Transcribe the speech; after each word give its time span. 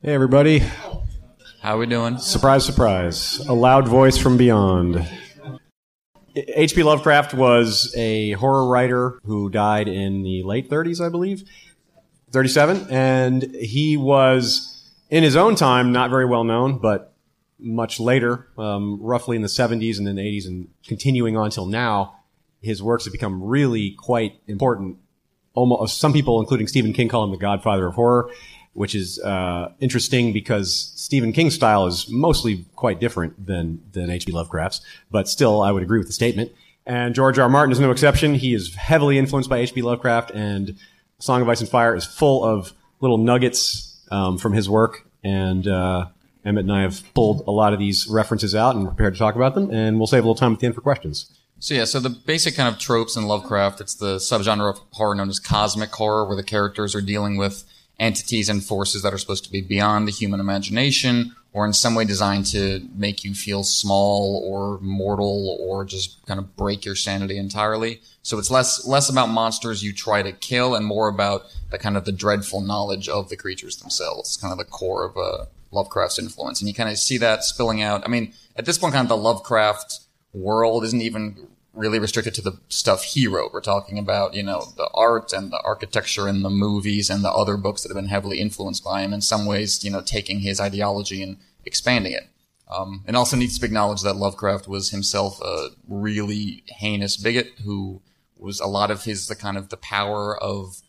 Hey, 0.00 0.14
everybody. 0.14 0.62
How 1.60 1.76
we 1.76 1.86
doing? 1.86 2.18
Surprise, 2.18 2.64
surprise. 2.64 3.44
A 3.48 3.52
loud 3.52 3.88
voice 3.88 4.16
from 4.16 4.36
beyond. 4.36 5.04
H.P. 6.36 6.84
Lovecraft 6.84 7.34
was 7.34 7.92
a 7.96 8.30
horror 8.32 8.68
writer 8.68 9.18
who 9.24 9.50
died 9.50 9.88
in 9.88 10.22
the 10.22 10.44
late 10.44 10.70
30s, 10.70 11.04
I 11.04 11.08
believe, 11.08 11.42
37. 12.30 12.86
And 12.90 13.42
he 13.56 13.96
was, 13.96 14.88
in 15.10 15.24
his 15.24 15.34
own 15.34 15.56
time, 15.56 15.90
not 15.90 16.10
very 16.10 16.26
well 16.26 16.44
known, 16.44 16.78
but 16.78 17.12
much 17.58 17.98
later, 17.98 18.46
um, 18.56 19.00
roughly 19.02 19.34
in 19.34 19.42
the 19.42 19.48
70s 19.48 19.98
and 19.98 20.06
then 20.06 20.14
the 20.14 20.22
80s 20.22 20.46
and 20.46 20.68
continuing 20.86 21.36
on 21.36 21.50
till 21.50 21.66
now, 21.66 22.20
his 22.62 22.80
works 22.80 23.04
have 23.04 23.12
become 23.12 23.42
really 23.42 23.96
quite 23.98 24.40
important. 24.46 24.98
Almost, 25.54 25.98
some 25.98 26.12
people, 26.12 26.38
including 26.38 26.68
Stephen 26.68 26.92
King, 26.92 27.08
call 27.08 27.24
him 27.24 27.32
the 27.32 27.36
godfather 27.36 27.88
of 27.88 27.96
horror 27.96 28.30
which 28.72 28.94
is 28.94 29.18
uh, 29.20 29.72
interesting 29.80 30.32
because 30.32 30.92
Stephen 30.94 31.32
King's 31.32 31.54
style 31.54 31.86
is 31.86 32.08
mostly 32.08 32.64
quite 32.76 33.00
different 33.00 33.46
than 33.46 33.82
than 33.92 34.10
H.P. 34.10 34.32
Lovecraft's, 34.32 34.80
but 35.10 35.28
still, 35.28 35.62
I 35.62 35.72
would 35.72 35.82
agree 35.82 35.98
with 35.98 36.06
the 36.06 36.12
statement. 36.12 36.52
And 36.86 37.14
George 37.14 37.38
R. 37.38 37.44
R. 37.44 37.50
Martin 37.50 37.72
is 37.72 37.80
no 37.80 37.90
exception. 37.90 38.34
He 38.34 38.54
is 38.54 38.74
heavily 38.74 39.18
influenced 39.18 39.50
by 39.50 39.58
H.P. 39.58 39.82
Lovecraft, 39.82 40.30
and 40.30 40.76
Song 41.18 41.42
of 41.42 41.48
Ice 41.48 41.60
and 41.60 41.68
Fire 41.68 41.94
is 41.94 42.04
full 42.04 42.44
of 42.44 42.72
little 43.00 43.18
nuggets 43.18 44.00
um, 44.10 44.38
from 44.38 44.52
his 44.52 44.68
work. 44.68 45.04
And 45.22 45.66
uh, 45.66 46.06
Emmett 46.44 46.64
and 46.64 46.72
I 46.72 46.82
have 46.82 47.02
pulled 47.14 47.42
a 47.46 47.50
lot 47.50 47.72
of 47.72 47.78
these 47.78 48.06
references 48.08 48.54
out 48.54 48.76
and 48.76 48.86
prepared 48.86 49.14
to 49.14 49.18
talk 49.18 49.34
about 49.34 49.54
them. 49.54 49.70
And 49.70 49.98
we'll 49.98 50.06
save 50.06 50.24
a 50.24 50.26
little 50.26 50.34
time 50.34 50.52
at 50.52 50.60
the 50.60 50.66
end 50.66 50.74
for 50.74 50.80
questions. 50.80 51.30
So 51.60 51.74
yeah, 51.74 51.84
so 51.84 51.98
the 51.98 52.10
basic 52.10 52.54
kind 52.54 52.72
of 52.72 52.80
tropes 52.80 53.16
in 53.16 53.26
Lovecraft, 53.26 53.80
it's 53.80 53.94
the 53.94 54.16
subgenre 54.16 54.70
of 54.70 54.80
horror 54.92 55.16
known 55.16 55.28
as 55.28 55.40
cosmic 55.40 55.90
horror, 55.90 56.24
where 56.24 56.36
the 56.36 56.44
characters 56.44 56.94
are 56.94 57.00
dealing 57.00 57.36
with 57.36 57.64
entities 57.98 58.48
and 58.48 58.64
forces 58.64 59.02
that 59.02 59.12
are 59.12 59.18
supposed 59.18 59.44
to 59.44 59.52
be 59.52 59.60
beyond 59.60 60.06
the 60.06 60.12
human 60.12 60.40
imagination 60.40 61.34
or 61.52 61.66
in 61.66 61.72
some 61.72 61.94
way 61.94 62.04
designed 62.04 62.46
to 62.46 62.86
make 62.94 63.24
you 63.24 63.34
feel 63.34 63.64
small 63.64 64.42
or 64.46 64.78
mortal 64.80 65.56
or 65.60 65.84
just 65.84 66.24
kind 66.26 66.38
of 66.38 66.56
break 66.56 66.84
your 66.84 66.94
sanity 66.94 67.38
entirely. 67.38 68.00
So 68.22 68.38
it's 68.38 68.50
less 68.50 68.86
less 68.86 69.08
about 69.08 69.30
monsters 69.30 69.82
you 69.82 69.92
try 69.92 70.22
to 70.22 70.32
kill 70.32 70.74
and 70.74 70.84
more 70.84 71.08
about 71.08 71.46
the 71.70 71.78
kind 71.78 71.96
of 71.96 72.04
the 72.04 72.12
dreadful 72.12 72.60
knowledge 72.60 73.08
of 73.08 73.28
the 73.28 73.36
creatures 73.36 73.76
themselves. 73.78 74.36
Kind 74.36 74.52
of 74.52 74.58
the 74.58 74.64
core 74.64 75.04
of 75.04 75.16
uh, 75.16 75.46
Lovecraft's 75.70 76.18
influence, 76.18 76.60
and 76.60 76.68
you 76.68 76.74
kind 76.74 76.90
of 76.90 76.98
see 76.98 77.18
that 77.18 77.44
spilling 77.44 77.82
out. 77.82 78.04
I 78.04 78.08
mean, 78.08 78.34
at 78.56 78.64
this 78.64 78.78
point, 78.78 78.94
kind 78.94 79.04
of 79.04 79.08
the 79.08 79.16
Lovecraft 79.16 80.00
world 80.32 80.84
isn't 80.84 81.02
even 81.02 81.48
really 81.78 81.98
restricted 81.98 82.34
to 82.34 82.42
the 82.42 82.58
stuff 82.68 83.04
he 83.04 83.26
wrote. 83.26 83.52
We're 83.52 83.60
talking 83.60 83.98
about, 83.98 84.34
you 84.34 84.42
know, 84.42 84.72
the 84.76 84.90
art 84.92 85.32
and 85.32 85.52
the 85.52 85.60
architecture 85.64 86.26
and 86.26 86.44
the 86.44 86.50
movies 86.50 87.08
and 87.08 87.24
the 87.24 87.30
other 87.30 87.56
books 87.56 87.82
that 87.82 87.88
have 87.88 87.96
been 87.96 88.08
heavily 88.08 88.40
influenced 88.40 88.84
by 88.84 89.02
him. 89.02 89.12
In 89.12 89.20
some 89.20 89.46
ways, 89.46 89.84
you 89.84 89.90
know, 89.90 90.00
taking 90.00 90.40
his 90.40 90.60
ideology 90.60 91.22
and 91.22 91.38
expanding 91.64 92.12
it. 92.12 92.28
Um, 92.68 93.04
and 93.06 93.16
also 93.16 93.36
needs 93.36 93.54
to 93.54 93.60
be 93.60 93.66
acknowledged 93.66 94.04
that 94.04 94.16
Lovecraft 94.16 94.68
was 94.68 94.90
himself 94.90 95.40
a 95.40 95.68
really 95.88 96.64
heinous 96.66 97.16
bigot 97.16 97.52
who 97.64 98.02
was 98.36 98.60
a 98.60 98.66
lot 98.66 98.90
of 98.90 99.04
his, 99.04 99.28
the 99.28 99.36
kind 99.36 99.56
of 99.56 99.70
the 99.70 99.76
power 99.76 100.36
of 100.36 100.82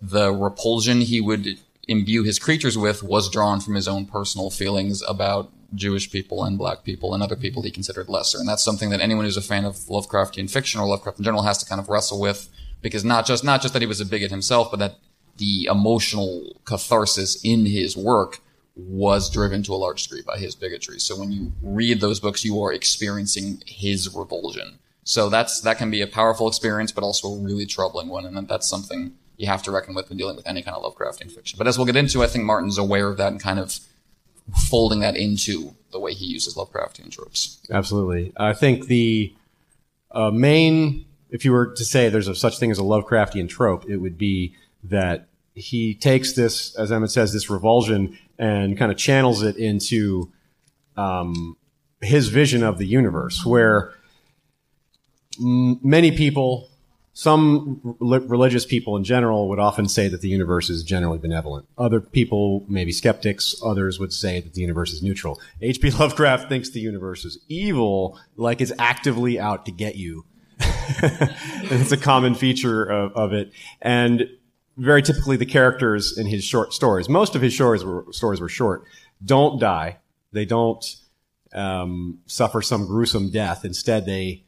the 0.00 0.32
repulsion 0.32 1.00
he 1.00 1.20
would 1.20 1.58
imbue 1.88 2.22
his 2.22 2.38
creatures 2.38 2.76
with 2.76 3.02
was 3.02 3.30
drawn 3.30 3.60
from 3.60 3.74
his 3.74 3.88
own 3.88 4.04
personal 4.06 4.50
feelings 4.50 5.02
about 5.08 5.50
Jewish 5.74 6.10
people 6.10 6.44
and 6.44 6.58
black 6.58 6.84
people 6.84 7.14
and 7.14 7.22
other 7.22 7.36
people 7.36 7.62
he 7.62 7.70
considered 7.70 8.08
lesser. 8.08 8.38
And 8.38 8.48
that's 8.48 8.62
something 8.62 8.90
that 8.90 9.00
anyone 9.00 9.24
who's 9.24 9.36
a 9.36 9.42
fan 9.42 9.64
of 9.64 9.76
Lovecraftian 9.76 10.50
fiction 10.50 10.80
or 10.80 10.86
Lovecraft 10.86 11.18
in 11.18 11.24
general 11.24 11.42
has 11.42 11.58
to 11.58 11.66
kind 11.66 11.80
of 11.80 11.88
wrestle 11.88 12.20
with 12.20 12.48
because 12.82 13.04
not 13.04 13.26
just, 13.26 13.44
not 13.44 13.62
just 13.62 13.72
that 13.74 13.82
he 13.82 13.86
was 13.86 14.00
a 14.00 14.06
bigot 14.06 14.30
himself, 14.30 14.70
but 14.70 14.80
that 14.80 14.96
the 15.38 15.64
emotional 15.64 16.60
catharsis 16.64 17.42
in 17.42 17.66
his 17.66 17.96
work 17.96 18.40
was 18.76 19.30
driven 19.30 19.62
to 19.62 19.72
a 19.72 19.76
large 19.76 20.04
degree 20.04 20.22
by 20.22 20.38
his 20.38 20.54
bigotry. 20.54 20.98
So 20.98 21.18
when 21.18 21.30
you 21.30 21.52
read 21.62 22.00
those 22.00 22.20
books, 22.20 22.44
you 22.44 22.62
are 22.62 22.72
experiencing 22.72 23.62
his 23.66 24.14
revulsion. 24.14 24.78
So 25.04 25.28
that's, 25.28 25.60
that 25.62 25.78
can 25.78 25.90
be 25.90 26.00
a 26.00 26.06
powerful 26.06 26.48
experience, 26.48 26.92
but 26.92 27.04
also 27.04 27.28
a 27.28 27.38
really 27.38 27.66
troubling 27.66 28.08
one. 28.08 28.24
And 28.24 28.48
that's 28.48 28.68
something 28.68 29.14
you 29.36 29.46
have 29.46 29.62
to 29.64 29.70
reckon 29.70 29.94
with 29.94 30.08
when 30.08 30.18
dealing 30.18 30.36
with 30.36 30.46
any 30.46 30.62
kind 30.62 30.76
of 30.76 30.82
Lovecraftian 30.82 31.30
fiction. 31.30 31.56
But 31.58 31.66
as 31.66 31.76
we'll 31.76 31.86
get 31.86 31.96
into, 31.96 32.22
I 32.22 32.28
think 32.28 32.44
Martin's 32.44 32.78
aware 32.78 33.08
of 33.08 33.16
that 33.16 33.32
and 33.32 33.40
kind 33.40 33.58
of 33.58 33.78
folding 34.68 35.00
that 35.00 35.16
into 35.16 35.74
the 35.92 36.00
way 36.00 36.14
he 36.14 36.26
uses 36.26 36.54
Lovecraftian 36.54 37.10
tropes. 37.10 37.58
Absolutely. 37.70 38.32
I 38.36 38.52
think 38.52 38.86
the 38.86 39.34
uh, 40.10 40.30
main, 40.30 41.04
if 41.30 41.44
you 41.44 41.52
were 41.52 41.72
to 41.74 41.84
say 41.84 42.08
there's 42.08 42.28
a 42.28 42.34
such 42.34 42.58
thing 42.58 42.70
as 42.70 42.78
a 42.78 42.82
Lovecraftian 42.82 43.48
trope, 43.48 43.88
it 43.88 43.98
would 43.98 44.18
be 44.18 44.54
that 44.84 45.28
he 45.54 45.94
takes 45.94 46.32
this, 46.32 46.74
as 46.76 46.90
Emmett 46.90 47.10
says, 47.10 47.32
this 47.32 47.50
revulsion 47.50 48.18
and 48.38 48.76
kind 48.78 48.90
of 48.90 48.98
channels 48.98 49.42
it 49.42 49.56
into 49.56 50.32
um, 50.96 51.56
his 52.00 52.28
vision 52.28 52.62
of 52.62 52.78
the 52.78 52.86
universe, 52.86 53.44
where 53.44 53.92
m- 55.38 55.78
many 55.82 56.10
people 56.10 56.68
some 57.14 57.96
religious 58.00 58.64
people 58.64 58.96
in 58.96 59.04
general 59.04 59.48
would 59.50 59.58
often 59.58 59.86
say 59.86 60.08
that 60.08 60.22
the 60.22 60.28
universe 60.28 60.70
is 60.70 60.82
generally 60.82 61.18
benevolent. 61.18 61.66
Other 61.76 62.00
people, 62.00 62.64
maybe 62.68 62.90
skeptics, 62.90 63.54
others 63.62 64.00
would 64.00 64.14
say 64.14 64.40
that 64.40 64.54
the 64.54 64.62
universe 64.62 64.92
is 64.92 65.02
neutral. 65.02 65.38
H.P. 65.60 65.90
Lovecraft 65.90 66.48
thinks 66.48 66.70
the 66.70 66.80
universe 66.80 67.26
is 67.26 67.38
evil, 67.48 68.18
like 68.36 68.62
it's 68.62 68.72
actively 68.78 69.38
out 69.38 69.66
to 69.66 69.72
get 69.72 69.96
you. 69.96 70.24
it's 70.58 71.92
a 71.92 71.98
common 71.98 72.34
feature 72.34 72.84
of, 72.84 73.12
of, 73.12 73.32
it. 73.34 73.52
And 73.82 74.28
very 74.78 75.02
typically 75.02 75.36
the 75.36 75.46
characters 75.46 76.16
in 76.16 76.26
his 76.26 76.44
short 76.44 76.72
stories, 76.72 77.10
most 77.10 77.36
of 77.36 77.42
his 77.42 77.54
stories 77.54 77.84
were, 77.84 78.06
stories 78.10 78.40
were 78.40 78.48
short, 78.48 78.84
don't 79.22 79.60
die. 79.60 79.98
They 80.32 80.46
don't 80.46 80.84
um, 81.52 82.20
suffer 82.26 82.62
some 82.62 82.86
gruesome 82.86 83.30
death. 83.30 83.66
Instead, 83.66 84.06
they 84.06 84.44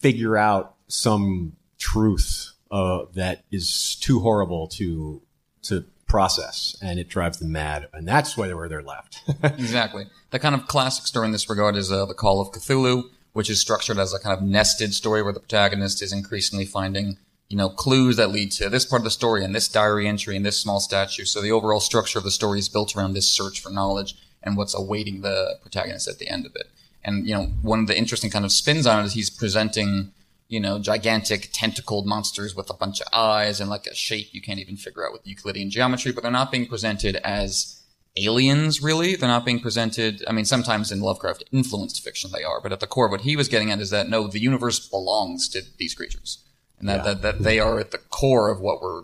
figure 0.00 0.36
out 0.36 0.74
some 0.88 1.52
truth 1.80 2.52
uh, 2.70 3.06
that 3.14 3.44
is 3.50 3.96
too 3.96 4.20
horrible 4.20 4.68
to 4.68 5.22
to 5.62 5.84
process, 6.06 6.76
and 6.80 6.98
it 6.98 7.08
drives 7.08 7.38
them 7.38 7.52
mad, 7.52 7.88
and 7.92 8.06
that's 8.06 8.36
why 8.36 8.52
where 8.52 8.68
they're 8.68 8.82
left. 8.82 9.22
exactly. 9.42 10.06
The 10.30 10.38
kind 10.38 10.54
of 10.54 10.66
classic 10.66 11.06
story 11.06 11.26
in 11.26 11.32
this 11.32 11.50
regard 11.50 11.76
is 11.76 11.90
uh, 11.90 12.06
the 12.06 12.14
Call 12.14 12.40
of 12.40 12.52
Cthulhu, 12.52 13.04
which 13.32 13.50
is 13.50 13.60
structured 13.60 13.98
as 13.98 14.14
a 14.14 14.18
kind 14.18 14.36
of 14.36 14.44
nested 14.44 14.94
story 14.94 15.22
where 15.22 15.32
the 15.32 15.40
protagonist 15.40 16.02
is 16.02 16.12
increasingly 16.12 16.64
finding 16.64 17.18
you 17.48 17.56
know 17.56 17.68
clues 17.68 18.16
that 18.16 18.30
lead 18.30 18.52
to 18.52 18.68
this 18.68 18.84
part 18.86 19.00
of 19.00 19.04
the 19.04 19.10
story 19.10 19.44
and 19.44 19.54
this 19.54 19.68
diary 19.68 20.06
entry 20.06 20.36
and 20.36 20.46
this 20.46 20.58
small 20.58 20.80
statue. 20.80 21.24
So 21.24 21.42
the 21.42 21.52
overall 21.52 21.80
structure 21.80 22.18
of 22.18 22.24
the 22.24 22.30
story 22.30 22.58
is 22.58 22.68
built 22.68 22.96
around 22.96 23.12
this 23.12 23.28
search 23.28 23.60
for 23.60 23.70
knowledge 23.70 24.14
and 24.42 24.56
what's 24.56 24.74
awaiting 24.74 25.20
the 25.20 25.58
protagonist 25.60 26.08
at 26.08 26.18
the 26.18 26.28
end 26.28 26.46
of 26.46 26.54
it. 26.56 26.70
And 27.04 27.26
you 27.26 27.34
know, 27.34 27.46
one 27.62 27.80
of 27.80 27.86
the 27.88 27.98
interesting 27.98 28.30
kind 28.30 28.44
of 28.44 28.52
spins 28.52 28.86
on 28.86 29.02
it 29.02 29.06
is 29.06 29.12
he's 29.14 29.30
presenting 29.30 30.12
you 30.50 30.58
know, 30.58 30.80
gigantic 30.80 31.48
tentacled 31.52 32.06
monsters 32.06 32.56
with 32.56 32.68
a 32.70 32.74
bunch 32.74 33.00
of 33.00 33.06
eyes 33.12 33.60
and 33.60 33.70
like 33.70 33.86
a 33.86 33.94
shape 33.94 34.34
you 34.34 34.42
can't 34.42 34.58
even 34.58 34.76
figure 34.76 35.06
out 35.06 35.12
with 35.12 35.24
Euclidean 35.24 35.70
geometry, 35.70 36.10
but 36.10 36.22
they're 36.22 36.32
not 36.32 36.50
being 36.50 36.66
presented 36.66 37.14
as 37.16 37.80
aliens, 38.16 38.82
really. 38.82 39.14
They're 39.14 39.28
not 39.28 39.44
being 39.44 39.60
presented, 39.60 40.24
I 40.26 40.32
mean, 40.32 40.44
sometimes 40.44 40.90
in 40.90 41.00
Lovecraft 41.00 41.44
influenced 41.52 42.02
fiction 42.02 42.32
they 42.32 42.42
are, 42.42 42.60
but 42.60 42.72
at 42.72 42.80
the 42.80 42.88
core, 42.88 43.08
what 43.08 43.20
he 43.20 43.36
was 43.36 43.46
getting 43.46 43.70
at 43.70 43.78
is 43.78 43.90
that 43.90 44.08
no, 44.08 44.26
the 44.26 44.40
universe 44.40 44.88
belongs 44.88 45.48
to 45.50 45.62
these 45.78 45.94
creatures. 45.94 46.44
And 46.80 46.88
that, 46.88 47.04
yeah. 47.04 47.14
that, 47.14 47.22
that 47.22 47.38
they 47.44 47.60
are 47.60 47.78
at 47.78 47.92
the 47.92 47.98
core 47.98 48.50
of 48.50 48.60
what 48.60 48.82
we're, 48.82 49.02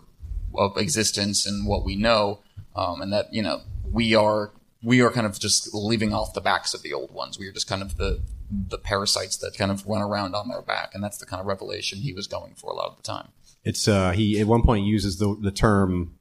of 0.55 0.75
existence 0.75 1.45
and 1.45 1.65
what 1.65 1.85
we 1.85 1.95
know. 1.95 2.41
Um, 2.75 3.01
and 3.01 3.13
that, 3.13 3.33
you 3.33 3.41
know, 3.41 3.61
we 3.89 4.15
are, 4.15 4.51
we 4.83 5.01
are 5.01 5.11
kind 5.11 5.25
of 5.25 5.39
just 5.39 5.73
living 5.73 6.13
off 6.13 6.33
the 6.33 6.41
backs 6.41 6.73
of 6.73 6.81
the 6.81 6.93
old 6.93 7.11
ones. 7.11 7.39
We 7.39 7.47
are 7.47 7.51
just 7.51 7.67
kind 7.67 7.81
of 7.81 7.97
the, 7.97 8.21
the 8.49 8.77
parasites 8.77 9.37
that 9.37 9.57
kind 9.57 9.71
of 9.71 9.85
run 9.87 10.01
around 10.01 10.35
on 10.35 10.49
their 10.49 10.61
back, 10.61 10.93
and 10.93 11.03
that's 11.03 11.17
the 11.17 11.25
kind 11.25 11.39
of 11.39 11.47
revelation 11.47 11.99
he 11.99 12.13
was 12.13 12.27
going 12.27 12.55
for 12.55 12.71
a 12.71 12.75
lot 12.75 12.89
of 12.89 12.97
the 12.97 13.03
time. 13.03 13.29
It's 13.63 13.87
uh, 13.87 14.11
he 14.11 14.39
at 14.39 14.47
one 14.47 14.61
point 14.61 14.85
uses 14.85 15.17
the 15.17 15.35
the 15.41 15.51
term 15.51 16.17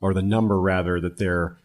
or 0.00 0.14
the 0.14 0.22
number 0.22 0.60
rather 0.60 1.00
that 1.00 1.18
they're 1.18 1.56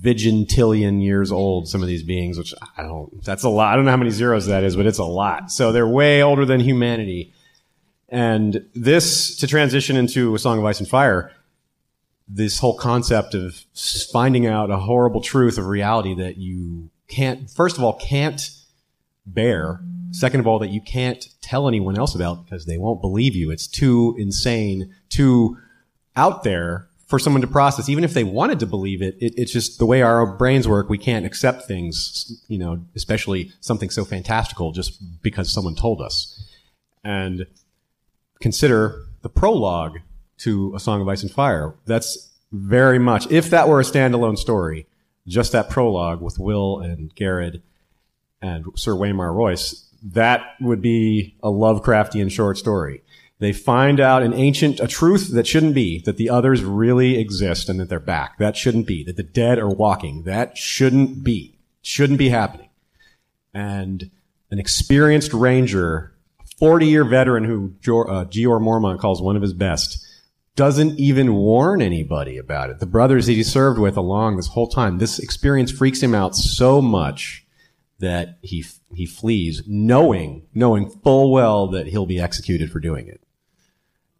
vigintillion 0.00 1.02
years 1.02 1.30
old. 1.30 1.68
Some 1.68 1.82
of 1.82 1.88
these 1.88 2.02
beings, 2.02 2.38
which 2.38 2.54
I 2.76 2.82
don't, 2.82 3.22
that's 3.22 3.44
a 3.44 3.48
lot. 3.48 3.72
I 3.72 3.76
don't 3.76 3.84
know 3.84 3.90
how 3.90 3.96
many 3.96 4.10
zeros 4.10 4.46
that 4.46 4.64
is, 4.64 4.76
but 4.76 4.86
it's 4.86 4.98
a 4.98 5.04
lot. 5.04 5.50
So 5.50 5.72
they're 5.72 5.86
way 5.86 6.22
older 6.22 6.44
than 6.44 6.60
humanity. 6.60 7.32
And 8.08 8.66
this 8.74 9.36
to 9.36 9.46
transition 9.46 9.96
into 9.96 10.34
a 10.34 10.38
Song 10.38 10.58
of 10.58 10.64
Ice 10.64 10.80
and 10.80 10.88
Fire. 10.88 11.32
This 12.26 12.58
whole 12.58 12.76
concept 12.76 13.34
of 13.34 13.64
finding 14.12 14.46
out 14.46 14.70
a 14.70 14.78
horrible 14.78 15.20
truth 15.20 15.58
of 15.58 15.66
reality 15.66 16.14
that 16.14 16.36
you 16.38 16.90
can't, 17.08 17.50
first 17.50 17.76
of 17.76 17.84
all, 17.84 17.94
can't 17.94 18.50
bear. 19.26 19.80
Second 20.10 20.40
of 20.40 20.46
all, 20.46 20.58
that 20.60 20.68
you 20.70 20.80
can't 20.80 21.28
tell 21.40 21.68
anyone 21.68 21.98
else 21.98 22.14
about 22.14 22.44
because 22.44 22.66
they 22.66 22.78
won't 22.78 23.00
believe 23.00 23.34
you. 23.34 23.50
It's 23.50 23.66
too 23.66 24.14
insane, 24.18 24.94
too 25.08 25.58
out 26.16 26.44
there 26.44 26.88
for 27.06 27.18
someone 27.18 27.42
to 27.42 27.46
process. 27.46 27.88
Even 27.88 28.04
if 28.04 28.14
they 28.14 28.24
wanted 28.24 28.60
to 28.60 28.66
believe 28.66 29.02
it, 29.02 29.16
it, 29.20 29.34
it's 29.36 29.52
just 29.52 29.78
the 29.78 29.86
way 29.86 30.02
our 30.02 30.24
brains 30.24 30.66
work. 30.66 30.88
We 30.88 30.98
can't 30.98 31.26
accept 31.26 31.66
things, 31.66 32.42
you 32.48 32.58
know, 32.58 32.84
especially 32.94 33.52
something 33.60 33.90
so 33.90 34.04
fantastical 34.04 34.72
just 34.72 35.22
because 35.22 35.52
someone 35.52 35.74
told 35.74 36.00
us. 36.00 36.48
And 37.02 37.46
consider 38.40 39.02
the 39.22 39.28
prologue 39.28 39.98
to 40.44 40.74
A 40.74 40.80
Song 40.80 41.00
of 41.00 41.08
Ice 41.08 41.22
and 41.22 41.30
Fire. 41.30 41.74
That's 41.86 42.30
very 42.52 42.98
much, 42.98 43.30
if 43.30 43.50
that 43.50 43.68
were 43.68 43.80
a 43.80 43.84
standalone 43.84 44.38
story, 44.38 44.86
just 45.26 45.52
that 45.52 45.70
prologue 45.70 46.20
with 46.20 46.38
Will 46.38 46.78
and 46.78 47.14
Gared 47.14 47.62
and 48.40 48.66
Sir 48.76 48.92
Waymar 48.92 49.34
Royce, 49.34 49.88
that 50.02 50.42
would 50.60 50.82
be 50.82 51.34
a 51.42 51.48
Lovecraftian 51.48 52.30
short 52.30 52.58
story. 52.58 53.02
They 53.38 53.52
find 53.52 54.00
out 54.00 54.22
an 54.22 54.32
ancient, 54.34 54.80
a 54.80 54.86
truth 54.86 55.32
that 55.32 55.46
shouldn't 55.46 55.74
be, 55.74 56.00
that 56.02 56.18
the 56.18 56.30
others 56.30 56.62
really 56.62 57.18
exist 57.18 57.68
and 57.68 57.80
that 57.80 57.88
they're 57.88 57.98
back. 57.98 58.38
That 58.38 58.56
shouldn't 58.56 58.86
be. 58.86 59.02
That 59.02 59.16
the 59.16 59.22
dead 59.22 59.58
are 59.58 59.68
walking. 59.68 60.22
That 60.22 60.56
shouldn't 60.56 61.24
be. 61.24 61.58
Shouldn't 61.82 62.18
be 62.18 62.28
happening. 62.28 62.68
And 63.52 64.10
an 64.50 64.58
experienced 64.58 65.32
ranger, 65.32 66.14
40 66.58 66.86
year 66.86 67.04
veteran 67.04 67.44
who 67.44 67.74
Jeor, 67.80 68.08
uh, 68.08 68.24
Mormont 68.60 69.00
calls 69.00 69.20
one 69.20 69.36
of 69.36 69.42
his 69.42 69.52
best, 69.52 70.03
doesn't 70.56 70.98
even 70.98 71.34
warn 71.34 71.82
anybody 71.82 72.38
about 72.38 72.70
it. 72.70 72.78
The 72.78 72.86
brothers 72.86 73.26
that 73.26 73.32
he 73.32 73.42
served 73.42 73.78
with 73.78 73.96
along 73.96 74.36
this 74.36 74.48
whole 74.48 74.68
time, 74.68 74.98
this 74.98 75.18
experience 75.18 75.72
freaks 75.72 76.02
him 76.02 76.14
out 76.14 76.36
so 76.36 76.80
much 76.80 77.44
that 77.98 78.38
he 78.42 78.64
he 78.94 79.06
flees, 79.06 79.62
knowing 79.66 80.46
knowing 80.54 80.90
full 80.90 81.32
well 81.32 81.68
that 81.68 81.88
he'll 81.88 82.06
be 82.06 82.20
executed 82.20 82.70
for 82.70 82.80
doing 82.80 83.08
it. 83.08 83.20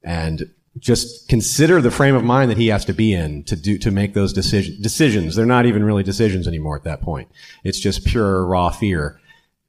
And 0.03 0.51
just 0.79 1.29
consider 1.29 1.81
the 1.81 1.91
frame 1.91 2.17
of 2.17 2.25
mind 2.25 2.51
that 2.51 2.59
he 2.59 2.69
has 2.69 2.85
to 2.85 2.93
be 2.93 3.13
in 3.13 3.45
to 3.45 3.55
do 3.55 3.79
to 3.79 3.91
make 3.91 4.15
those 4.15 4.33
decisions. 4.33 4.79
Decisions. 4.81 5.37
They're 5.37 5.47
not 5.47 5.67
even 5.67 5.85
really 5.85 6.03
decisions 6.03 6.49
anymore 6.49 6.77
at 6.77 6.85
that 6.85 7.01
point. 7.01 7.29
It's 7.63 7.79
just 7.79 8.05
pure 8.05 8.45
raw 8.45 8.71
fear. 8.71 9.21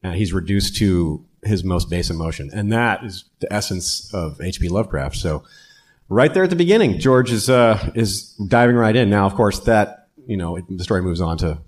Uh, 0.03 0.11
he's 0.11 0.33
reduced 0.33 0.75
to 0.77 1.25
his 1.43 1.63
most 1.63 1.89
base 1.89 2.09
emotion, 2.09 2.49
and 2.53 2.71
that 2.71 3.03
is 3.03 3.25
the 3.39 3.51
essence 3.53 4.11
of 4.13 4.41
H.P. 4.41 4.69
Lovecraft. 4.69 5.15
So, 5.15 5.43
right 6.09 6.33
there 6.33 6.43
at 6.43 6.49
the 6.49 6.55
beginning, 6.55 6.99
George 6.99 7.31
is 7.31 7.49
uh, 7.49 7.91
is 7.95 8.33
diving 8.47 8.75
right 8.75 8.95
in. 8.95 9.09
Now, 9.09 9.25
of 9.25 9.35
course, 9.35 9.59
that 9.61 10.09
you 10.25 10.37
know 10.37 10.57
it, 10.57 10.65
the 10.69 10.83
story 10.83 11.01
moves 11.01 11.21
on 11.21 11.37
to 11.39 11.59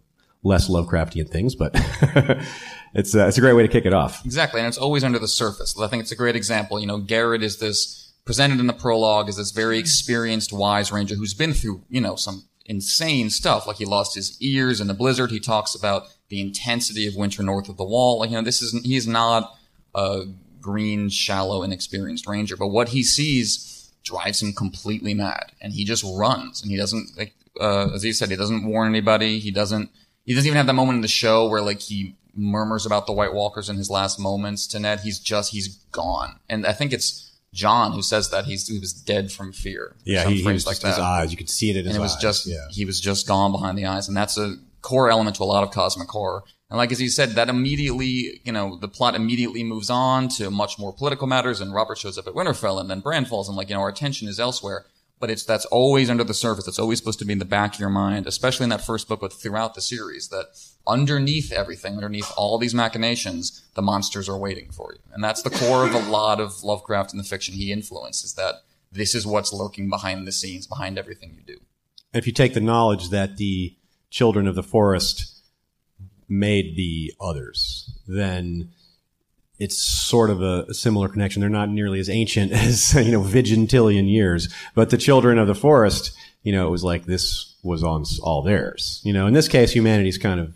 less 0.43 0.69
Lovecraftian 0.69 1.29
things, 1.29 1.55
but 1.55 1.71
it's 2.93 3.15
uh, 3.15 3.27
it's 3.27 3.37
a 3.37 3.41
great 3.41 3.53
way 3.53 3.63
to 3.63 3.67
kick 3.67 3.85
it 3.85 3.93
off. 3.93 4.23
Exactly, 4.25 4.59
and 4.59 4.67
it's 4.67 4.77
always 4.77 5.03
under 5.03 5.19
the 5.19 5.27
surface. 5.27 5.79
I 5.79 5.87
think 5.87 6.01
it's 6.01 6.11
a 6.11 6.15
great 6.15 6.35
example. 6.35 6.79
You 6.79 6.87
know, 6.87 6.99
Gared 6.99 7.43
is 7.43 7.57
this 7.57 8.13
presented 8.25 8.59
in 8.59 8.67
the 8.67 8.73
prologue 8.73 9.29
as 9.29 9.37
this 9.37 9.51
very 9.51 9.79
experienced, 9.79 10.51
wise 10.51 10.91
ranger 10.91 11.15
who's 11.15 11.33
been 11.33 11.53
through, 11.53 11.81
you 11.89 12.01
know, 12.01 12.15
some 12.15 12.43
insane 12.65 13.29
stuff. 13.29 13.65
Like 13.65 13.77
he 13.77 13.85
lost 13.85 14.13
his 14.15 14.39
ears 14.41 14.81
in 14.81 14.87
the 14.87 14.93
blizzard. 14.93 15.31
He 15.31 15.39
talks 15.39 15.73
about 15.73 16.03
the 16.27 16.41
intensity 16.41 17.07
of 17.07 17.15
winter 17.15 17.41
north 17.41 17.69
of 17.69 17.77
the 17.77 17.85
wall. 17.85 18.19
Like, 18.19 18.29
you 18.29 18.35
know, 18.35 18.43
this 18.43 18.61
is 18.61 18.79
he's 18.83 19.07
not 19.07 19.55
a 19.95 20.25
green, 20.59 21.07
shallow, 21.09 21.63
inexperienced 21.63 22.27
ranger, 22.27 22.57
but 22.57 22.67
what 22.67 22.89
he 22.89 23.01
sees 23.01 23.76
drives 24.07 24.41
him 24.41 24.53
completely 24.53 25.13
mad, 25.13 25.51
and 25.61 25.73
he 25.73 25.83
just 25.83 26.03
runs. 26.15 26.61
And 26.61 26.71
he 26.71 26.77
doesn't, 26.77 27.17
like, 27.17 27.33
uh, 27.59 27.89
as 27.93 28.03
he 28.03 28.13
said, 28.13 28.29
he 28.29 28.35
doesn't 28.35 28.65
warn 28.65 28.87
anybody. 28.87 29.39
He 29.39 29.51
doesn't. 29.51 29.89
He 30.25 30.33
doesn't 30.33 30.47
even 30.47 30.57
have 30.57 30.67
that 30.67 30.73
moment 30.73 30.97
in 30.97 31.01
the 31.01 31.07
show 31.07 31.47
where 31.47 31.61
like 31.61 31.79
he 31.79 32.15
murmurs 32.35 32.85
about 32.85 33.07
the 33.07 33.13
White 33.13 33.33
Walkers 33.33 33.69
in 33.69 33.77
his 33.77 33.89
last 33.89 34.19
moments 34.19 34.67
to 34.67 34.79
Ned. 34.79 35.01
He's 35.01 35.19
just 35.19 35.51
he's 35.51 35.75
gone, 35.91 36.39
and 36.49 36.65
I 36.65 36.73
think 36.73 36.93
it's 36.93 37.31
Jon 37.53 37.93
who 37.93 38.01
says 38.01 38.29
that 38.29 38.45
he's 38.45 38.67
he 38.67 38.79
was 38.79 38.93
dead 38.93 39.31
from 39.31 39.53
fear. 39.53 39.95
Yeah, 40.03 40.27
he, 40.27 40.41
he 40.41 40.51
was 40.51 40.65
like 40.65 40.79
just 40.79 40.85
his 40.85 40.99
eyes. 40.99 41.31
You 41.31 41.37
could 41.37 41.49
see 41.49 41.69
it 41.69 41.77
in 41.77 41.85
his 41.85 41.95
and 41.95 42.01
it 42.01 42.01
was 42.01 42.15
eyes. 42.15 42.21
just 42.21 42.45
yeah. 42.47 42.67
he 42.69 42.85
was 42.85 42.99
just 42.99 43.27
gone 43.27 43.51
behind 43.51 43.77
the 43.77 43.85
eyes, 43.85 44.07
and 44.07 44.15
that's 44.15 44.37
a 44.37 44.55
core 44.81 45.09
element 45.09 45.37
to 45.37 45.43
a 45.43 45.45
lot 45.45 45.63
of 45.63 45.71
cosmic 45.71 46.09
horror. 46.09 46.43
And 46.69 46.77
like 46.77 46.91
as 46.91 47.01
you 47.01 47.09
said, 47.09 47.31
that 47.31 47.47
immediately, 47.49 48.41
you 48.43 48.51
know, 48.51 48.77
the 48.77 48.89
plot 48.89 49.15
immediately 49.15 49.63
moves 49.63 49.89
on 49.89 50.27
to 50.29 50.51
much 50.51 50.77
more 50.77 50.91
political 50.91 51.27
matters, 51.27 51.61
and 51.61 51.73
Robert 51.73 51.97
shows 51.97 52.17
up 52.17 52.27
at 52.27 52.33
Winterfell, 52.33 52.79
and 52.79 52.89
then 52.89 52.99
Bran 52.99 53.25
falls, 53.25 53.47
and 53.47 53.57
like 53.57 53.69
you 53.69 53.75
know, 53.75 53.81
our 53.81 53.89
attention 53.89 54.27
is 54.27 54.39
elsewhere. 54.39 54.85
But 55.19 55.31
it's 55.31 55.43
that's 55.43 55.65
always 55.65 56.11
under 56.11 56.23
the 56.23 56.33
surface. 56.35 56.67
It's 56.67 56.77
always 56.77 56.99
supposed 56.99 57.17
to 57.19 57.25
be 57.25 57.33
in 57.33 57.39
the 57.39 57.45
back 57.45 57.73
of 57.73 57.79
your 57.79 57.89
mind, 57.89 58.27
especially 58.27 58.65
in 58.65 58.69
that 58.69 58.85
first 58.85 59.07
book, 59.07 59.21
but 59.21 59.33
throughout 59.33 59.73
the 59.73 59.81
series. 59.81 60.27
That 60.27 60.45
underneath 60.85 61.51
everything, 61.51 61.95
underneath 61.95 62.31
all 62.37 62.59
these 62.59 62.75
machinations, 62.75 63.65
the 63.73 63.81
monsters 63.81 64.29
are 64.29 64.37
waiting 64.37 64.69
for 64.69 64.93
you, 64.93 64.99
and 65.13 65.23
that's 65.23 65.41
the 65.41 65.49
core 65.49 65.87
of 65.87 65.95
a 65.95 66.09
lot 66.11 66.39
of 66.39 66.63
Lovecraft 66.63 67.13
and 67.13 67.19
the 67.19 67.27
fiction 67.27 67.55
he 67.55 67.71
influences. 67.71 68.33
That 68.33 68.55
this 68.91 69.15
is 69.15 69.25
what's 69.25 69.51
lurking 69.51 69.89
behind 69.89 70.27
the 70.27 70.31
scenes, 70.31 70.67
behind 70.67 70.99
everything 70.99 71.33
you 71.35 71.55
do. 71.55 71.61
if 72.13 72.27
you 72.27 72.33
take 72.33 72.53
the 72.53 72.61
knowledge 72.61 73.09
that 73.09 73.37
the 73.37 73.75
children 74.11 74.47
of 74.47 74.55
the 74.55 74.63
forest 74.63 75.36
made 76.29 76.75
the 76.75 77.13
others, 77.19 77.89
then 78.07 78.69
it's 79.59 79.77
sort 79.77 80.29
of 80.29 80.41
a, 80.41 80.65
a 80.69 80.73
similar 80.73 81.09
connection. 81.09 81.39
They're 81.39 81.49
not 81.49 81.69
nearly 81.69 81.99
as 81.99 82.09
ancient 82.09 82.51
as, 82.53 82.93
you 82.93 83.11
know, 83.11 83.21
vigintillion 83.21 84.09
years, 84.09 84.53
but 84.75 84.89
the 84.89 84.97
children 84.97 85.37
of 85.37 85.47
the 85.47 85.55
forest, 85.55 86.11
you 86.43 86.51
know, 86.51 86.67
it 86.67 86.71
was 86.71 86.83
like 86.83 87.05
this 87.05 87.55
was 87.63 87.83
on 87.83 88.03
all 88.21 88.41
theirs. 88.41 89.01
You 89.03 89.13
know, 89.13 89.27
in 89.27 89.33
this 89.33 89.47
case, 89.47 89.71
humanity's 89.71 90.17
kind 90.17 90.39
of 90.39 90.53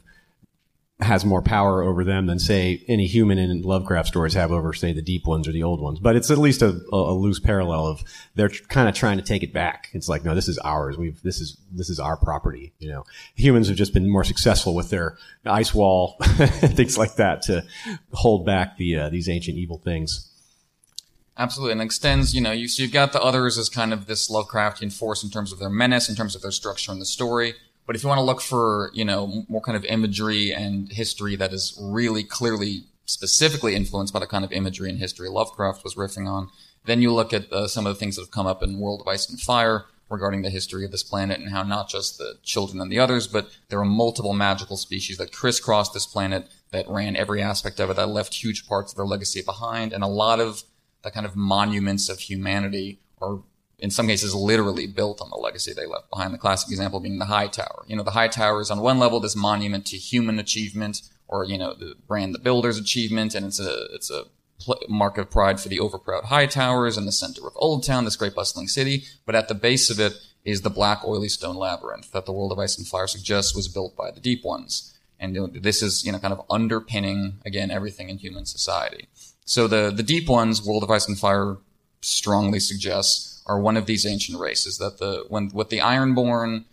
has 1.02 1.26
more 1.26 1.42
power 1.42 1.82
over 1.82 2.04
them 2.04 2.28
than 2.28 2.38
say 2.38 2.84
any 2.88 3.08
human 3.08 3.38
in 3.38 3.62
Lovecraft 3.62 4.08
stories 4.08 4.34
have 4.36 4.52
over 4.52 4.72
say 4.74 4.94
the 4.94 5.02
deep 5.02 5.26
ones 5.26 5.48
or 5.48 5.52
the 5.52 5.64
old 5.64 5.82
ones. 5.82 6.00
But 6.00 6.16
it's 6.16 6.30
at 6.30 6.38
least 6.38 6.62
a, 6.62 6.80
a, 6.92 7.14
loose 7.14 7.40
parallel 7.40 7.88
of 7.88 8.04
they're 8.36 8.50
kind 8.50 8.88
of 8.88 8.94
trying 8.94 9.18
to 9.18 9.24
take 9.24 9.42
it 9.42 9.52
back. 9.52 9.90
It's 9.94 10.08
like 10.08 10.24
no, 10.24 10.36
this 10.36 10.48
is 10.48 10.60
ours. 10.60 10.98
We've 10.98 11.22
this 11.24 11.42
is 11.42 11.58
this 11.72 11.90
is 11.90 12.00
our 12.00 12.18
property. 12.18 12.74
You 12.80 12.90
know, 12.90 13.04
humans 13.36 13.68
have 13.68 13.78
just 13.78 13.94
been 13.94 14.10
more 14.10 14.24
successful 14.24 14.76
with 14.76 14.90
their 14.90 15.18
ice 15.46 15.74
wall 15.74 16.18
things 16.22 16.98
like 16.98 17.16
that 17.16 17.42
to 17.44 17.64
hold 18.14 18.46
back 18.46 18.78
the 18.78 18.98
uh, 18.98 19.10
these 19.10 19.28
ancient 19.28 19.58
evil 19.58 19.80
things. 19.80 20.28
Absolutely, 21.38 21.72
and 21.72 21.82
extends. 21.82 22.36
You 22.36 22.42
know, 22.42 22.52
you 22.52 22.68
so 22.68 22.84
you've 22.84 22.92
got 22.92 23.14
the 23.14 23.22
others 23.22 23.58
as 23.58 23.70
kind 23.70 23.92
of 23.94 24.06
this 24.06 24.30
Lovecraftian 24.30 24.94
force 24.94 25.24
in 25.24 25.32
terms 25.32 25.52
of 25.52 25.60
their 25.60 25.70
menace, 25.70 26.10
in 26.10 26.16
terms 26.16 26.36
of 26.36 26.42
their 26.42 26.52
structure 26.52 26.92
in 26.92 27.00
the 27.00 27.06
story. 27.06 27.56
But 27.86 27.96
if 27.96 28.04
you 28.04 28.10
want 28.10 28.20
to 28.20 28.24
look 28.24 28.42
for, 28.42 28.92
you 28.94 29.04
know, 29.04 29.44
more 29.50 29.62
kind 29.62 29.76
of 29.76 29.84
imagery 29.86 30.54
and 30.54 30.92
history 30.92 31.36
that 31.36 31.52
is 31.52 31.78
really 31.82 32.24
clearly, 32.24 32.86
specifically 33.06 33.76
influenced 33.76 34.14
by 34.14 34.20
the 34.20 34.28
kind 34.28 34.46
of 34.46 34.52
imagery 34.52 34.90
and 34.90 35.00
history 35.00 35.30
Lovecraft 35.30 35.84
was 35.84 35.96
riffing 35.96 36.28
on, 36.28 36.50
then 36.86 37.02
you 37.02 37.14
look 37.14 37.34
at 37.34 37.52
uh, 37.52 37.68
some 37.68 37.86
of 37.86 37.94
the 37.94 38.00
things 38.00 38.16
that 38.16 38.24
have 38.24 38.32
come 38.32 38.48
up 38.48 38.64
in 38.64 38.80
World 38.80 39.02
of 39.02 39.08
Ice 39.08 39.30
and 39.30 39.40
Fire 39.40 39.86
regarding 40.10 40.42
the 40.42 40.50
history 40.50 40.84
of 40.84 40.92
this 40.92 41.04
planet 41.04 41.40
and 41.40 41.50
how 41.50 41.64
not 41.64 41.90
just 41.90 42.18
the 42.18 42.36
children 42.44 42.82
and 42.82 42.92
the 42.92 43.00
others, 43.00 43.28
but 43.28 43.50
there 43.70 43.80
are 43.80 43.86
multiple 43.86 44.34
magical 44.34 44.78
species 44.78 45.18
that 45.18 45.32
crisscrossed 45.32 45.94
this 45.94 46.06
planet 46.06 46.50
that 46.72 46.88
ran 46.90 47.16
every 47.16 47.42
aspect 47.42 47.80
of 47.80 47.90
it 47.90 47.96
that 47.96 48.10
left 48.10 48.34
huge 48.34 48.68
parts 48.68 48.92
of 48.92 48.98
their 48.98 49.06
legacy 49.06 49.42
behind, 49.42 49.94
and 49.94 50.04
a 50.04 50.08
lot 50.08 50.40
of 50.40 50.64
the 51.04 51.12
kind 51.12 51.26
of 51.26 51.36
monuments 51.36 52.10
of 52.10 52.20
humanity 52.20 53.00
are 53.22 53.40
in 53.82 53.90
some 53.90 54.08
cases 54.08 54.36
literally 54.36 54.86
built 54.86 55.22
on 55.22 55.30
the 55.32 55.36
legacy 55.36 55.74
they 55.74 55.88
left 55.88 56.10
behind. 56.12 56.34
The 56.34 56.38
classic 56.38 56.70
example 56.70 57.00
being 57.00 57.18
the 57.18 57.26
Hightower. 57.26 57.84
You 57.88 57.96
know, 57.96 58.04
the 58.04 58.12
Hightower 58.12 58.62
is 58.62 58.70
on 58.70 58.80
one 58.80 59.00
level 59.00 59.20
this 59.20 59.36
monument 59.36 59.88
to 59.88 59.98
human 59.98 60.40
achievement, 60.40 61.02
or 61.28 61.46
you 61.46 61.58
know, 61.58 61.74
the 61.74 61.96
Bran 62.08 62.32
the 62.32 62.40
Builder's 62.40 62.78
achievement, 62.78 63.34
and 63.34 63.46
it's 63.46 63.60
a 63.60 63.86
it's 63.92 64.12
a 64.12 64.26
mark 64.88 65.18
of 65.18 65.32
pride 65.32 65.60
for 65.60 65.70
the 65.70 65.80
overproud 65.80 66.26
Hightowers 66.26 66.96
in 66.96 67.06
the 67.06 67.12
center 67.12 67.48
of 67.48 67.54
Oldtown, 67.56 68.06
this 68.06 68.16
great 68.16 68.36
bustling 68.36 68.68
city. 68.68 69.04
But 69.26 69.34
at 69.34 69.48
the 69.48 69.56
base 69.56 69.90
of 69.90 70.00
it 70.00 70.14
is 70.46 70.62
the 70.62 70.70
black 70.70 71.04
oily 71.04 71.30
stone 71.30 71.56
labyrinth 71.56 72.12
that 72.12 72.28
the 72.28 72.32
World 72.32 72.52
of 72.52 72.60
Ice 72.60 72.78
and 72.78 72.88
Fire 72.88 73.08
suggests 73.08 73.56
was 73.56 73.68
built 73.68 73.96
by 73.96 74.12
the 74.12 74.20
Deep 74.20 74.46
Ones. 74.46 74.96
And 75.20 75.36
this 75.54 75.82
is 75.82 76.06
you 76.06 76.12
know 76.12 76.20
kind 76.20 76.34
of 76.34 76.46
underpinning 76.52 77.40
again 77.46 77.72
everything 77.72 78.10
in 78.10 78.20
human 78.20 78.46
society. 78.46 79.08
So 79.46 79.68
the 79.68 79.92
the 79.92 80.04
Deep 80.04 80.30
Ones, 80.30 80.64
World 80.64 80.84
of 80.84 80.92
Ice 80.92 81.08
and 81.08 81.18
Fire 81.18 81.58
strongly 82.02 82.60
suggests 82.60 83.31
are 83.46 83.60
one 83.60 83.78
of 83.78 83.86
these 83.86 84.06
ancient 84.06 84.40
races 84.40 84.78
that 84.78 84.98
the 85.00 85.26
when 85.30 85.50
what 85.50 85.70
the 85.70 85.80
Ironborn 85.80 86.66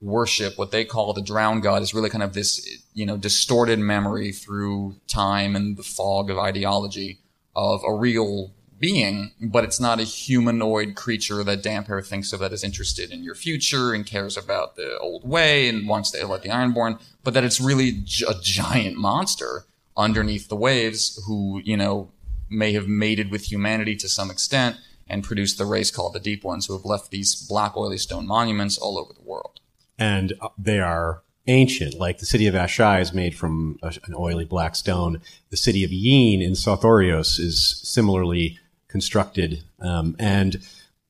worship, 0.00 0.58
what 0.58 0.70
they 0.70 0.84
call 0.84 1.12
the 1.12 1.22
drowned 1.22 1.62
god, 1.62 1.82
is 1.82 1.94
really 1.94 2.10
kind 2.10 2.22
of 2.22 2.34
this 2.34 2.84
you 2.94 3.06
know 3.06 3.16
distorted 3.16 3.78
memory 3.78 4.32
through 4.32 4.96
time 5.08 5.56
and 5.56 5.76
the 5.76 5.82
fog 5.82 6.30
of 6.30 6.38
ideology 6.38 7.18
of 7.54 7.80
a 7.86 7.92
real 7.92 8.52
being, 8.78 9.32
but 9.40 9.64
it's 9.64 9.80
not 9.80 10.00
a 10.00 10.04
humanoid 10.04 10.94
creature 10.94 11.42
that 11.42 11.62
Damphair 11.62 12.06
thinks 12.06 12.32
of 12.32 12.40
that 12.40 12.52
is 12.52 12.62
interested 12.62 13.10
in 13.10 13.24
your 13.24 13.34
future 13.34 13.94
and 13.94 14.04
cares 14.04 14.36
about 14.36 14.76
the 14.76 14.98
old 14.98 15.26
way 15.26 15.68
and 15.68 15.88
wants 15.88 16.10
to 16.10 16.26
let 16.26 16.42
the 16.42 16.50
Ironborn, 16.50 17.00
but 17.24 17.32
that 17.34 17.44
it's 17.44 17.60
really 17.60 18.04
a 18.28 18.34
giant 18.42 18.96
monster 18.96 19.64
underneath 19.96 20.48
the 20.48 20.56
waves 20.56 21.22
who, 21.26 21.62
you 21.64 21.76
know, 21.76 22.10
may 22.50 22.72
have 22.72 22.86
mated 22.86 23.30
with 23.30 23.50
humanity 23.50 23.96
to 23.96 24.08
some 24.08 24.30
extent 24.30 24.76
and 25.08 25.24
produced 25.24 25.58
the 25.58 25.66
race 25.66 25.90
called 25.90 26.14
the 26.14 26.20
Deep 26.20 26.44
Ones, 26.44 26.66
who 26.66 26.76
have 26.76 26.84
left 26.84 27.10
these 27.10 27.34
black 27.34 27.76
oily 27.76 27.98
stone 27.98 28.26
monuments 28.26 28.78
all 28.78 28.98
over 28.98 29.12
the 29.12 29.22
world. 29.22 29.60
And 29.98 30.34
uh, 30.40 30.48
they 30.58 30.80
are 30.80 31.22
ancient. 31.46 31.94
Like 31.94 32.18
the 32.18 32.26
city 32.26 32.46
of 32.46 32.54
Asshai 32.54 33.00
is 33.00 33.12
made 33.12 33.34
from 33.34 33.78
an 33.82 34.14
oily 34.14 34.44
black 34.44 34.74
stone. 34.74 35.20
The 35.50 35.56
city 35.56 35.84
of 35.84 35.90
Yeen 35.90 36.42
in 36.42 36.52
Sothoryos 36.52 37.38
is 37.38 37.80
similarly 37.82 38.58
constructed. 38.88 39.62
Um, 39.80 40.16
and 40.18 40.56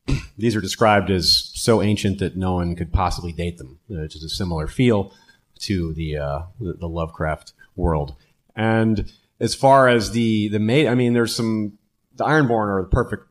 these 0.39 0.55
are 0.55 0.61
described 0.61 1.11
as 1.11 1.51
so 1.55 1.83
ancient 1.83 2.19
that 2.19 2.37
no 2.37 2.55
one 2.55 2.77
could 2.77 2.93
possibly 2.93 3.33
date 3.33 3.59
them, 3.59 3.79
uh, 3.91 4.03
which 4.03 4.17
is 4.17 4.23
a 4.23 4.29
similar 4.29 4.67
feel 4.67 5.13
to 5.61 5.95
the, 5.95 6.19
uh, 6.19 6.43
the, 6.61 6.75
the 6.75 6.89
Lovecraft 6.89 7.55
world. 7.75 8.15
And 8.55 9.11
as 9.41 9.55
far 9.55 9.89
as 9.89 10.13
the 10.13 10.49
the 10.49 10.59
mate, 10.59 10.89
I 10.89 10.95
mean, 10.95 11.13
there's 11.13 11.35
some 11.35 11.79
the 12.15 12.25
Ironborn 12.25 12.69
are 12.69 12.83
the 12.83 12.89
perfect 12.89 13.27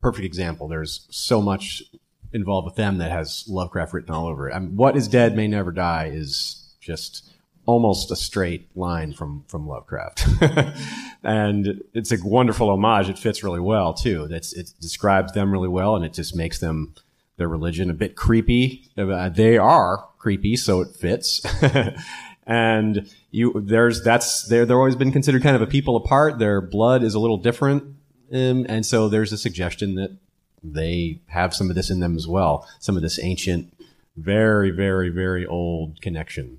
perfect 0.00 0.24
example. 0.24 0.68
There's 0.68 1.06
so 1.10 1.40
much 1.40 1.82
involved 2.32 2.66
with 2.66 2.76
them 2.76 2.98
that 2.98 3.10
has 3.10 3.44
Lovecraft 3.48 3.94
written 3.94 4.14
all 4.14 4.26
over 4.26 4.48
it. 4.48 4.54
I 4.54 4.58
mean, 4.58 4.76
what 4.76 4.96
is 4.96 5.08
dead 5.08 5.36
may 5.36 5.48
never 5.48 5.72
die 5.72 6.10
is 6.12 6.74
just 6.80 7.30
almost 7.66 8.10
a 8.10 8.16
straight 8.16 8.74
line 8.76 9.12
from 9.12 9.44
from 9.48 9.66
Lovecraft, 9.66 10.26
and 11.22 11.82
it's 11.94 12.12
a 12.12 12.16
wonderful 12.22 12.70
homage. 12.70 13.08
It 13.08 13.18
fits 13.18 13.44
really 13.44 13.60
well 13.60 13.94
too. 13.94 14.26
That's 14.28 14.52
it 14.52 14.72
describes 14.80 15.32
them 15.32 15.52
really 15.52 15.68
well, 15.68 15.96
and 15.96 16.04
it 16.04 16.12
just 16.12 16.34
makes 16.34 16.58
them 16.58 16.94
their 17.36 17.48
religion 17.48 17.90
a 17.90 17.94
bit 17.94 18.16
creepy. 18.16 18.90
Uh, 18.96 19.28
they 19.28 19.58
are 19.58 20.08
creepy, 20.18 20.56
so 20.56 20.80
it 20.80 20.94
fits. 20.94 21.42
and 22.46 23.08
you 23.30 23.52
there's 23.64 24.02
that's 24.02 24.44
they're 24.48 24.64
they're 24.66 24.78
always 24.78 24.96
been 24.96 25.12
considered 25.12 25.42
kind 25.42 25.54
of 25.54 25.62
a 25.62 25.66
people 25.66 25.96
apart. 25.96 26.38
Their 26.38 26.60
blood 26.60 27.02
is 27.02 27.14
a 27.14 27.20
little 27.20 27.36
different, 27.36 27.84
um, 28.32 28.66
and 28.68 28.84
so 28.84 29.08
there's 29.08 29.32
a 29.32 29.38
suggestion 29.38 29.94
that 29.96 30.16
they 30.62 31.20
have 31.26 31.54
some 31.54 31.70
of 31.70 31.76
this 31.76 31.90
in 31.90 32.00
them 32.00 32.16
as 32.16 32.26
well. 32.26 32.68
Some 32.80 32.96
of 32.96 33.02
this 33.02 33.18
ancient, 33.22 33.72
very 34.16 34.70
very 34.70 35.08
very 35.08 35.46
old 35.46 36.00
connection. 36.00 36.58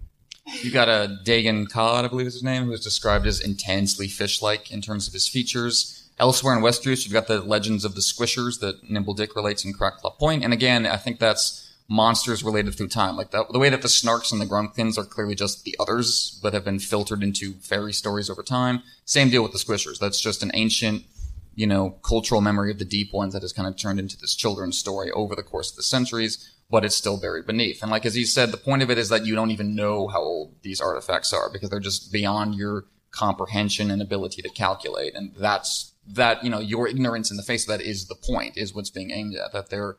You 0.62 0.72
got 0.72 0.90
a 0.90 1.20
Dagon 1.24 1.68
Codd, 1.68 2.06
I 2.06 2.08
believe 2.08 2.28
is 2.28 2.34
his 2.34 2.44
name, 2.44 2.66
who 2.66 2.72
is 2.72 2.84
described 2.84 3.28
as 3.28 3.40
intensely 3.40 4.08
fish-like 4.08 4.72
in 4.72 4.82
terms 4.82 5.08
of 5.08 5.14
his 5.14 5.28
features. 5.28 6.10
Elsewhere 6.18 6.56
in 6.56 6.64
Westeros, 6.64 7.06
you've 7.06 7.14
got 7.14 7.28
the 7.28 7.42
legends 7.42 7.86
of 7.86 7.94
the 7.94 8.02
Squishers 8.02 8.60
that 8.60 8.90
Nimble 8.90 9.14
Dick 9.14 9.36
relates 9.36 9.64
in 9.64 9.74
Crackclaw 9.74 10.18
Point, 10.18 10.44
and 10.44 10.52
again, 10.52 10.86
I 10.86 10.98
think 10.98 11.20
that's 11.20 11.68
monsters 11.88 12.44
related 12.44 12.76
through 12.76 12.88
time. 12.88 13.16
Like 13.16 13.32
the, 13.32 13.46
the 13.52 13.60
way 13.60 13.70
that 13.70 13.82
the 13.82 13.88
Snarks 13.88 14.32
and 14.32 14.40
the 14.40 14.46
Grumkins 14.46 14.98
are 14.98 15.06
clearly 15.06 15.36
just 15.36 15.66
the 15.66 15.76
others, 15.80 16.40
but 16.44 16.54
have 16.54 16.66
been 16.66 16.80
filtered 16.80 17.24
into 17.24 17.54
fairy 17.54 17.94
stories 17.94 18.30
over 18.30 18.44
time. 18.44 18.84
Same 19.06 19.30
deal 19.30 19.44
with 19.44 19.54
the 19.54 19.58
Squishers. 19.58 20.00
That's 20.00 20.22
just 20.22 20.44
an 20.44 20.52
ancient, 20.54 21.04
you 21.56 21.68
know, 21.68 21.92
cultural 22.04 22.42
memory 22.42 22.72
of 22.72 22.80
the 22.80 22.86
deep 22.86 23.14
ones 23.14 23.34
that 23.34 23.42
has 23.42 23.54
kind 23.54 23.68
of 23.68 23.76
turned 23.76 24.00
into 24.00 24.18
this 24.18 24.36
children's 24.36 24.78
story 24.78 25.12
over 25.12 25.36
the 25.36 25.44
course 25.44 25.72
of 25.72 25.76
the 25.76 25.84
centuries, 25.84 26.56
but 26.70 26.86
it's 26.86 26.96
still 26.96 27.20
buried 27.20 27.46
beneath. 27.46 27.82
And 27.82 27.92
like 27.92 28.06
as 28.06 28.18
you 28.18 28.26
said, 28.26 28.52
the 28.52 28.58
point 28.58 28.82
of 28.82 28.90
it 28.90 28.98
is 28.98 29.10
that 29.10 29.26
you 29.26 29.36
don't 29.36 29.52
even 29.52 29.76
know 29.76 30.08
how 30.08 30.22
old 30.22 30.56
these 30.62 30.80
artifacts 30.80 31.34
are 31.34 31.50
because 31.52 31.70
they're 31.70 31.80
just 31.80 32.12
beyond 32.12 32.56
your 32.56 32.86
comprehension 33.12 33.92
and 33.92 34.02
ability 34.02 34.42
to 34.42 34.50
calculate. 34.50 35.16
And 35.16 35.34
that's 35.36 35.94
that, 36.08 36.44
you 36.44 36.50
know, 36.50 36.60
your 36.60 36.88
ignorance 36.88 37.32
in 37.32 37.38
the 37.38 37.44
face 37.44 37.68
of 37.68 37.78
that 37.78 37.86
is 37.86 38.08
the 38.08 38.16
point, 38.16 38.58
is 38.58 38.74
what's 38.74 38.90
being 38.90 39.12
aimed 39.12 39.36
at, 39.36 39.52
that 39.54 39.70
they're 39.70 39.98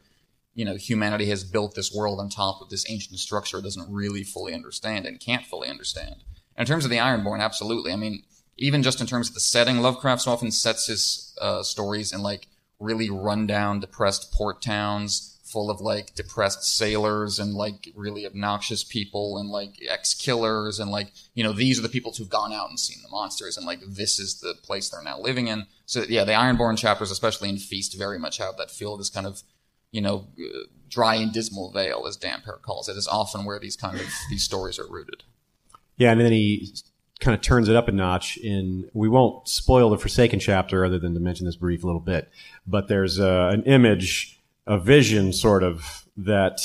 you 0.54 0.64
know, 0.64 0.74
humanity 0.74 1.26
has 1.26 1.44
built 1.44 1.74
this 1.74 1.92
world 1.92 2.18
on 2.18 2.28
top 2.28 2.60
of 2.60 2.70
this 2.70 2.84
ancient 2.90 3.18
structure 3.18 3.58
it 3.58 3.62
doesn't 3.62 3.92
really 3.92 4.22
fully 4.22 4.52
understand 4.52 5.06
and 5.06 5.20
can't 5.20 5.46
fully 5.46 5.68
understand. 5.68 6.16
And 6.56 6.66
in 6.68 6.72
terms 6.72 6.84
of 6.84 6.90
the 6.90 6.96
Ironborn, 6.96 7.40
absolutely. 7.40 7.92
I 7.92 7.96
mean, 7.96 8.24
even 8.60 8.82
just 8.82 9.00
in 9.00 9.06
terms 9.06 9.28
of 9.28 9.34
the 9.34 9.40
setting, 9.40 9.78
Lovecraft 9.78 10.28
often 10.28 10.50
sets 10.50 10.86
his 10.86 11.36
uh, 11.40 11.62
stories 11.62 12.12
in 12.12 12.22
like 12.22 12.46
really 12.78 13.10
rundown, 13.10 13.80
depressed 13.80 14.32
port 14.32 14.62
towns 14.62 15.38
full 15.44 15.68
of 15.68 15.80
like 15.80 16.14
depressed 16.14 16.62
sailors 16.62 17.40
and 17.40 17.54
like 17.54 17.88
really 17.96 18.24
obnoxious 18.24 18.84
people 18.84 19.36
and 19.36 19.48
like 19.48 19.82
ex 19.88 20.14
killers 20.14 20.78
and 20.78 20.92
like, 20.92 21.10
you 21.34 21.42
know, 21.42 21.52
these 21.52 21.76
are 21.76 21.82
the 21.82 21.88
people 21.88 22.12
who've 22.16 22.28
gone 22.28 22.52
out 22.52 22.68
and 22.68 22.78
seen 22.78 23.02
the 23.02 23.08
monsters 23.08 23.56
and 23.56 23.66
like 23.66 23.80
this 23.84 24.20
is 24.20 24.40
the 24.40 24.54
place 24.62 24.88
they're 24.88 25.02
now 25.02 25.18
living 25.18 25.48
in. 25.48 25.66
So 25.86 26.04
yeah, 26.08 26.22
the 26.22 26.32
Ironborn 26.32 26.78
chapters, 26.78 27.10
especially 27.10 27.48
in 27.48 27.58
Feast, 27.58 27.98
very 27.98 28.18
much 28.18 28.38
have 28.38 28.56
that 28.58 28.70
feel, 28.70 28.96
this 28.96 29.10
kind 29.10 29.26
of 29.26 29.42
you 29.92 30.00
know, 30.00 30.28
dry 30.88 31.16
and 31.16 31.32
dismal 31.32 31.72
vale, 31.72 32.06
as 32.06 32.16
Parrott 32.16 32.62
calls 32.62 32.88
it, 32.88 32.96
is 32.96 33.08
often 33.08 33.44
where 33.44 33.58
these 33.58 33.76
kind 33.76 33.98
of 33.98 34.06
these 34.30 34.42
stories 34.42 34.78
are 34.78 34.86
rooted. 34.88 35.24
Yeah, 35.96 36.12
and 36.12 36.20
then 36.20 36.32
he 36.32 36.72
kind 37.20 37.34
of 37.34 37.40
turns 37.40 37.68
it 37.68 37.76
up 37.76 37.88
a 37.88 37.92
notch 37.92 38.36
in 38.38 38.88
we 38.94 39.08
won't 39.08 39.46
spoil 39.46 39.90
the 39.90 39.98
forsaken 39.98 40.40
chapter 40.40 40.84
other 40.84 40.98
than 40.98 41.14
to 41.14 41.20
mention 41.20 41.46
this 41.46 41.56
brief 41.56 41.84
little 41.84 42.00
bit 42.00 42.30
but 42.66 42.88
there's 42.88 43.20
uh, 43.20 43.50
an 43.52 43.62
image 43.64 44.40
a 44.66 44.78
vision 44.78 45.32
sort 45.32 45.62
of 45.62 46.06
that 46.16 46.60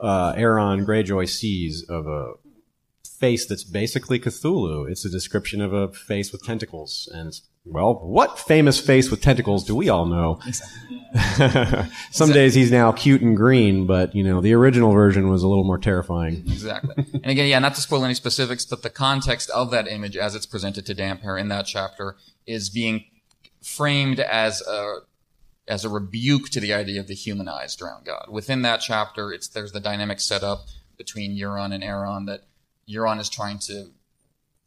uh, 0.00 0.34
Aeron 0.36 0.84
Greyjoy 0.84 1.28
sees 1.28 1.82
of 1.88 2.06
a 2.06 2.32
face 3.04 3.46
that's 3.46 3.64
basically 3.64 4.18
Cthulhu. 4.18 4.90
It's 4.90 5.04
a 5.04 5.10
description 5.10 5.60
of 5.60 5.72
a 5.72 5.88
face 5.88 6.32
with 6.32 6.44
tentacles, 6.44 7.08
and 7.12 7.28
it's 7.28 7.42
well, 7.66 7.94
what 7.94 8.38
famous 8.38 8.78
face 8.78 9.10
with 9.10 9.22
tentacles 9.22 9.64
do 9.64 9.74
we 9.74 9.88
all 9.88 10.06
know? 10.06 10.38
Exactly. 10.46 11.00
Some 11.14 12.30
exactly. 12.30 12.32
days 12.34 12.54
he's 12.54 12.72
now 12.72 12.92
cute 12.92 13.22
and 13.22 13.36
green, 13.36 13.86
but 13.86 14.14
you 14.14 14.24
know 14.24 14.40
the 14.40 14.52
original 14.52 14.92
version 14.92 15.28
was 15.30 15.42
a 15.42 15.48
little 15.48 15.64
more 15.64 15.78
terrifying. 15.78 16.44
Exactly. 16.46 16.94
and 16.96 17.26
again, 17.26 17.48
yeah, 17.48 17.58
not 17.60 17.74
to 17.76 17.80
spoil 17.80 18.04
any 18.04 18.14
specifics, 18.14 18.64
but 18.64 18.82
the 18.82 18.90
context 18.90 19.48
of 19.50 19.70
that 19.70 19.88
image 19.88 20.16
as 20.16 20.34
it's 20.34 20.46
presented 20.46 20.84
to 20.86 20.94
Damphair 20.94 21.40
in 21.40 21.48
that 21.48 21.66
chapter 21.66 22.16
is 22.46 22.68
being 22.68 23.04
framed 23.62 24.20
as 24.20 24.60
a 24.62 24.96
as 25.66 25.84
a 25.84 25.88
rebuke 25.88 26.50
to 26.50 26.60
the 26.60 26.74
idea 26.74 27.00
of 27.00 27.06
the 27.06 27.14
humanized 27.14 27.78
drowned 27.78 28.04
god. 28.04 28.26
Within 28.28 28.62
that 28.62 28.78
chapter, 28.78 29.32
it's 29.32 29.48
there's 29.48 29.72
the 29.72 29.80
dynamic 29.80 30.20
set 30.20 30.42
up 30.42 30.66
between 30.98 31.38
Euron 31.38 31.72
and 31.72 31.82
Aeron 31.82 32.26
that 32.26 32.42
Euron 32.88 33.20
is 33.20 33.28
trying 33.28 33.58
to 33.60 33.90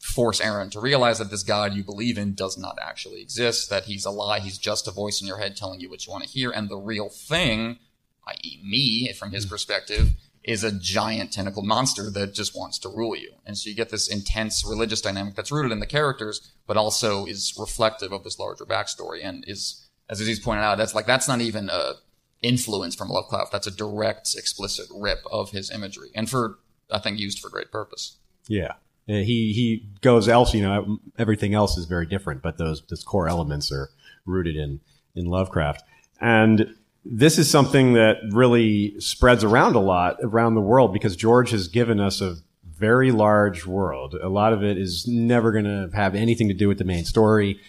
force 0.07 0.39
Aeron 0.39 0.69
to 0.71 0.79
realize 0.79 1.19
that 1.19 1.29
this 1.29 1.43
God 1.43 1.73
you 1.73 1.83
believe 1.83 2.17
in 2.17 2.33
does 2.33 2.57
not 2.57 2.77
actually 2.81 3.21
exist, 3.21 3.69
that 3.69 3.85
he's 3.85 4.05
a 4.05 4.11
lie, 4.11 4.39
he's 4.39 4.57
just 4.57 4.87
a 4.87 4.91
voice 4.91 5.21
in 5.21 5.27
your 5.27 5.37
head 5.37 5.55
telling 5.55 5.79
you 5.79 5.89
what 5.89 6.05
you 6.05 6.11
want 6.11 6.23
to 6.23 6.29
hear, 6.29 6.49
and 6.51 6.69
the 6.69 6.77
real 6.77 7.09
thing, 7.09 7.79
i.e., 8.27 8.59
me, 8.63 9.11
from 9.13 9.31
his 9.31 9.43
hmm. 9.43 9.49
perspective, 9.49 10.13
is 10.43 10.63
a 10.63 10.71
giant 10.71 11.33
tentacled 11.33 11.65
monster 11.65 12.09
that 12.09 12.33
just 12.33 12.55
wants 12.55 12.79
to 12.79 12.89
rule 12.89 13.15
you. 13.15 13.33
And 13.45 13.57
so 13.57 13.69
you 13.69 13.75
get 13.75 13.89
this 13.89 14.07
intense 14.07 14.65
religious 14.65 15.01
dynamic 15.01 15.35
that's 15.35 15.51
rooted 15.51 15.73
in 15.73 15.81
the 15.81 15.85
characters, 15.85 16.53
but 16.65 16.77
also 16.77 17.25
is 17.25 17.53
reflective 17.59 18.13
of 18.13 18.23
this 18.23 18.39
larger 18.39 18.65
backstory 18.65 19.19
and 19.21 19.43
is, 19.45 19.85
as 20.09 20.21
Aziz 20.21 20.39
pointed 20.39 20.61
out, 20.61 20.77
that's 20.77 20.95
like, 20.95 21.05
that's 21.05 21.27
not 21.27 21.41
even 21.41 21.69
a 21.69 21.95
influence 22.41 22.95
from 22.95 23.09
Lovecraft. 23.09 23.51
That's 23.51 23.67
a 23.67 23.71
direct, 23.71 24.35
explicit 24.37 24.87
rip 24.95 25.19
of 25.29 25.51
his 25.51 25.69
imagery. 25.69 26.09
And 26.15 26.29
for, 26.29 26.59
I 26.89 26.99
think, 26.99 27.19
used 27.19 27.39
for 27.39 27.49
great 27.49 27.71
purpose. 27.71 28.17
Yeah. 28.47 28.73
He 29.07 29.53
he 29.53 29.87
goes 30.01 30.27
else. 30.27 30.53
You 30.53 30.63
know, 30.63 30.97
everything 31.17 31.53
else 31.53 31.77
is 31.77 31.85
very 31.85 32.05
different, 32.05 32.41
but 32.41 32.57
those 32.57 32.83
those 32.87 33.03
core 33.03 33.27
elements 33.27 33.71
are 33.71 33.89
rooted 34.25 34.55
in 34.55 34.81
in 35.15 35.25
Lovecraft. 35.25 35.83
And 36.19 36.75
this 37.05 37.37
is 37.37 37.49
something 37.49 37.93
that 37.93 38.17
really 38.31 38.99
spreads 38.99 39.43
around 39.43 39.75
a 39.75 39.79
lot 39.79 40.17
around 40.21 40.55
the 40.55 40.61
world 40.61 40.91
because 40.91 41.15
George 41.15 41.51
has 41.51 41.67
given 41.69 41.99
us 41.99 42.21
a 42.21 42.35
very 42.77 43.11
large 43.11 43.65
world. 43.65 44.13
A 44.15 44.29
lot 44.29 44.53
of 44.53 44.63
it 44.63 44.77
is 44.77 45.07
never 45.07 45.51
going 45.51 45.65
to 45.65 45.89
have 45.95 46.13
anything 46.13 46.47
to 46.49 46.53
do 46.53 46.67
with 46.67 46.77
the 46.77 46.83
main 46.83 47.05
story. 47.05 47.59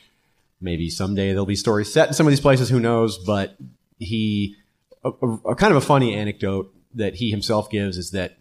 Maybe 0.60 0.90
someday 0.90 1.28
there'll 1.28 1.46
be 1.46 1.56
stories 1.56 1.92
set 1.92 2.08
in 2.08 2.14
some 2.14 2.26
of 2.26 2.32
these 2.32 2.40
places. 2.40 2.68
Who 2.68 2.80
knows? 2.80 3.16
But 3.16 3.56
he, 3.98 4.56
a, 5.04 5.10
a, 5.10 5.34
a 5.50 5.54
kind 5.54 5.70
of 5.70 5.76
a 5.76 5.86
funny 5.86 6.14
anecdote 6.14 6.74
that 6.94 7.14
he 7.16 7.30
himself 7.30 7.70
gives 7.70 7.96
is 7.96 8.10
that 8.10 8.37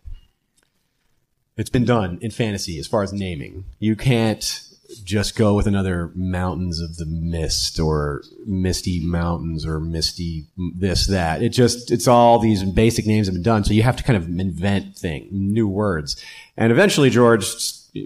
it's 1.57 1.69
been 1.69 1.85
done 1.85 2.19
in 2.21 2.31
fantasy 2.31 2.79
as 2.79 2.87
far 2.87 3.03
as 3.03 3.11
naming. 3.11 3.65
You 3.79 3.95
can't 3.95 4.63
just 5.03 5.35
go 5.35 5.53
with 5.53 5.67
another 5.67 6.11
mountains 6.15 6.79
of 6.79 6.95
the 6.97 7.05
mist 7.05 7.79
or 7.79 8.23
misty 8.45 9.03
mountains 9.05 9.65
or 9.65 9.79
misty 9.79 10.45
this 10.57 11.07
that. 11.07 11.41
It 11.41 11.49
just 11.49 11.91
it's 11.91 12.07
all 12.07 12.39
these 12.39 12.63
basic 12.63 13.05
names 13.05 13.27
have 13.27 13.33
been 13.33 13.43
done. 13.43 13.63
So 13.63 13.73
you 13.73 13.83
have 13.83 13.97
to 13.97 14.03
kind 14.03 14.15
of 14.15 14.27
invent 14.27 14.95
thing 14.97 15.27
new 15.31 15.67
words. 15.67 16.15
And 16.55 16.71
eventually 16.71 17.09
george 17.09 17.45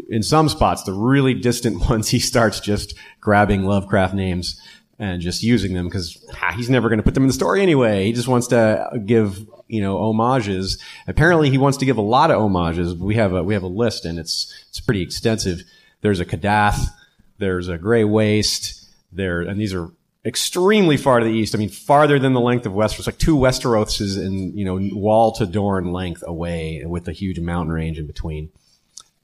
in 0.10 0.24
some 0.24 0.50
spots 0.50 0.84
the 0.84 0.93
really 0.93 1.34
distant 1.34 1.81
ones 1.89 2.10
he 2.10 2.20
starts 2.20 2.60
just 2.60 2.96
grabbing 3.20 3.63
lovecraft 3.63 4.13
names 4.13 4.60
and 5.01 5.22
just 5.22 5.43
using 5.43 5.74
them 5.74 5.88
because 5.88 6.24
ah, 6.41 6.53
he's 6.55 6.70
never 6.70 6.88
going 6.88 7.00
to 7.00 7.03
put 7.03 7.13
them 7.13 7.24
in 7.24 7.27
the 7.27 7.34
story 7.34 7.62
anyway 7.62 8.05
he 8.05 8.13
just 8.13 8.29
wants 8.29 8.48
to 8.48 8.89
give 9.05 9.46
you 9.72 9.81
know 9.81 9.98
homages. 9.98 10.77
Apparently, 11.08 11.50
he 11.50 11.58
wants 11.58 11.77
to 11.77 11.86
give 11.86 11.98
a 11.98 12.01
lot 12.01 12.29
of 12.29 12.39
homages. 12.39 12.93
We 12.93 13.15
have 13.15 13.34
a 13.34 13.41
we 13.41 13.53
have 13.53 13.63
a 13.63 13.67
list, 13.67 14.05
and 14.05 14.20
it's 14.20 14.53
it's 14.70 14.81
pretty 14.81 15.01
extensive. 15.01 15.63
There's 16.01 16.20
a 16.20 16.25
Kadath, 16.25 16.89
there's 17.38 17.70
a 17.70 17.77
Grey 17.77 18.03
Waste, 18.03 18.89
there, 19.12 19.41
and 19.41 19.60
these 19.60 19.74
are 19.74 19.89
extremely 20.25 20.98
far 20.98 21.20
to 21.20 21.25
the 21.25 21.31
east. 21.31 21.55
I 21.55 21.58
mean, 21.58 21.70
farther 21.70 22.20
than 22.20 22.34
the 22.34 22.41
length 22.41 22.65
of 22.65 22.74
Westeros, 22.74 23.08
like 23.08 23.17
two 23.17 23.38
Westeroses 23.38 24.24
in 24.24 24.58
you 24.58 24.65
know 24.65 24.77
wall 24.93 25.31
to 25.34 25.46
Dorne 25.46 25.93
length 25.93 26.24
away, 26.27 26.84
with 26.86 27.08
a 27.08 27.13
huge 27.13 27.39
mountain 27.39 27.74
range 27.74 27.98
in 27.98 28.08
between. 28.08 28.51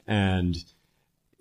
And 0.07 0.55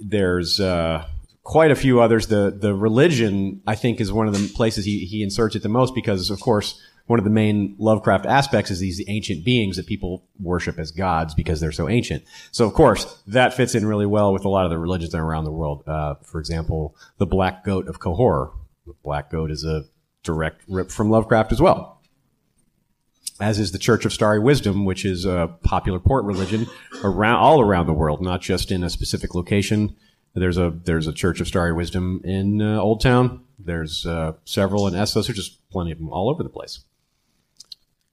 there's 0.00 0.59
uh, 0.59 1.07
quite 1.47 1.71
a 1.71 1.76
few 1.76 2.00
others. 2.00 2.26
The 2.26 2.55
the 2.55 2.75
religion, 2.75 3.62
I 3.67 3.76
think, 3.76 4.00
is 4.00 4.12
one 4.12 4.26
of 4.26 4.35
the 4.35 4.53
places 4.55 4.85
he, 4.85 5.07
he 5.07 5.23
inserts 5.23 5.55
it 5.55 5.62
the 5.62 5.69
most 5.69 5.95
because, 5.95 6.29
of 6.29 6.41
course, 6.41 6.81
one 7.07 7.21
of 7.21 7.25
the 7.25 7.31
main 7.31 7.76
Lovecraft 7.79 8.26
aspects 8.26 8.73
is 8.73 8.81
these 8.81 9.00
ancient 9.07 9.45
beings 9.45 9.76
that 9.76 9.87
people 9.87 10.25
worship 10.41 10.76
as 10.76 10.91
gods 10.91 11.35
because 11.35 11.61
they're 11.61 11.71
so 11.71 11.88
ancient. 11.88 12.25
So, 12.50 12.67
of 12.67 12.75
course, 12.75 13.23
that 13.29 13.55
fits 13.55 13.76
in 13.76 13.87
really 13.87 14.07
well 14.07 14.33
with 14.33 14.45
a 14.45 14.49
lot 14.49 14.65
of 14.65 14.71
the 14.71 14.79
religions 14.79 15.15
around 15.15 15.45
the 15.45 15.53
world. 15.53 15.85
Uh, 15.87 16.17
for 16.25 16.41
example, 16.41 16.97
the 17.19 17.26
Black 17.26 17.65
Goat 17.65 17.87
of 17.87 18.00
Qohor. 18.00 18.53
The 18.85 18.95
Black 19.05 19.31
Goat 19.31 19.53
is 19.53 19.65
a 19.65 19.85
direct 20.25 20.62
rip 20.67 20.91
from 20.91 21.11
Lovecraft 21.11 21.53
as 21.53 21.62
well. 21.62 22.03
As 23.38 23.61
is 23.61 23.71
the 23.71 23.79
Church 23.79 24.05
of 24.05 24.12
Starry 24.12 24.41
Wisdom, 24.41 24.85
which 24.85 25.05
is 25.05 25.25
a 25.25 25.55
popular 25.62 26.00
port 26.00 26.25
religion 26.25 26.67
around 27.05 27.37
all 27.37 27.61
around 27.61 27.87
the 27.87 27.93
world, 27.93 28.21
not 28.21 28.41
just 28.41 28.73
in 28.73 28.83
a 28.83 28.91
specific 28.91 29.33
location. 29.33 29.95
There's 30.37 30.59
a 30.59 30.71
there's 30.71 31.07
a 31.07 31.14
Church 31.14 31.40
of 31.40 31.49
Starry 31.49 31.73
Wisdom 31.73 32.21
in 32.23 32.61
uh, 32.61 32.78
Oldtown. 32.78 33.40
There's 33.59 34.05
uh, 34.05 34.35
several 34.45 34.87
in 34.87 34.93
Essos. 34.93 35.26
There's 35.26 35.38
just 35.38 35.69
plenty 35.71 35.93
of 35.93 35.99
them 35.99 36.11
all 36.11 36.28
over 36.28 36.43
the 36.43 36.50
place. 36.50 36.81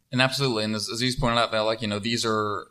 And 0.10 0.22
absolutely, 0.22 0.64
and 0.64 0.74
as 0.74 0.88
Aziz 0.88 1.18
pointed 1.18 1.38
out, 1.38 1.52
that 1.52 1.60
like 1.60 1.82
you 1.82 1.88
know 1.90 2.00
these 2.00 2.26
are 2.26 2.68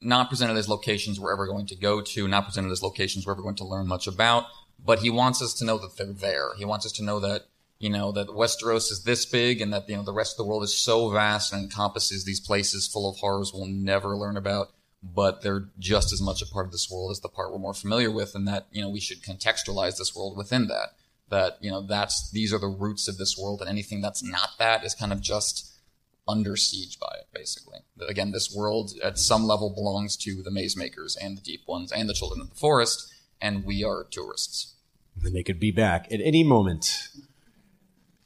not 0.00 0.28
presented 0.28 0.56
as 0.56 0.68
locations 0.68 1.20
we're 1.20 1.32
ever 1.32 1.46
going 1.46 1.66
to 1.66 1.76
go 1.76 2.00
to, 2.00 2.26
not 2.26 2.46
presented 2.46 2.72
as 2.72 2.82
locations 2.82 3.24
we're 3.24 3.34
ever 3.34 3.42
going 3.42 3.54
to 3.56 3.64
learn 3.64 3.86
much 3.86 4.08
about. 4.08 4.46
But 4.84 4.98
he 4.98 5.10
wants 5.10 5.40
us 5.40 5.54
to 5.54 5.64
know 5.64 5.78
that 5.78 5.96
they're 5.96 6.12
there. 6.12 6.54
He 6.58 6.64
wants 6.64 6.84
us 6.84 6.92
to 6.92 7.04
know 7.04 7.20
that 7.20 7.42
you 7.78 7.90
know 7.90 8.10
that 8.10 8.28
Westeros 8.28 8.90
is 8.90 9.04
this 9.04 9.24
big, 9.24 9.60
and 9.60 9.72
that 9.72 9.88
you 9.88 9.96
know 9.96 10.02
the 10.02 10.12
rest 10.12 10.32
of 10.32 10.38
the 10.38 10.50
world 10.50 10.64
is 10.64 10.76
so 10.76 11.10
vast 11.10 11.52
and 11.52 11.62
encompasses 11.62 12.24
these 12.24 12.40
places 12.40 12.88
full 12.88 13.08
of 13.08 13.18
horrors 13.18 13.52
we'll 13.54 13.66
never 13.66 14.16
learn 14.16 14.36
about. 14.36 14.72
But 15.14 15.42
they're 15.42 15.68
just 15.78 16.12
as 16.12 16.20
much 16.20 16.42
a 16.42 16.46
part 16.46 16.66
of 16.66 16.72
this 16.72 16.90
world 16.90 17.10
as 17.10 17.20
the 17.20 17.28
part 17.28 17.52
we're 17.52 17.58
more 17.58 17.74
familiar 17.74 18.10
with, 18.10 18.34
and 18.34 18.46
that 18.48 18.66
you 18.72 18.82
know 18.82 18.88
we 18.88 19.00
should 19.00 19.22
contextualize 19.22 19.96
this 19.96 20.14
world 20.14 20.36
within 20.36 20.68
that. 20.68 20.94
That 21.28 21.58
you 21.60 21.70
know 21.70 21.82
that's 21.82 22.30
these 22.30 22.52
are 22.52 22.58
the 22.58 22.66
roots 22.66 23.08
of 23.08 23.18
this 23.18 23.36
world, 23.38 23.60
and 23.60 23.70
anything 23.70 24.00
that's 24.00 24.22
not 24.22 24.50
that 24.58 24.84
is 24.84 24.94
kind 24.94 25.12
of 25.12 25.20
just 25.20 25.72
under 26.28 26.56
siege 26.56 26.98
by 26.98 27.14
it, 27.18 27.26
basically. 27.32 27.78
Again, 28.08 28.32
this 28.32 28.54
world 28.54 28.92
at 29.02 29.18
some 29.18 29.44
level 29.44 29.70
belongs 29.70 30.16
to 30.18 30.42
the 30.42 30.50
maze 30.50 30.76
makers 30.76 31.16
and 31.16 31.36
the 31.36 31.42
deep 31.42 31.62
ones 31.66 31.92
and 31.92 32.08
the 32.08 32.14
children 32.14 32.40
of 32.40 32.50
the 32.50 32.56
forest, 32.56 33.12
and 33.40 33.64
we 33.64 33.84
are 33.84 34.04
tourists. 34.10 34.74
And 35.22 35.34
they 35.34 35.42
could 35.42 35.60
be 35.60 35.70
back 35.70 36.12
at 36.12 36.20
any 36.20 36.44
moment. 36.44 37.08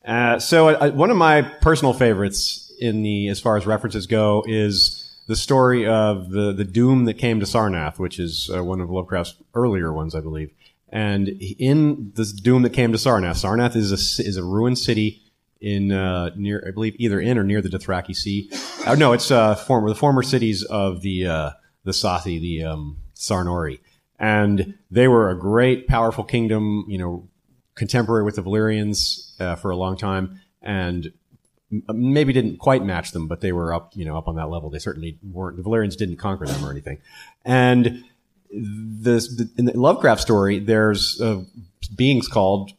Uh, 0.04 0.38
so, 0.38 0.68
uh, 0.68 0.90
one 0.90 1.10
of 1.10 1.16
my 1.16 1.42
personal 1.42 1.92
favorites 1.92 2.72
in 2.80 3.02
the 3.02 3.28
as 3.28 3.38
far 3.38 3.56
as 3.56 3.66
references 3.66 4.06
go 4.06 4.42
is 4.46 4.99
the 5.30 5.36
story 5.36 5.86
of 5.86 6.30
the 6.30 6.52
the 6.52 6.64
doom 6.64 7.04
that 7.04 7.14
came 7.14 7.38
to 7.38 7.46
Sarnath, 7.46 8.00
which 8.00 8.18
is 8.18 8.50
uh, 8.52 8.64
one 8.64 8.80
of 8.80 8.90
Lovecraft's 8.90 9.36
earlier 9.54 9.92
ones, 9.92 10.12
I 10.12 10.20
believe. 10.20 10.50
And 10.88 11.28
in 11.28 12.10
this 12.16 12.32
doom 12.32 12.62
that 12.62 12.72
came 12.72 12.90
to 12.90 12.98
Sarnath, 12.98 13.40
Sarnath 13.44 13.76
is 13.76 13.92
a 13.92 14.24
is 14.28 14.36
a 14.36 14.42
ruined 14.42 14.76
city 14.76 15.22
in 15.60 15.92
uh, 15.92 16.30
near, 16.34 16.64
I 16.66 16.72
believe, 16.72 16.96
either 16.98 17.20
in 17.20 17.38
or 17.38 17.44
near 17.44 17.62
the 17.62 17.68
Dothraki 17.68 18.16
Sea. 18.16 18.50
Oh, 18.88 18.96
no, 18.96 19.12
it's 19.12 19.30
uh, 19.30 19.54
former 19.54 19.88
the 19.88 19.94
former 19.94 20.24
cities 20.24 20.64
of 20.64 21.02
the 21.02 21.28
uh, 21.28 21.50
the 21.84 21.92
Sathi, 21.92 22.40
the 22.40 22.64
um, 22.64 22.96
Sarnori, 23.14 23.78
and 24.18 24.74
they 24.90 25.06
were 25.06 25.30
a 25.30 25.38
great, 25.38 25.86
powerful 25.86 26.24
kingdom. 26.24 26.86
You 26.88 26.98
know, 26.98 27.28
contemporary 27.76 28.24
with 28.24 28.34
the 28.34 28.42
Valyrians 28.42 29.40
uh, 29.40 29.54
for 29.54 29.70
a 29.70 29.76
long 29.76 29.96
time, 29.96 30.40
and 30.60 31.12
maybe 31.70 32.32
didn't 32.32 32.58
quite 32.58 32.84
match 32.84 33.12
them, 33.12 33.28
but 33.28 33.40
they 33.40 33.52
were 33.52 33.72
up, 33.72 33.92
you 33.94 34.04
know, 34.04 34.16
up 34.16 34.28
on 34.28 34.36
that 34.36 34.50
level. 34.50 34.70
They 34.70 34.78
certainly 34.78 35.18
weren't. 35.22 35.56
The 35.56 35.62
Valyrians 35.62 35.96
didn't 35.96 36.16
conquer 36.16 36.46
them 36.46 36.64
or 36.64 36.70
anything, 36.70 36.98
and 37.44 38.04
this 38.52 39.28
the, 39.36 39.50
in 39.56 39.66
the 39.66 39.78
Lovecraft 39.78 40.20
story, 40.20 40.58
there's 40.58 41.20
uh, 41.20 41.42
beings 41.94 42.28
called 42.28 42.72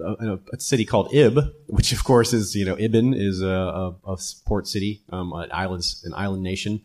a, 0.00 0.38
a, 0.52 0.60
city 0.60 0.84
called 0.84 1.12
Ib, 1.12 1.52
which 1.66 1.92
of 1.92 2.04
course 2.04 2.32
is 2.32 2.54
you 2.54 2.64
know 2.64 2.76
Ibben 2.76 3.18
is 3.18 3.42
a, 3.42 3.48
a, 3.48 4.12
a 4.12 4.18
port 4.46 4.68
city, 4.68 5.02
um, 5.10 5.32
an 5.32 5.50
island 5.52 5.84
an 6.04 6.14
island 6.14 6.42
nation 6.42 6.82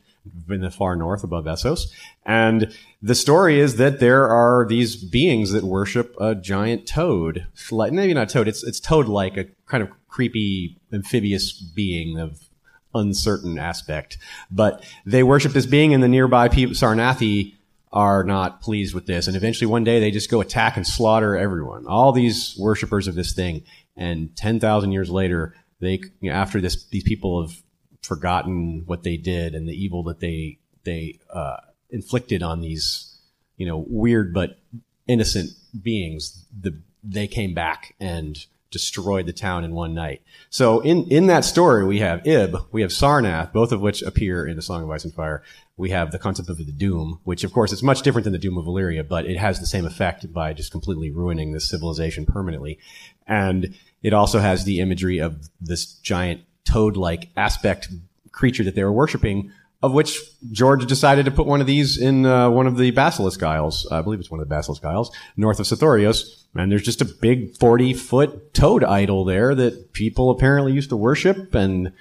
in 0.49 0.61
the 0.61 0.71
far 0.71 0.95
north 0.95 1.23
above 1.23 1.45
Essos, 1.45 1.91
and 2.25 2.73
the 3.01 3.15
story 3.15 3.59
is 3.59 3.75
that 3.75 3.99
there 3.99 4.27
are 4.27 4.65
these 4.65 4.95
beings 4.95 5.51
that 5.51 5.63
worship 5.63 6.15
a 6.19 6.33
giant 6.33 6.87
toad, 6.87 7.45
maybe 7.71 8.13
not 8.13 8.29
toad, 8.29 8.47
it's 8.47 8.63
it's 8.63 8.79
toad 8.79 9.07
like 9.07 9.37
a 9.37 9.45
kind 9.67 9.83
of 9.83 9.89
creepy 10.13 10.77
amphibious 10.91 11.51
being 11.51 12.19
of 12.19 12.47
uncertain 12.93 13.57
aspect, 13.57 14.19
but 14.51 14.83
they 15.07 15.23
worship 15.23 15.53
this 15.53 15.65
being, 15.65 15.91
and 15.91 16.03
the 16.03 16.07
nearby 16.07 16.47
people, 16.47 16.75
Sarnathi 16.75 17.55
are 17.91 18.23
not 18.23 18.61
pleased 18.61 18.93
with 18.93 19.07
this. 19.07 19.25
And 19.25 19.35
eventually 19.35 19.65
one 19.65 19.83
day 19.83 19.99
they 19.99 20.11
just 20.11 20.29
go 20.29 20.39
attack 20.39 20.77
and 20.77 20.85
slaughter 20.85 21.35
everyone, 21.35 21.87
all 21.87 22.11
these 22.11 22.55
worshippers 22.59 23.07
of 23.07 23.15
this 23.15 23.33
thing. 23.33 23.63
And 23.97 24.35
10,000 24.35 24.91
years 24.91 25.09
later, 25.09 25.55
they, 25.79 25.99
you 26.21 26.29
know, 26.29 26.35
after 26.35 26.61
this, 26.61 26.85
these 26.85 27.03
people 27.03 27.41
have 27.41 27.63
forgotten 28.03 28.83
what 28.85 29.01
they 29.01 29.17
did 29.17 29.55
and 29.55 29.67
the 29.67 29.73
evil 29.73 30.03
that 30.03 30.19
they, 30.19 30.59
they, 30.83 31.19
uh, 31.33 31.57
inflicted 31.89 32.43
on 32.43 32.61
these, 32.61 33.17
you 33.57 33.65
know, 33.65 33.83
weird 33.87 34.31
but 34.31 34.59
innocent 35.07 35.49
beings. 35.81 36.45
The, 36.59 36.79
they 37.03 37.27
came 37.27 37.55
back 37.55 37.95
and 37.99 38.37
destroyed 38.73 39.25
the 39.25 39.33
town 39.33 39.63
in 39.63 39.73
one 39.73 39.93
night. 39.93 40.21
So 40.49 40.81
in, 40.81 41.05
in 41.09 41.27
that 41.27 41.45
story, 41.45 41.85
we 41.85 41.99
have 41.99 42.27
Ib, 42.27 42.57
we 42.73 42.81
have 42.81 42.91
Sarnath, 42.91 43.53
both 43.53 43.71
of 43.71 43.79
which 43.79 44.01
appear 44.01 44.45
in 44.45 44.57
the 44.57 44.61
Song 44.61 44.83
of 44.83 44.89
Ice 44.89 45.05
and 45.05 45.13
Fire 45.13 45.43
we 45.75 45.89
have 45.89 46.11
the 46.11 46.19
concept 46.19 46.49
of 46.49 46.57
the 46.57 46.65
doom, 46.65 47.19
which 47.23 47.43
of 47.43 47.51
course 47.51 47.71
is 47.71 47.81
much 47.81 48.03
different 48.03 48.23
than 48.23 48.33
the 48.33 48.39
doom 48.39 48.57
of 48.57 48.65
Valyria, 48.65 49.07
but 49.07 49.25
it 49.25 49.37
has 49.37 49.59
the 49.59 49.65
same 49.65 49.85
effect 49.85 50.31
by 50.31 50.53
just 50.53 50.71
completely 50.71 51.09
ruining 51.09 51.51
this 51.51 51.67
civilization 51.67 52.25
permanently. 52.25 52.77
And 53.25 53.75
it 54.03 54.13
also 54.13 54.39
has 54.39 54.65
the 54.65 54.79
imagery 54.79 55.17
of 55.17 55.49
this 55.59 55.85
giant 55.85 56.41
toad-like 56.65 57.29
aspect 57.35 57.89
creature 58.31 58.63
that 58.63 58.75
they 58.75 58.83
were 58.83 58.91
worshiping, 58.91 59.51
of 59.83 59.93
which 59.93 60.19
George 60.51 60.87
decided 60.87 61.25
to 61.25 61.31
put 61.31 61.45
one 61.45 61.61
of 61.61 61.67
these 61.67 61.97
in 61.97 62.25
uh, 62.25 62.49
one 62.49 62.65
of 62.65 62.77
the 62.77 62.89
Basilisk 62.89 63.43
Isles. 63.43 63.87
I 63.91 64.01
believe 64.01 64.19
it's 64.19 64.31
one 64.31 64.39
of 64.39 64.47
the 64.47 64.55
Basilisk 64.55 64.83
Isles, 64.83 65.15
north 65.37 65.59
of 65.59 65.67
Sothoryos. 65.67 66.43
And 66.55 66.71
there's 66.71 66.83
just 66.83 67.01
a 67.01 67.05
big 67.05 67.55
40 67.57 67.93
foot 67.93 68.53
toad 68.53 68.83
idol 68.83 69.25
there 69.25 69.53
that 69.53 69.93
people 69.93 70.31
apparently 70.31 70.73
used 70.73 70.89
to 70.89 70.95
worship. 70.95 71.53
And 71.53 71.91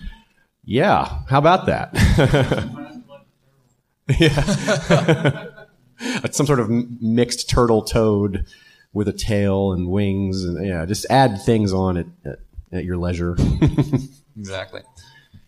yeah, 0.64 1.20
how 1.28 1.38
about 1.38 1.66
that? 1.66 1.92
Yeah. 4.18 5.46
Some 6.30 6.46
sort 6.46 6.60
of 6.60 6.68
mixed 7.00 7.48
turtle 7.48 7.82
toad 7.82 8.46
with 8.92 9.08
a 9.08 9.12
tail 9.12 9.72
and 9.72 9.88
wings 9.88 10.44
and 10.44 10.66
yeah, 10.66 10.84
just 10.84 11.06
add 11.08 11.40
things 11.42 11.72
on 11.72 11.96
it 11.96 12.06
at, 12.24 12.38
at 12.72 12.84
your 12.84 12.96
leisure. 12.96 13.36
exactly. 14.38 14.82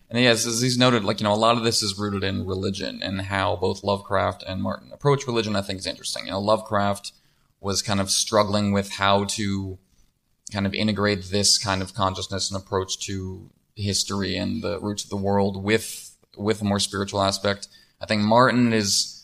And 0.09 0.19
yes, 0.19 0.45
as 0.45 0.61
he's 0.61 0.77
noted, 0.77 1.03
like, 1.03 1.19
you 1.19 1.23
know, 1.23 1.33
a 1.33 1.35
lot 1.35 1.57
of 1.57 1.63
this 1.63 1.81
is 1.81 1.97
rooted 1.97 2.23
in 2.23 2.45
religion 2.45 3.01
and 3.01 3.21
how 3.21 3.55
both 3.55 3.83
Lovecraft 3.83 4.43
and 4.47 4.61
Martin 4.61 4.91
approach 4.93 5.25
religion, 5.25 5.55
I 5.55 5.61
think 5.61 5.79
is 5.79 5.87
interesting. 5.87 6.25
You 6.25 6.31
know, 6.31 6.39
Lovecraft 6.39 7.11
was 7.59 7.81
kind 7.81 7.99
of 7.99 8.11
struggling 8.11 8.71
with 8.71 8.91
how 8.91 9.23
to 9.25 9.79
kind 10.51 10.67
of 10.67 10.75
integrate 10.75 11.31
this 11.31 11.57
kind 11.57 11.81
of 11.81 11.95
consciousness 11.95 12.51
and 12.51 12.61
approach 12.61 12.99
to 13.07 13.49
history 13.75 14.37
and 14.37 14.61
the 14.61 14.79
roots 14.79 15.03
of 15.03 15.09
the 15.09 15.17
world 15.17 15.63
with, 15.63 16.15
with 16.37 16.61
a 16.61 16.65
more 16.65 16.79
spiritual 16.79 17.21
aspect. 17.21 17.67
I 17.99 18.05
think 18.05 18.21
Martin 18.21 18.73
is, 18.73 19.14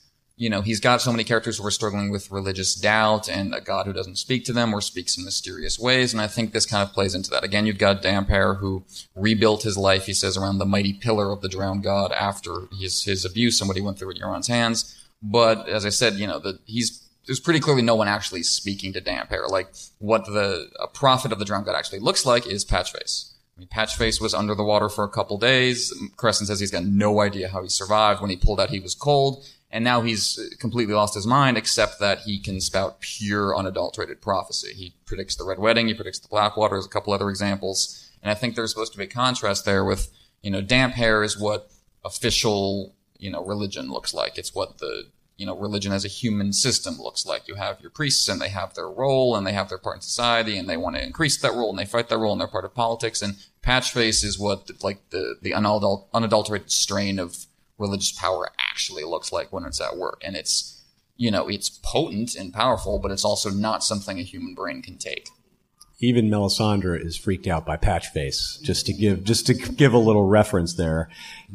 you 0.42 0.50
know, 0.50 0.62
he's 0.62 0.80
got 0.80 1.04
so 1.04 1.12
many 1.12 1.24
characters 1.24 1.60
who 1.60 1.68
are 1.68 1.70
struggling 1.70 2.10
with 2.10 2.32
religious 2.32 2.74
doubt 2.74 3.30
and 3.30 3.54
a 3.54 3.62
God 3.62 3.86
who 3.86 3.94
doesn't 3.94 4.16
speak 4.16 4.44
to 4.46 4.54
them 4.54 4.74
or 4.74 4.82
speaks 4.82 5.16
in 5.16 5.24
mysterious 5.24 5.78
ways. 5.78 6.14
And 6.14 6.20
I 6.20 6.26
think 6.26 6.52
this 6.52 6.66
kind 6.66 6.82
of 6.82 6.96
plays 6.96 7.14
into 7.14 7.30
that. 7.30 7.44
Again, 7.44 7.68
you've 7.68 7.78
got 7.78 8.02
Damphair 8.02 8.58
who 8.58 8.84
rebuilt 9.14 9.62
his 9.62 9.78
life, 9.78 10.08
he 10.08 10.16
says, 10.16 10.38
around 10.38 10.58
the 10.58 10.66
mighty 10.66 10.94
pillar 10.94 11.32
of 11.32 11.42
the 11.42 11.48
drowned 11.48 11.84
God 11.84 12.12
after 12.12 12.68
his, 12.80 13.04
his 13.04 13.24
abuse 13.24 13.62
and 13.62 13.68
what 13.68 13.78
he 13.78 13.84
went 13.84 14.00
through 14.00 14.10
at 14.10 14.18
Euron's 14.18 14.48
hands. 14.48 15.08
But 15.22 15.70
as 15.70 15.86
I 15.86 15.90
said, 15.90 16.16
you 16.16 16.26
know, 16.26 16.40
that 16.40 16.58
he's 16.66 17.08
there's 17.28 17.40
pretty 17.40 17.60
clearly 17.60 17.84
no 17.84 17.94
one 17.94 18.08
actually 18.08 18.42
speaking 18.42 18.94
to 18.94 19.02
Damphair. 19.02 19.48
Like 19.48 19.68
what 20.00 20.26
the 20.26 20.72
a 20.80 20.88
prophet 20.88 21.32
of 21.32 21.38
the 21.38 21.46
drowned 21.46 21.66
god 21.66 21.76
actually 21.76 22.00
looks 22.00 22.26
like 22.26 22.48
is 22.48 22.66
Patchface. 22.66 23.32
I 23.56 23.60
mean, 23.60 23.68
Patchface 23.68 24.20
was 24.20 24.34
under 24.34 24.56
the 24.56 24.64
water 24.64 24.90
for 24.90 25.04
a 25.04 25.10
couple 25.10 25.38
days. 25.38 25.94
Cressen 26.16 26.48
says 26.48 26.60
he's 26.60 26.72
got 26.72 26.84
no 26.84 27.22
idea 27.22 27.50
how 27.50 27.62
he 27.62 27.70
survived. 27.70 28.22
When 28.22 28.32
he 28.32 28.38
pulled 28.38 28.60
out, 28.60 28.72
he 28.72 28.80
was 28.80 28.96
cold. 28.96 29.46
And 29.72 29.84
now 29.84 30.02
he's 30.02 30.38
completely 30.60 30.94
lost 30.94 31.16
his 31.16 31.26
mind, 31.26 31.58
except 31.58 32.00
that 32.00 32.20
he 32.20 32.40
can 32.40 32.60
spout 32.60 33.00
pure, 33.00 33.56
unadulterated 33.56 34.22
prophecy. 34.22 34.74
He 34.74 34.96
predicts 35.06 35.36
the 35.36 35.46
Red 35.46 35.60
Wedding. 35.60 35.88
He 35.88 35.94
predicts 35.94 36.20
the 36.20 36.28
Blackwater. 36.28 36.76
There's 36.76 36.86
a 36.86 36.90
couple 36.90 37.14
other 37.14 37.30
examples. 37.30 38.10
And 38.22 38.30
I 38.30 38.34
think 38.34 38.56
there's 38.56 38.72
supposed 38.72 38.92
to 38.92 38.98
be 38.98 39.06
a 39.06 39.08
contrast 39.08 39.64
there 39.64 39.86
with, 39.86 40.10
you 40.42 40.52
know, 40.52 40.62
Damphair 40.62 41.24
is 41.24 41.40
what 41.40 41.72
official, 42.04 42.96
you 43.18 43.32
know, 43.32 43.44
religion 43.46 43.90
looks 43.90 44.14
like. 44.14 44.38
It's 44.38 44.54
what 44.54 44.80
the 44.80 45.06
you 45.42 45.48
know, 45.48 45.58
religion 45.58 45.92
as 45.92 46.06
a 46.06 46.08
human 46.08 46.54
system 46.54 47.00
looks 47.00 47.26
like. 47.26 47.48
You 47.48 47.56
have 47.56 47.82
your 47.82 47.90
priests 47.90 48.28
and 48.30 48.40
they 48.40 48.50
have 48.50 48.76
their 48.76 48.88
role 48.88 49.36
and 49.36 49.48
they 49.48 49.54
have 49.54 49.70
their 49.70 49.80
part 49.80 49.96
in 49.96 50.02
society 50.02 50.56
and 50.56 50.70
they 50.70 50.78
want 50.78 50.96
to 50.98 51.04
increase 51.04 51.42
that 51.42 51.54
role 51.54 51.72
and 51.72 51.80
they 51.80 51.86
fight 51.86 52.10
that 52.10 52.20
role 52.20 52.32
and 52.32 52.40
they're 52.40 52.48
part 52.48 52.64
of 52.64 52.76
politics. 52.76 53.24
And 53.24 53.38
Patchface 53.64 54.24
is 54.24 54.38
what 54.38 54.70
like 54.84 55.10
the, 55.10 55.38
the 55.42 55.50
unadul- 55.50 56.06
unadulterated 56.14 56.72
strain 56.72 57.18
of 57.18 57.48
religious 57.82 58.12
power 58.12 58.50
actually 58.72 59.04
looks 59.04 59.32
like 59.32 59.52
when 59.52 59.66
it's 59.66 59.82
at 59.82 59.98
work. 59.98 60.22
And 60.24 60.36
it's, 60.36 60.82
you 61.18 61.32
know, 61.32 61.50
it's 61.50 61.70
potent 61.70 62.36
and 62.36 62.54
powerful, 62.54 63.00
but 63.00 63.12
it's 63.12 63.26
also 63.26 63.50
not 63.50 63.84
something 63.84 64.20
a 64.20 64.24
human 64.24 64.54
brain 64.54 64.82
can 64.82 64.98
take. 64.98 65.28
Even 66.00 66.30
Melisandre 66.30 67.04
is 67.06 67.16
freaked 67.16 67.46
out 67.46 67.64
by 67.64 67.78
Patchface, 67.78 68.60
just 68.64 68.88
to 68.88 68.94
give 68.94 69.24
just 69.24 69.46
to 69.46 69.54
give 69.54 69.94
a 69.94 70.00
little 70.00 70.26
reference 70.26 70.74
there, 70.74 71.10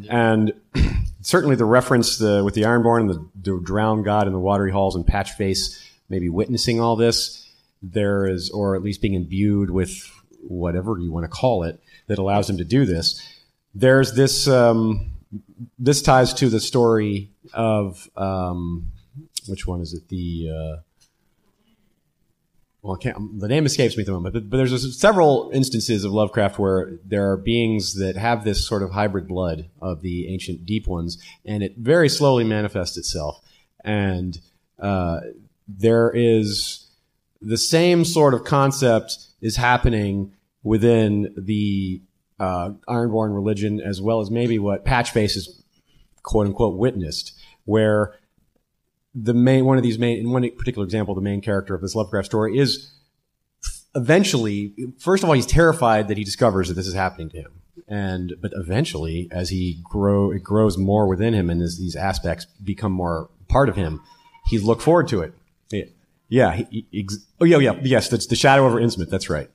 and 0.09 0.53
certainly 1.21 1.57
the 1.57 1.65
reference 1.65 2.19
the, 2.19 2.45
with 2.45 2.55
the 2.55 2.63
Ironborn 2.63 3.01
and 3.01 3.11
the, 3.11 3.29
the 3.35 3.61
drowned 3.61 4.05
god 4.05 4.29
in 4.29 4.33
the 4.33 4.39
watery 4.39 4.71
halls 4.71 4.95
and 4.95 5.05
Patchface 5.05 5.83
maybe 6.09 6.29
witnessing 6.29 6.81
all 6.81 6.95
this. 6.95 7.43
There 7.83 8.25
is, 8.25 8.51
or 8.51 8.77
at 8.77 8.83
least 8.83 9.03
being 9.03 9.15
imbued 9.15 9.71
with 9.71 10.09
whatever 10.43 10.97
you 10.97 11.11
want 11.11 11.25
to 11.25 11.29
call 11.29 11.65
it, 11.65 11.81
that 12.07 12.19
allows 12.19 12.49
him 12.49 12.59
to 12.59 12.65
do 12.65 12.87
this. 12.87 13.21
There's 13.75 14.15
this. 14.15 14.47
Um, 14.47 15.16
this 15.79 16.03
ties 16.03 16.33
to 16.35 16.49
the 16.49 16.61
story 16.61 17.31
of 17.53 18.09
um, 18.17 18.93
which 19.49 19.67
one 19.67 19.81
is 19.81 19.93
it? 19.93 20.09
The 20.09 20.51
uh, 20.51 20.83
well, 22.87 22.97
I 22.97 23.03
can't. 23.03 23.41
The 23.41 23.49
name 23.49 23.67
escapes 23.67 23.97
me 23.97 24.03
at 24.03 24.07
the 24.07 24.13
moment, 24.13 24.33
but, 24.33 24.49
but 24.49 24.59
there's 24.59 24.73
a, 24.73 24.93
several 24.93 25.51
instances 25.53 26.05
of 26.05 26.13
Lovecraft 26.13 26.59
where 26.59 26.93
there 27.05 27.31
are 27.33 27.37
beings 27.37 27.95
that 27.95 28.17
have 28.17 28.45
this 28.45 28.65
sort 28.65 28.83
of 28.83 28.93
hybrid 28.93 29.27
blood 29.27 29.69
of 29.83 30.03
the 30.03 30.29
ancient 30.33 30.65
deep 30.65 30.87
ones, 30.87 31.19
and 31.45 31.65
it 31.65 31.77
very 31.77 32.09
slowly 32.09 32.45
manifests 32.45 32.97
itself. 32.97 33.41
And 33.85 34.39
uh, 34.79 35.21
there 35.67 36.13
is 36.15 36.87
the 37.41 37.59
same 37.59 38.05
sort 38.05 38.35
of 38.35 38.45
concept 38.45 39.19
is 39.41 39.57
happening 39.57 40.33
within 40.63 41.35
the 41.37 42.03
uh, 42.39 42.71
Ironborn 42.89 43.35
religion, 43.35 43.81
as 43.81 44.01
well 44.01 44.21
as 44.21 44.31
maybe 44.31 44.59
what 44.59 44.85
Patchface 44.85 45.35
has 45.35 45.63
quote 46.23 46.47
unquote 46.47 46.77
witnessed, 46.77 47.33
where 47.65 48.15
the 49.15 49.35
main 49.35 49.65
one 49.65 49.77
of 49.77 49.83
these 49.83 49.99
main 49.99 50.19
in 50.19 50.31
one 50.31 50.49
particular 50.51 50.85
example, 50.85 51.15
the 51.15 51.21
main 51.21 51.41
character 51.41 51.75
of 51.75 51.81
this 51.81 51.95
Lovecraft 51.95 52.27
story 52.27 52.59
is 52.59 52.93
eventually, 53.95 54.75
first 54.99 55.23
of 55.23 55.29
all, 55.29 55.35
he's 55.35 55.47
terrified 55.47 56.09
that 56.09 56.19
he 56.19 56.25
discovers 56.25 56.69
that 56.69 56.75
this 56.75 56.87
is 56.87 56.95
happening 56.95 57.31
to 57.31 57.39
him, 57.39 57.63
and 57.89 58.35
but 58.41 58.53
eventually, 58.55 59.29
as 59.31 59.49
he 59.49 59.81
grow, 59.85 60.31
it 60.31 60.43
grows 60.43 60.77
more 60.77 61.07
within 61.07 61.33
him, 61.33 61.49
and 61.49 61.63
as 61.63 61.79
these 61.79 61.97
aspects 61.97 62.45
become 62.63 62.93
more 62.93 63.31
part 63.49 63.69
of 63.69 63.77
him, 63.77 64.03
he 64.47 64.59
look 64.59 64.81
forward 64.81 65.09
to 65.09 65.23
it. 65.23 65.33
Yeah, 66.29 66.55
he, 66.55 66.87
he, 66.91 67.09
oh 67.41 67.45
yeah, 67.45 67.59
yeah, 67.59 67.79
yes, 67.83 68.09
that's 68.09 68.27
the 68.27 68.37
shadow 68.37 68.67
over 68.67 68.81
Innsmouth. 68.81 69.11
That's 69.11 69.31
right. 69.31 69.49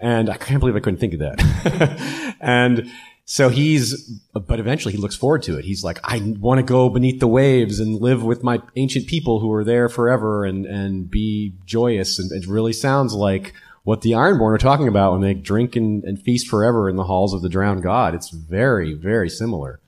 And 0.00 0.28
I 0.28 0.36
can't 0.36 0.60
believe 0.60 0.76
I 0.76 0.80
couldn't 0.80 1.00
think 1.00 1.14
of 1.14 1.20
that. 1.20 2.36
and 2.40 2.90
so 3.24 3.48
he's, 3.48 4.08
but 4.32 4.60
eventually 4.60 4.94
he 4.94 5.00
looks 5.00 5.16
forward 5.16 5.42
to 5.44 5.58
it. 5.58 5.64
He's 5.64 5.82
like, 5.82 5.98
I 6.04 6.34
want 6.38 6.58
to 6.58 6.62
go 6.62 6.88
beneath 6.88 7.18
the 7.18 7.26
waves 7.26 7.80
and 7.80 8.00
live 8.00 8.22
with 8.22 8.44
my 8.44 8.62
ancient 8.76 9.08
people 9.08 9.40
who 9.40 9.52
are 9.52 9.64
there 9.64 9.88
forever 9.88 10.44
and, 10.44 10.64
and 10.64 11.10
be 11.10 11.54
joyous. 11.64 12.18
And 12.18 12.30
it 12.30 12.46
really 12.46 12.72
sounds 12.72 13.14
like 13.14 13.52
what 13.82 14.02
the 14.02 14.12
Ironborn 14.12 14.54
are 14.54 14.58
talking 14.58 14.86
about 14.86 15.12
when 15.12 15.22
they 15.22 15.34
drink 15.34 15.76
and, 15.76 16.04
and 16.04 16.20
feast 16.20 16.46
forever 16.48 16.88
in 16.88 16.96
the 16.96 17.04
halls 17.04 17.34
of 17.34 17.42
the 17.42 17.48
drowned 17.48 17.82
god. 17.82 18.14
It's 18.14 18.30
very, 18.30 18.94
very 18.94 19.28
similar. 19.28 19.80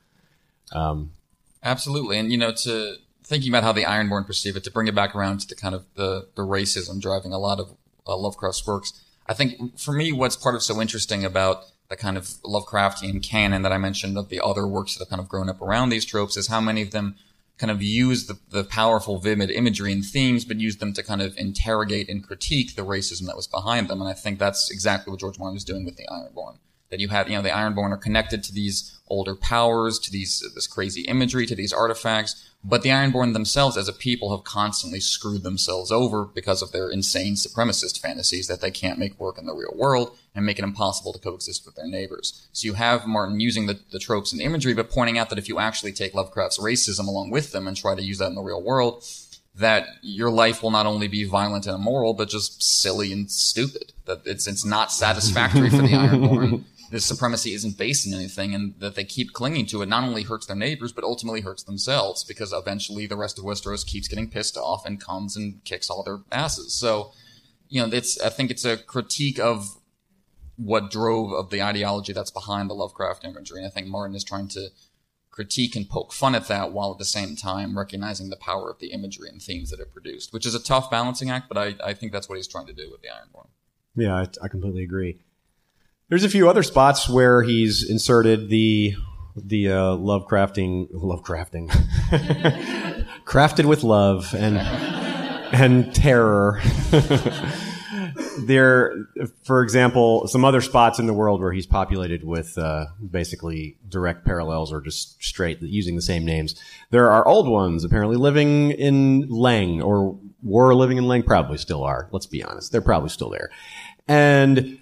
Um, 0.72 1.12
Absolutely. 1.62 2.18
And, 2.18 2.32
you 2.32 2.38
know, 2.38 2.52
to 2.52 2.96
thinking 3.22 3.50
about 3.50 3.62
how 3.62 3.72
the 3.72 3.84
Ironborn 3.84 4.26
perceive 4.26 4.56
it, 4.56 4.64
to 4.64 4.70
bring 4.70 4.88
it 4.88 4.94
back 4.94 5.14
around 5.14 5.40
to 5.40 5.48
the 5.48 5.54
kind 5.54 5.74
of 5.74 5.84
the, 5.94 6.26
the 6.34 6.42
racism 6.42 7.00
driving 7.00 7.32
a 7.32 7.38
lot 7.38 7.60
of 7.60 7.76
uh, 8.06 8.16
Lovecraft's 8.16 8.66
works, 8.66 8.92
I 9.28 9.34
think 9.34 9.78
for 9.78 9.92
me, 9.92 10.12
what's 10.12 10.36
part 10.36 10.54
of 10.54 10.62
so 10.62 10.80
interesting 10.80 11.24
about 11.24 11.64
the 11.88 11.96
kind 11.96 12.16
of 12.16 12.24
Lovecraftian 12.44 13.22
canon 13.22 13.62
that 13.62 13.72
I 13.72 13.78
mentioned 13.78 14.16
of 14.16 14.28
the 14.28 14.40
other 14.40 14.66
works 14.66 14.94
that 14.94 15.00
have 15.00 15.10
kind 15.10 15.20
of 15.20 15.28
grown 15.28 15.48
up 15.48 15.60
around 15.60 15.88
these 15.88 16.04
tropes 16.04 16.36
is 16.36 16.48
how 16.48 16.60
many 16.60 16.82
of 16.82 16.90
them 16.90 17.16
kind 17.58 17.70
of 17.70 17.82
use 17.82 18.26
the, 18.26 18.38
the 18.50 18.64
powerful, 18.64 19.18
vivid 19.18 19.50
imagery 19.50 19.92
and 19.92 20.04
themes, 20.04 20.44
but 20.44 20.58
use 20.58 20.76
them 20.76 20.92
to 20.92 21.02
kind 21.02 21.20
of 21.20 21.36
interrogate 21.36 22.08
and 22.08 22.26
critique 22.26 22.76
the 22.76 22.84
racism 22.84 23.26
that 23.26 23.36
was 23.36 23.48
behind 23.48 23.88
them. 23.88 24.00
And 24.00 24.08
I 24.08 24.14
think 24.14 24.38
that's 24.38 24.70
exactly 24.70 25.10
what 25.10 25.20
George 25.20 25.38
Martin 25.38 25.54
was 25.54 25.64
doing 25.64 25.84
with 25.84 25.96
the 25.96 26.06
Ironborn. 26.06 26.58
That 26.90 27.00
you 27.00 27.08
have, 27.08 27.28
you 27.28 27.36
know, 27.36 27.42
the 27.42 27.50
Ironborn 27.50 27.90
are 27.90 27.98
connected 27.98 28.42
to 28.44 28.52
these 28.52 28.98
older 29.08 29.34
powers, 29.34 29.98
to 29.98 30.10
these, 30.10 30.42
this 30.54 30.66
crazy 30.66 31.02
imagery, 31.02 31.46
to 31.46 31.54
these 31.54 31.72
artifacts, 31.72 32.47
but 32.64 32.82
the 32.82 32.88
Ironborn 32.88 33.32
themselves 33.32 33.76
as 33.76 33.88
a 33.88 33.92
people 33.92 34.36
have 34.36 34.44
constantly 34.44 35.00
screwed 35.00 35.42
themselves 35.42 35.92
over 35.92 36.24
because 36.24 36.60
of 36.60 36.72
their 36.72 36.90
insane 36.90 37.34
supremacist 37.34 38.00
fantasies 38.00 38.48
that 38.48 38.60
they 38.60 38.70
can't 38.70 38.98
make 38.98 39.18
work 39.18 39.38
in 39.38 39.46
the 39.46 39.54
real 39.54 39.72
world 39.74 40.16
and 40.34 40.44
make 40.44 40.58
it 40.58 40.64
impossible 40.64 41.12
to 41.12 41.18
coexist 41.20 41.64
with 41.64 41.76
their 41.76 41.86
neighbors. 41.86 42.48
So 42.52 42.66
you 42.66 42.74
have 42.74 43.06
Martin 43.06 43.38
using 43.38 43.66
the, 43.66 43.78
the 43.92 44.00
tropes 44.00 44.32
and 44.32 44.40
imagery, 44.40 44.74
but 44.74 44.90
pointing 44.90 45.18
out 45.18 45.30
that 45.30 45.38
if 45.38 45.48
you 45.48 45.58
actually 45.58 45.92
take 45.92 46.14
Lovecraft's 46.14 46.58
racism 46.58 47.06
along 47.06 47.30
with 47.30 47.52
them 47.52 47.68
and 47.68 47.76
try 47.76 47.94
to 47.94 48.02
use 48.02 48.18
that 48.18 48.28
in 48.28 48.34
the 48.34 48.42
real 48.42 48.62
world, 48.62 49.04
that 49.54 49.86
your 50.02 50.30
life 50.30 50.62
will 50.62 50.70
not 50.70 50.86
only 50.86 51.08
be 51.08 51.24
violent 51.24 51.66
and 51.66 51.76
immoral, 51.76 52.14
but 52.14 52.28
just 52.28 52.62
silly 52.62 53.12
and 53.12 53.30
stupid. 53.30 53.92
That 54.06 54.22
it's 54.24 54.46
it's 54.46 54.64
not 54.64 54.92
satisfactory 54.92 55.70
for 55.70 55.78
the 55.78 55.82
Ironborn 55.88 56.64
this 56.90 57.04
supremacy 57.04 57.52
isn't 57.52 57.76
based 57.76 58.06
in 58.06 58.14
anything 58.14 58.54
and 58.54 58.74
that 58.78 58.94
they 58.94 59.04
keep 59.04 59.32
clinging 59.32 59.66
to 59.66 59.82
it 59.82 59.88
not 59.88 60.04
only 60.04 60.22
hurts 60.22 60.46
their 60.46 60.56
neighbors, 60.56 60.92
but 60.92 61.04
ultimately 61.04 61.42
hurts 61.42 61.62
themselves 61.62 62.24
because 62.24 62.52
eventually 62.52 63.06
the 63.06 63.16
rest 63.16 63.38
of 63.38 63.44
Westeros 63.44 63.86
keeps 63.86 64.08
getting 64.08 64.30
pissed 64.30 64.56
off 64.56 64.86
and 64.86 65.00
comes 65.00 65.36
and 65.36 65.62
kicks 65.64 65.90
all 65.90 66.02
their 66.02 66.20
asses. 66.32 66.72
So, 66.74 67.12
you 67.68 67.80
know, 67.80 67.94
it's, 67.94 68.20
I 68.20 68.30
think 68.30 68.50
it's 68.50 68.64
a 68.64 68.76
critique 68.76 69.38
of 69.38 69.78
what 70.56 70.90
drove 70.90 71.32
of 71.32 71.50
the 71.50 71.62
ideology 71.62 72.12
that's 72.12 72.30
behind 72.30 72.68
the 72.68 72.74
Lovecraft 72.74 73.24
imagery. 73.24 73.58
And 73.58 73.66
I 73.66 73.70
think 73.70 73.86
Martin 73.86 74.16
is 74.16 74.24
trying 74.24 74.48
to 74.48 74.68
critique 75.30 75.76
and 75.76 75.88
poke 75.88 76.12
fun 76.12 76.34
at 76.34 76.48
that 76.48 76.72
while 76.72 76.90
at 76.90 76.98
the 76.98 77.04
same 77.04 77.36
time 77.36 77.78
recognizing 77.78 78.28
the 78.28 78.36
power 78.36 78.70
of 78.70 78.80
the 78.80 78.88
imagery 78.88 79.28
and 79.28 79.40
themes 79.40 79.70
that 79.70 79.78
it 79.78 79.92
produced, 79.92 80.32
which 80.32 80.44
is 80.44 80.54
a 80.54 80.62
tough 80.62 80.90
balancing 80.90 81.30
act, 81.30 81.48
but 81.48 81.56
I, 81.56 81.76
I 81.84 81.94
think 81.94 82.10
that's 82.10 82.28
what 82.28 82.36
he's 82.36 82.48
trying 82.48 82.66
to 82.66 82.72
do 82.72 82.90
with 82.90 83.02
the 83.02 83.08
Ironborn. 83.08 83.46
Yeah, 83.94 84.14
I, 84.14 84.26
I 84.42 84.48
completely 84.48 84.82
agree. 84.82 85.20
There's 86.08 86.24
a 86.24 86.30
few 86.30 86.48
other 86.48 86.62
spots 86.62 87.08
where 87.08 87.42
he's 87.42 87.88
inserted 87.88 88.48
the 88.48 88.94
the 89.36 89.70
uh, 89.70 89.94
love 89.94 90.26
crafting, 90.26 90.88
love 90.90 91.22
crafting, 91.22 91.68
crafted 93.24 93.66
with 93.66 93.82
love 93.82 94.34
and 94.34 94.58
and 95.52 95.94
terror. 95.94 96.62
there, 98.38 99.06
for 99.44 99.62
example, 99.62 100.26
some 100.28 100.46
other 100.46 100.62
spots 100.62 100.98
in 100.98 101.06
the 101.06 101.12
world 101.12 101.42
where 101.42 101.52
he's 101.52 101.66
populated 101.66 102.24
with 102.24 102.56
uh, 102.56 102.86
basically 103.10 103.76
direct 103.86 104.24
parallels 104.24 104.72
or 104.72 104.80
just 104.80 105.22
straight 105.22 105.60
using 105.60 105.94
the 105.94 106.02
same 106.02 106.24
names. 106.24 106.54
There 106.90 107.10
are 107.10 107.26
old 107.26 107.48
ones 107.48 107.84
apparently 107.84 108.16
living 108.16 108.70
in 108.70 109.28
Leng 109.28 109.84
or 109.84 110.18
were 110.42 110.74
living 110.74 110.96
in 110.96 111.04
Leng, 111.04 111.26
probably 111.26 111.58
still 111.58 111.84
are. 111.84 112.08
Let's 112.12 112.26
be 112.26 112.42
honest, 112.42 112.72
they're 112.72 112.80
probably 112.80 113.10
still 113.10 113.28
there, 113.30 113.50
and 114.06 114.78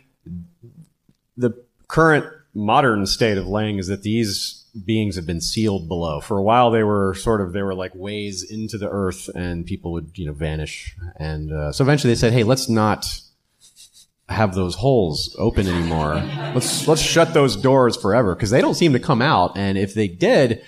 the 1.36 1.52
current 1.88 2.26
modern 2.54 3.06
state 3.06 3.36
of 3.36 3.44
Leng 3.46 3.78
is 3.78 3.86
that 3.88 4.02
these 4.02 4.64
beings 4.84 5.16
have 5.16 5.26
been 5.26 5.40
sealed 5.40 5.88
below. 5.88 6.20
For 6.20 6.38
a 6.38 6.42
while, 6.42 6.70
they 6.70 6.82
were 6.82 7.14
sort 7.14 7.40
of 7.40 7.52
they 7.52 7.62
were 7.62 7.74
like 7.74 7.94
ways 7.94 8.42
into 8.42 8.78
the 8.78 8.88
earth, 8.90 9.28
and 9.34 9.66
people 9.66 9.92
would 9.92 10.12
you 10.14 10.26
know 10.26 10.32
vanish. 10.32 10.96
And 11.16 11.52
uh, 11.52 11.72
so 11.72 11.84
eventually, 11.84 12.12
they 12.12 12.18
said, 12.18 12.32
"Hey, 12.32 12.42
let's 12.42 12.68
not 12.68 13.20
have 14.28 14.54
those 14.54 14.74
holes 14.74 15.36
open 15.38 15.68
anymore. 15.68 16.14
let's 16.54 16.88
let's 16.88 17.00
shut 17.02 17.32
those 17.32 17.56
doors 17.56 17.96
forever 17.96 18.34
because 18.34 18.50
they 18.50 18.60
don't 18.60 18.74
seem 18.74 18.92
to 18.92 18.98
come 18.98 19.22
out. 19.22 19.56
And 19.56 19.78
if 19.78 19.94
they 19.94 20.08
did, 20.08 20.64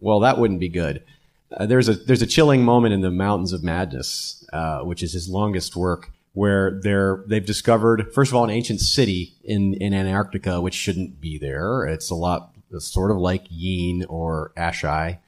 well, 0.00 0.20
that 0.20 0.38
wouldn't 0.38 0.60
be 0.60 0.68
good." 0.68 1.04
Uh, 1.50 1.66
there's 1.66 1.88
a 1.88 1.94
there's 1.94 2.22
a 2.22 2.26
chilling 2.26 2.62
moment 2.62 2.92
in 2.92 3.00
the 3.00 3.10
Mountains 3.10 3.52
of 3.52 3.62
Madness, 3.62 4.46
uh, 4.52 4.80
which 4.80 5.02
is 5.02 5.12
his 5.12 5.28
longest 5.28 5.76
work, 5.76 6.10
where 6.38 6.78
they're 6.84 7.24
they've 7.26 7.44
discovered 7.44 8.12
first 8.14 8.30
of 8.30 8.36
all 8.36 8.44
an 8.44 8.50
ancient 8.50 8.80
city 8.80 9.34
in 9.42 9.74
in 9.74 9.92
Antarctica 9.92 10.60
which 10.60 10.74
shouldn't 10.74 11.20
be 11.20 11.36
there. 11.36 11.84
It's 11.84 12.10
a 12.10 12.14
lot 12.14 12.54
it's 12.70 12.86
sort 12.86 13.10
of 13.10 13.16
like 13.16 13.44
Yeen 13.50 14.04
or 14.08 14.52
Asshai, 14.56 15.18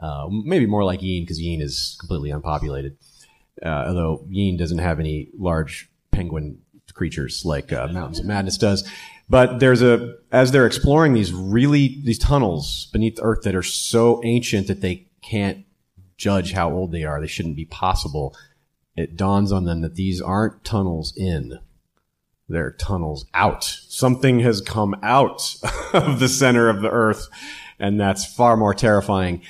uh, 0.00 0.28
maybe 0.30 0.66
more 0.66 0.84
like 0.84 1.00
Yeen 1.00 1.24
because 1.24 1.40
Yeen 1.40 1.60
is 1.60 1.96
completely 1.98 2.30
unpopulated. 2.30 2.96
Uh, 3.60 3.86
although 3.88 4.24
Yeen 4.30 4.56
doesn't 4.56 4.78
have 4.78 5.00
any 5.00 5.30
large 5.36 5.90
penguin 6.12 6.60
creatures 6.94 7.42
like 7.44 7.72
uh, 7.72 7.88
Mountains 7.88 8.20
of 8.20 8.26
Madness 8.26 8.56
does. 8.56 8.88
But 9.28 9.58
there's 9.58 9.82
a 9.82 10.14
as 10.30 10.52
they're 10.52 10.66
exploring 10.66 11.12
these 11.14 11.32
really 11.32 12.00
these 12.04 12.20
tunnels 12.20 12.88
beneath 12.92 13.18
earth 13.20 13.42
that 13.42 13.56
are 13.56 13.64
so 13.64 14.20
ancient 14.22 14.68
that 14.68 14.80
they 14.80 15.08
can't 15.22 15.64
judge 16.16 16.52
how 16.52 16.70
old 16.70 16.92
they 16.92 17.02
are. 17.02 17.20
They 17.20 17.26
shouldn't 17.26 17.56
be 17.56 17.64
possible 17.64 18.36
it 18.96 19.16
dawns 19.16 19.52
on 19.52 19.64
them 19.64 19.80
that 19.80 19.94
these 19.94 20.20
aren't 20.20 20.64
tunnels 20.64 21.14
in. 21.16 21.58
They're 22.48 22.72
tunnels 22.72 23.26
out. 23.32 23.64
Something 23.64 24.40
has 24.40 24.60
come 24.60 24.94
out 25.02 25.56
of 25.92 26.20
the 26.20 26.28
center 26.28 26.68
of 26.68 26.82
the 26.82 26.90
earth, 26.90 27.28
and 27.78 27.98
that's 27.98 28.26
far 28.26 28.56
more 28.56 28.74
terrifying. 28.74 29.42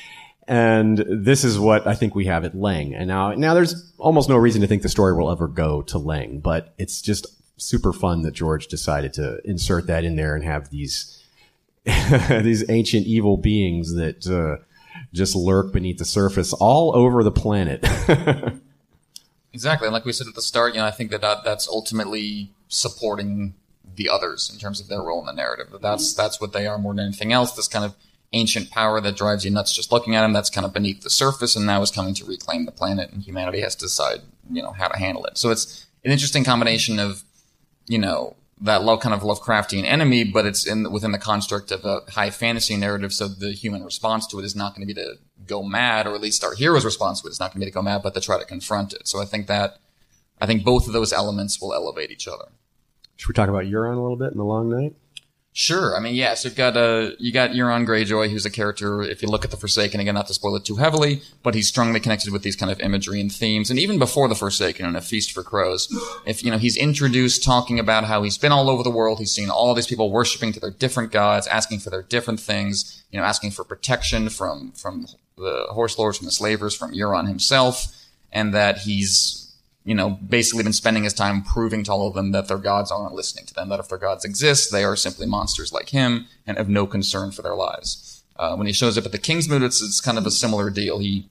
And 0.46 0.98
this 1.08 1.44
is 1.44 1.58
what 1.58 1.86
I 1.86 1.94
think 1.94 2.14
we 2.14 2.26
have 2.26 2.44
at 2.44 2.54
Leng. 2.54 2.94
And 2.96 3.08
now, 3.08 3.32
now 3.32 3.54
there's 3.54 3.92
almost 3.98 4.28
no 4.28 4.36
reason 4.36 4.60
to 4.60 4.66
think 4.66 4.82
the 4.82 4.88
story 4.88 5.14
will 5.14 5.30
ever 5.30 5.48
go 5.48 5.82
to 5.82 5.98
Leng, 5.98 6.42
but 6.42 6.74
it's 6.78 7.00
just 7.00 7.26
super 7.60 7.92
fun 7.92 8.22
that 8.22 8.34
George 8.34 8.66
decided 8.66 9.12
to 9.14 9.40
insert 9.44 9.86
that 9.86 10.04
in 10.04 10.16
there 10.16 10.34
and 10.34 10.44
have 10.44 10.70
these, 10.70 11.22
these 11.84 12.68
ancient 12.70 13.06
evil 13.06 13.36
beings 13.36 13.94
that, 13.94 14.26
uh, 14.26 14.62
just 15.12 15.34
lurk 15.34 15.72
beneath 15.72 15.98
the 15.98 16.04
surface 16.04 16.52
all 16.52 16.94
over 16.96 17.22
the 17.22 17.30
planet. 17.30 17.86
exactly. 19.52 19.86
And 19.86 19.92
like 19.92 20.04
we 20.04 20.12
said 20.12 20.26
at 20.26 20.34
the 20.34 20.42
start, 20.42 20.74
you 20.74 20.80
know, 20.80 20.86
I 20.86 20.90
think 20.90 21.10
that, 21.10 21.20
that 21.20 21.44
that's 21.44 21.68
ultimately 21.68 22.52
supporting 22.68 23.54
the 23.94 24.08
others 24.08 24.50
in 24.52 24.58
terms 24.58 24.80
of 24.80 24.88
their 24.88 25.02
role 25.02 25.20
in 25.20 25.26
the 25.26 25.32
narrative. 25.32 25.68
That's, 25.80 26.12
mm-hmm. 26.12 26.22
that's 26.22 26.40
what 26.40 26.52
they 26.52 26.66
are 26.66 26.78
more 26.78 26.94
than 26.94 27.06
anything 27.06 27.32
else. 27.32 27.52
This 27.52 27.68
kind 27.68 27.84
of 27.84 27.94
ancient 28.32 28.70
power 28.70 29.00
that 29.00 29.16
drives 29.16 29.44
you 29.44 29.50
nuts 29.50 29.74
just 29.74 29.92
looking 29.92 30.14
at 30.16 30.22
them. 30.22 30.32
That's 30.32 30.50
kind 30.50 30.64
of 30.64 30.72
beneath 30.72 31.02
the 31.02 31.10
surface 31.10 31.54
and 31.56 31.66
now 31.66 31.82
is 31.82 31.90
coming 31.90 32.14
to 32.14 32.24
reclaim 32.24 32.64
the 32.64 32.72
planet 32.72 33.10
and 33.12 33.22
humanity 33.22 33.60
has 33.60 33.76
to 33.76 33.84
decide, 33.84 34.20
you 34.50 34.62
know, 34.62 34.72
how 34.72 34.88
to 34.88 34.98
handle 34.98 35.24
it. 35.26 35.36
So 35.36 35.50
it's 35.50 35.86
an 36.04 36.10
interesting 36.10 36.44
combination 36.44 36.98
of, 36.98 37.22
you 37.86 37.98
know, 37.98 38.36
that 38.62 38.84
low 38.84 38.96
kind 38.96 39.14
of 39.14 39.22
Lovecraftian 39.22 39.84
enemy, 39.84 40.24
but 40.24 40.46
it's 40.46 40.66
in 40.66 40.90
within 40.90 41.12
the 41.12 41.18
construct 41.18 41.70
of 41.70 41.84
a 41.84 42.00
high 42.10 42.30
fantasy 42.30 42.76
narrative. 42.76 43.12
So 43.12 43.28
the 43.28 43.52
human 43.52 43.84
response 43.84 44.26
to 44.28 44.38
it 44.38 44.44
is 44.44 44.56
not 44.56 44.74
going 44.74 44.86
to 44.86 44.94
be 44.94 45.00
to 45.00 45.16
go 45.46 45.62
mad, 45.62 46.06
or 46.06 46.14
at 46.14 46.20
least 46.20 46.44
our 46.44 46.54
hero's 46.54 46.84
response 46.84 47.20
to 47.20 47.28
it 47.28 47.32
is 47.32 47.40
not 47.40 47.52
going 47.52 47.60
to 47.60 47.66
be 47.66 47.70
to 47.70 47.74
go 47.74 47.82
mad, 47.82 48.02
but 48.02 48.14
to 48.14 48.20
try 48.20 48.38
to 48.38 48.44
confront 48.44 48.92
it. 48.92 49.08
So 49.08 49.20
I 49.20 49.24
think 49.24 49.48
that 49.48 49.78
I 50.40 50.46
think 50.46 50.64
both 50.64 50.86
of 50.86 50.92
those 50.92 51.12
elements 51.12 51.60
will 51.60 51.74
elevate 51.74 52.10
each 52.10 52.26
other. 52.26 52.46
Should 53.16 53.28
we 53.28 53.34
talk 53.34 53.48
about 53.48 53.64
Euron 53.64 53.96
a 53.96 54.00
little 54.00 54.16
bit 54.16 54.32
in 54.32 54.38
the 54.38 54.44
Long 54.44 54.68
Night? 54.68 54.94
Sure. 55.54 55.94
I 55.94 56.00
mean, 56.00 56.14
yes, 56.14 56.46
you've 56.46 56.56
got 56.56 56.78
uh, 56.78 57.10
you 57.18 57.30
got 57.30 57.50
Euron 57.50 57.86
Greyjoy, 57.86 58.30
who's 58.30 58.46
a 58.46 58.50
character. 58.50 59.02
If 59.02 59.20
you 59.20 59.28
look 59.28 59.44
at 59.44 59.50
the 59.50 59.58
Forsaken, 59.58 60.00
again, 60.00 60.14
not 60.14 60.26
to 60.28 60.34
spoil 60.34 60.56
it 60.56 60.64
too 60.64 60.76
heavily, 60.76 61.20
but 61.42 61.54
he's 61.54 61.68
strongly 61.68 62.00
connected 62.00 62.32
with 62.32 62.42
these 62.42 62.56
kind 62.56 62.72
of 62.72 62.80
imagery 62.80 63.20
and 63.20 63.30
themes. 63.30 63.68
And 63.68 63.78
even 63.78 63.98
before 63.98 64.28
the 64.28 64.34
Forsaken 64.34 64.86
and 64.86 64.96
A 64.96 65.02
Feast 65.02 65.30
for 65.30 65.42
Crows, 65.42 65.94
if 66.24 66.42
you 66.42 66.50
know, 66.50 66.56
he's 66.56 66.78
introduced 66.78 67.44
talking 67.44 67.78
about 67.78 68.04
how 68.04 68.22
he's 68.22 68.38
been 68.38 68.50
all 68.50 68.70
over 68.70 68.82
the 68.82 68.90
world. 68.90 69.18
He's 69.18 69.30
seen 69.30 69.50
all 69.50 69.74
these 69.74 69.86
people 69.86 70.10
worshiping 70.10 70.54
to 70.54 70.60
their 70.60 70.70
different 70.70 71.12
gods, 71.12 71.46
asking 71.46 71.80
for 71.80 71.90
their 71.90 72.02
different 72.02 72.40
things. 72.40 73.04
You 73.10 73.20
know, 73.20 73.26
asking 73.26 73.50
for 73.50 73.62
protection 73.62 74.30
from 74.30 74.72
from 74.72 75.06
the 75.36 75.66
horse 75.68 75.98
lords, 75.98 76.16
from 76.16 76.24
the 76.24 76.32
slavers, 76.32 76.74
from 76.74 76.94
Euron 76.94 77.28
himself, 77.28 77.94
and 78.32 78.54
that 78.54 78.78
he's 78.78 79.41
you 79.84 79.94
know, 79.94 80.10
basically 80.10 80.62
been 80.62 80.72
spending 80.72 81.04
his 81.04 81.14
time 81.14 81.42
proving 81.42 81.82
to 81.84 81.92
all 81.92 82.06
of 82.06 82.14
them 82.14 82.32
that 82.32 82.48
their 82.48 82.58
gods 82.58 82.90
aren't 82.90 83.14
listening 83.14 83.46
to 83.46 83.54
them, 83.54 83.68
that 83.68 83.80
if 83.80 83.88
their 83.88 83.98
gods 83.98 84.24
exist, 84.24 84.70
they 84.70 84.84
are 84.84 84.96
simply 84.96 85.26
monsters 85.26 85.72
like 85.72 85.88
him 85.88 86.26
and 86.46 86.56
have 86.56 86.68
no 86.68 86.86
concern 86.86 87.32
for 87.32 87.42
their 87.42 87.54
lives. 87.56 88.22
Uh, 88.36 88.56
when 88.56 88.66
he 88.66 88.72
shows 88.72 88.96
up 88.96 89.04
at 89.04 89.12
the 89.12 89.18
Kingsmoot, 89.18 89.62
it's, 89.62 89.82
it's 89.82 90.00
kind 90.00 90.18
of 90.18 90.26
a 90.26 90.30
similar 90.30 90.70
deal. 90.70 90.98
He 90.98 91.28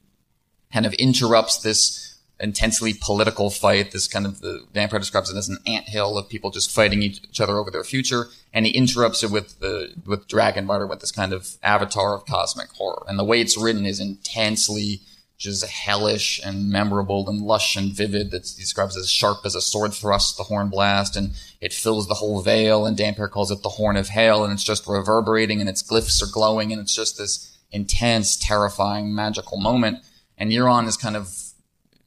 kind 0.72 0.86
of 0.86 0.94
interrupts 0.94 1.58
this 1.58 2.20
intensely 2.40 2.94
political 2.94 3.50
fight. 3.50 3.92
This 3.92 4.08
kind 4.08 4.26
of 4.26 4.42
the 4.42 4.66
vampire 4.74 5.00
describes 5.00 5.30
it 5.30 5.38
as 5.38 5.48
an 5.48 5.60
ant 5.66 5.88
hill 5.88 6.18
of 6.18 6.28
people 6.28 6.52
just 6.52 6.72
fighting 6.72 7.02
each 7.02 7.40
other 7.40 7.58
over 7.58 7.72
their 7.72 7.84
future, 7.84 8.28
and 8.54 8.66
he 8.66 8.72
interrupts 8.72 9.24
it 9.24 9.32
with 9.32 9.60
the 9.60 9.94
with 10.06 10.28
Dragonbinder 10.28 10.90
with 10.90 11.00
this 11.00 11.12
kind 11.12 11.34
of 11.34 11.58
avatar 11.64 12.16
of 12.16 12.26
cosmic 12.26 12.70
horror. 12.72 13.04
And 13.08 13.18
the 13.18 13.24
way 13.24 13.42
it's 13.42 13.58
written 13.58 13.86
is 13.86 14.00
intensely 14.00 15.02
just 15.42 15.66
hellish 15.66 16.40
and 16.46 16.70
memorable 16.70 17.28
and 17.28 17.42
lush 17.42 17.76
and 17.76 17.92
vivid. 17.92 18.30
That 18.30 18.44
describes 18.44 18.96
as 18.96 19.10
sharp 19.10 19.40
as 19.44 19.56
a 19.56 19.62
sword 19.62 19.92
thrust, 19.92 20.38
the 20.38 20.44
horn 20.44 20.70
blast, 20.70 21.16
and 21.16 21.32
it 21.60 21.74
fills 21.74 22.08
the 22.08 22.14
whole 22.14 22.42
vale. 22.42 22.86
And 22.86 22.96
Damphair 22.96 23.30
calls 23.30 23.50
it 23.50 23.64
the 23.64 23.70
horn 23.70 23.98
of 23.98 24.10
hail, 24.10 24.44
and 24.44 24.54
it's 24.54 24.64
just 24.64 24.88
reverberating, 24.88 25.60
and 25.60 25.68
its 25.68 25.82
glyphs 25.82 26.22
are 26.22 26.32
glowing, 26.32 26.72
and 26.72 26.80
it's 26.80 26.96
just 26.96 27.18
this 27.18 27.58
intense, 27.72 28.38
terrifying, 28.38 29.16
magical 29.16 29.60
moment. 29.60 30.04
And 30.38 30.52
Euron 30.52 30.88
is 30.88 30.96
kind 30.96 31.16
of, 31.16 31.36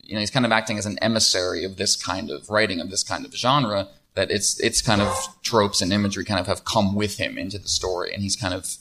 you 0.01 0.15
know, 0.15 0.21
he's 0.21 0.31
kind 0.31 0.47
of 0.47 0.53
acting 0.53 0.79
as 0.79 0.87
an 0.87 0.99
emissary 1.03 1.65
of 1.65 1.77
this 1.77 1.97
kind 1.97 2.31
of 2.31 2.49
writing, 2.49 2.81
of 2.81 2.91
this 2.91 3.03
kind 3.03 3.27
of 3.27 3.35
genre. 3.35 3.89
That 4.15 4.31
it's 4.31 4.61
it's 4.61 4.81
kind 4.81 5.03
of 5.03 5.13
tropes 5.43 5.83
and 5.83 5.93
imagery 5.93 6.25
kind 6.25 6.39
of 6.39 6.47
have 6.47 6.65
come 6.65 6.95
with 6.95 7.17
him 7.19 7.37
into 7.37 7.59
the 7.59 7.69
story, 7.69 8.15
and 8.15 8.23
he's 8.23 8.37
kind 8.37 8.55
of 8.55 8.77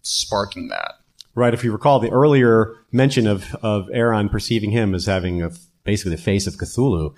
sparking 0.00 0.68
that 0.68 1.01
right? 1.34 1.54
If 1.54 1.64
you 1.64 1.72
recall 1.72 2.00
the 2.00 2.10
earlier 2.10 2.74
mention 2.90 3.26
of, 3.26 3.54
of 3.62 3.88
Aeron 3.92 4.28
perceiving 4.28 4.70
him 4.70 4.94
as 4.94 5.06
having 5.06 5.42
a, 5.42 5.50
basically 5.84 6.16
the 6.16 6.22
face 6.22 6.46
of 6.46 6.54
Cthulhu, 6.54 7.14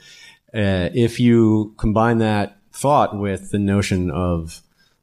uh, 0.54 0.90
if 0.94 1.18
you 1.18 1.74
combine 1.78 2.18
that 2.18 2.58
thought 2.72 3.18
with 3.18 3.50
the 3.50 3.58
notion 3.58 4.10
of 4.10 4.60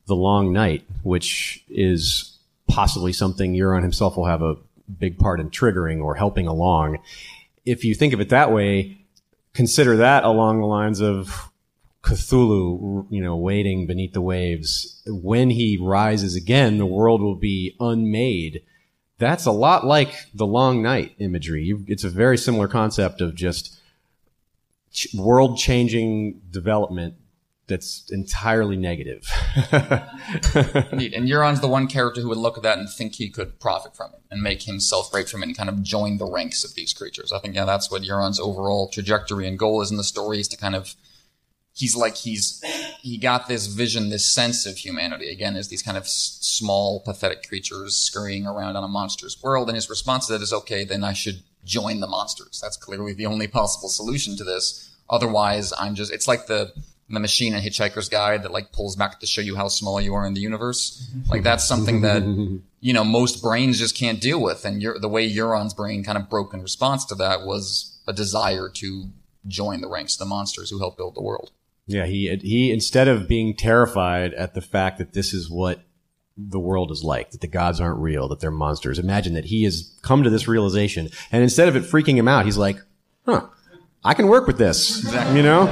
the 0.07 0.15
long 0.15 0.51
night, 0.51 0.85
which 1.03 1.63
is 1.69 2.37
possibly 2.67 3.13
something 3.13 3.53
Euron 3.53 3.81
himself 3.81 4.17
will 4.17 4.25
have 4.25 4.41
a 4.41 4.55
big 4.99 5.17
part 5.17 5.39
in 5.39 5.49
triggering 5.49 6.03
or 6.03 6.15
helping 6.15 6.47
along. 6.47 6.99
If 7.65 7.83
you 7.83 7.95
think 7.95 8.13
of 8.13 8.21
it 8.21 8.29
that 8.29 8.51
way, 8.51 8.97
consider 9.53 9.97
that 9.97 10.23
along 10.23 10.59
the 10.59 10.67
lines 10.67 11.01
of 11.01 11.51
Cthulhu, 12.03 13.05
you 13.09 13.21
know, 13.21 13.35
waiting 13.35 13.85
beneath 13.85 14.13
the 14.13 14.21
waves. 14.21 15.01
When 15.05 15.49
he 15.49 15.77
rises 15.77 16.35
again, 16.35 16.77
the 16.77 16.85
world 16.85 17.21
will 17.21 17.35
be 17.35 17.75
unmade 17.79 18.63
that's 19.21 19.45
a 19.45 19.51
lot 19.51 19.85
like 19.85 20.13
the 20.33 20.47
long 20.47 20.81
night 20.81 21.13
imagery. 21.19 21.77
It's 21.87 22.03
a 22.03 22.09
very 22.09 22.37
similar 22.37 22.67
concept 22.67 23.21
of 23.21 23.35
just 23.35 23.79
world 25.13 25.57
changing 25.57 26.41
development 26.49 27.13
that's 27.67 28.09
entirely 28.09 28.75
negative. 28.75 29.31
Indeed. 29.71 31.13
And 31.13 31.29
Euron's 31.29 31.61
the 31.61 31.67
one 31.69 31.87
character 31.87 32.19
who 32.19 32.29
would 32.29 32.39
look 32.39 32.57
at 32.57 32.63
that 32.63 32.79
and 32.79 32.89
think 32.89 33.15
he 33.15 33.29
could 33.29 33.59
profit 33.59 33.95
from 33.95 34.11
it 34.13 34.21
and 34.31 34.41
make 34.41 34.63
himself 34.63 35.11
great 35.11 35.29
from 35.29 35.43
it 35.43 35.45
and 35.45 35.57
kind 35.57 35.69
of 35.69 35.83
join 35.83 36.17
the 36.17 36.25
ranks 36.25 36.65
of 36.65 36.73
these 36.73 36.91
creatures. 36.91 37.31
I 37.31 37.37
think, 37.37 37.53
yeah, 37.53 37.65
that's 37.65 37.91
what 37.91 38.01
Euron's 38.01 38.39
overall 38.39 38.89
trajectory 38.89 39.47
and 39.47 39.57
goal 39.57 39.81
is 39.81 39.91
in 39.91 39.97
the 39.97 40.03
story 40.03 40.39
is 40.39 40.47
to 40.49 40.57
kind 40.57 40.75
of 40.75 40.95
he's 41.73 41.95
like 41.95 42.17
he's 42.17 42.59
he 43.01 43.17
got 43.17 43.47
this 43.47 43.65
vision, 43.67 44.09
this 44.09 44.25
sense 44.25 44.65
of 44.65 44.77
humanity 44.77 45.29
again 45.29 45.55
as 45.55 45.67
these 45.69 45.81
kind 45.81 45.97
of 45.97 46.03
s- 46.03 46.37
small, 46.41 46.99
pathetic 46.99 47.47
creatures 47.47 47.97
scurrying 47.97 48.45
around 48.45 48.75
on 48.75 48.83
a 48.83 48.87
monster's 48.87 49.41
world. 49.41 49.69
And 49.69 49.75
his 49.75 49.89
response 49.89 50.27
to 50.27 50.33
that 50.33 50.41
is, 50.41 50.53
okay, 50.53 50.83
then 50.83 51.03
I 51.03 51.13
should 51.13 51.41
join 51.65 51.99
the 51.99 52.07
monsters. 52.07 52.59
That's 52.61 52.77
clearly 52.77 53.13
the 53.13 53.25
only 53.25 53.47
possible 53.47 53.89
solution 53.89 54.37
to 54.37 54.43
this. 54.43 54.95
Otherwise, 55.09 55.73
I'm 55.77 55.95
just 55.95 56.11
it's 56.13 56.27
like 56.27 56.47
the 56.47 56.73
the 57.09 57.19
machine 57.19 57.53
in 57.53 57.61
Hitchhiker's 57.61 58.07
Guide 58.07 58.43
that 58.43 58.51
like 58.51 58.71
pulls 58.71 58.95
back 58.95 59.19
to 59.19 59.25
show 59.25 59.41
you 59.41 59.55
how 59.57 59.67
small 59.67 59.99
you 59.99 60.13
are 60.13 60.25
in 60.25 60.33
the 60.33 60.39
universe. 60.39 61.11
Like 61.29 61.43
that's 61.43 61.67
something 61.67 62.01
that 62.01 62.23
you 62.79 62.93
know 62.93 63.03
most 63.03 63.41
brains 63.41 63.79
just 63.79 63.97
can't 63.97 64.21
deal 64.21 64.41
with. 64.41 64.63
And 64.63 64.81
the 65.01 65.09
way 65.09 65.29
Euron's 65.29 65.73
brain 65.73 66.03
kind 66.03 66.17
of 66.17 66.29
broke 66.29 66.53
in 66.53 66.61
response 66.61 67.03
to 67.05 67.15
that 67.15 67.41
was 67.41 67.99
a 68.07 68.13
desire 68.13 68.69
to 68.75 69.09
join 69.47 69.81
the 69.81 69.89
ranks 69.89 70.15
of 70.15 70.19
the 70.19 70.25
monsters 70.25 70.69
who 70.69 70.79
help 70.79 70.97
build 70.97 71.15
the 71.15 71.21
world. 71.21 71.51
Yeah, 71.87 72.05
he 72.05 72.35
he 72.41 72.71
instead 72.71 73.07
of 73.07 73.27
being 73.27 73.55
terrified 73.55 74.33
at 74.33 74.53
the 74.53 74.61
fact 74.61 74.97
that 74.99 75.13
this 75.13 75.33
is 75.33 75.49
what 75.49 75.81
the 76.37 76.59
world 76.59 76.91
is 76.91 77.03
like, 77.03 77.31
that 77.31 77.41
the 77.41 77.47
gods 77.47 77.81
aren't 77.81 77.99
real, 77.99 78.27
that 78.29 78.39
they're 78.39 78.51
monsters. 78.51 78.97
Imagine 78.97 79.33
that 79.33 79.45
he 79.45 79.63
has 79.63 79.97
come 80.01 80.23
to 80.23 80.29
this 80.29 80.47
realization, 80.47 81.09
and 81.31 81.43
instead 81.43 81.67
of 81.67 81.75
it 81.75 81.83
freaking 81.83 82.15
him 82.15 82.27
out, 82.27 82.45
he's 82.45 82.57
like, 82.57 82.77
"Huh, 83.25 83.47
I 84.03 84.13
can 84.13 84.27
work 84.27 84.47
with 84.47 84.57
this." 84.57 84.99
Exactly. 85.03 85.37
You 85.37 85.43
know, 85.43 85.65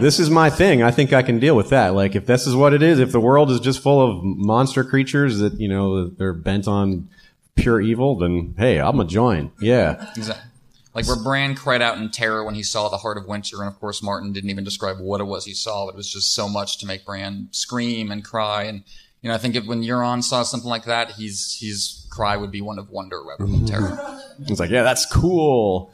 this 0.00 0.18
is 0.18 0.28
my 0.30 0.50
thing. 0.50 0.82
I 0.82 0.90
think 0.90 1.12
I 1.12 1.22
can 1.22 1.38
deal 1.38 1.56
with 1.56 1.70
that. 1.70 1.94
Like, 1.94 2.14
if 2.14 2.26
this 2.26 2.46
is 2.46 2.54
what 2.54 2.74
it 2.74 2.82
is, 2.82 2.98
if 2.98 3.12
the 3.12 3.20
world 3.20 3.50
is 3.50 3.60
just 3.60 3.82
full 3.82 4.00
of 4.00 4.22
monster 4.22 4.84
creatures 4.84 5.38
that 5.38 5.58
you 5.58 5.68
know 5.68 6.08
they're 6.08 6.34
bent 6.34 6.68
on 6.68 7.08
pure 7.54 7.80
evil, 7.80 8.16
then 8.16 8.54
hey, 8.58 8.80
I'm 8.80 8.96
gonna 8.96 9.08
join. 9.08 9.52
Yeah. 9.60 10.10
Exactly. 10.16 10.50
Like 10.94 11.06
where 11.06 11.16
Bran 11.16 11.54
cried 11.54 11.80
out 11.80 11.96
in 11.96 12.10
terror 12.10 12.44
when 12.44 12.54
he 12.54 12.62
saw 12.62 12.88
the 12.88 12.98
Heart 12.98 13.16
of 13.16 13.26
Winter, 13.26 13.62
and 13.62 13.68
of 13.68 13.80
course 13.80 14.02
Martin 14.02 14.32
didn't 14.32 14.50
even 14.50 14.64
describe 14.64 14.98
what 15.00 15.20
it 15.20 15.24
was 15.24 15.46
he 15.46 15.54
saw. 15.54 15.88
It 15.88 15.94
was 15.94 16.10
just 16.10 16.34
so 16.34 16.48
much 16.48 16.78
to 16.78 16.86
make 16.86 17.06
Bran 17.06 17.48
scream 17.50 18.10
and 18.10 18.22
cry. 18.22 18.64
And 18.64 18.82
you 19.22 19.28
know, 19.28 19.34
I 19.34 19.38
think 19.38 19.54
if, 19.54 19.64
when 19.66 19.82
Euron 19.82 20.22
saw 20.22 20.42
something 20.42 20.68
like 20.68 20.84
that, 20.84 21.12
he's 21.12 21.58
his 21.60 22.06
cry 22.10 22.36
would 22.36 22.50
be 22.50 22.60
one 22.60 22.78
of 22.78 22.90
wonder 22.90 23.22
rather 23.22 23.50
than 23.50 23.64
terror. 23.64 24.20
He's 24.46 24.60
like, 24.60 24.70
yeah, 24.70 24.82
that's 24.82 25.06
cool. 25.06 25.92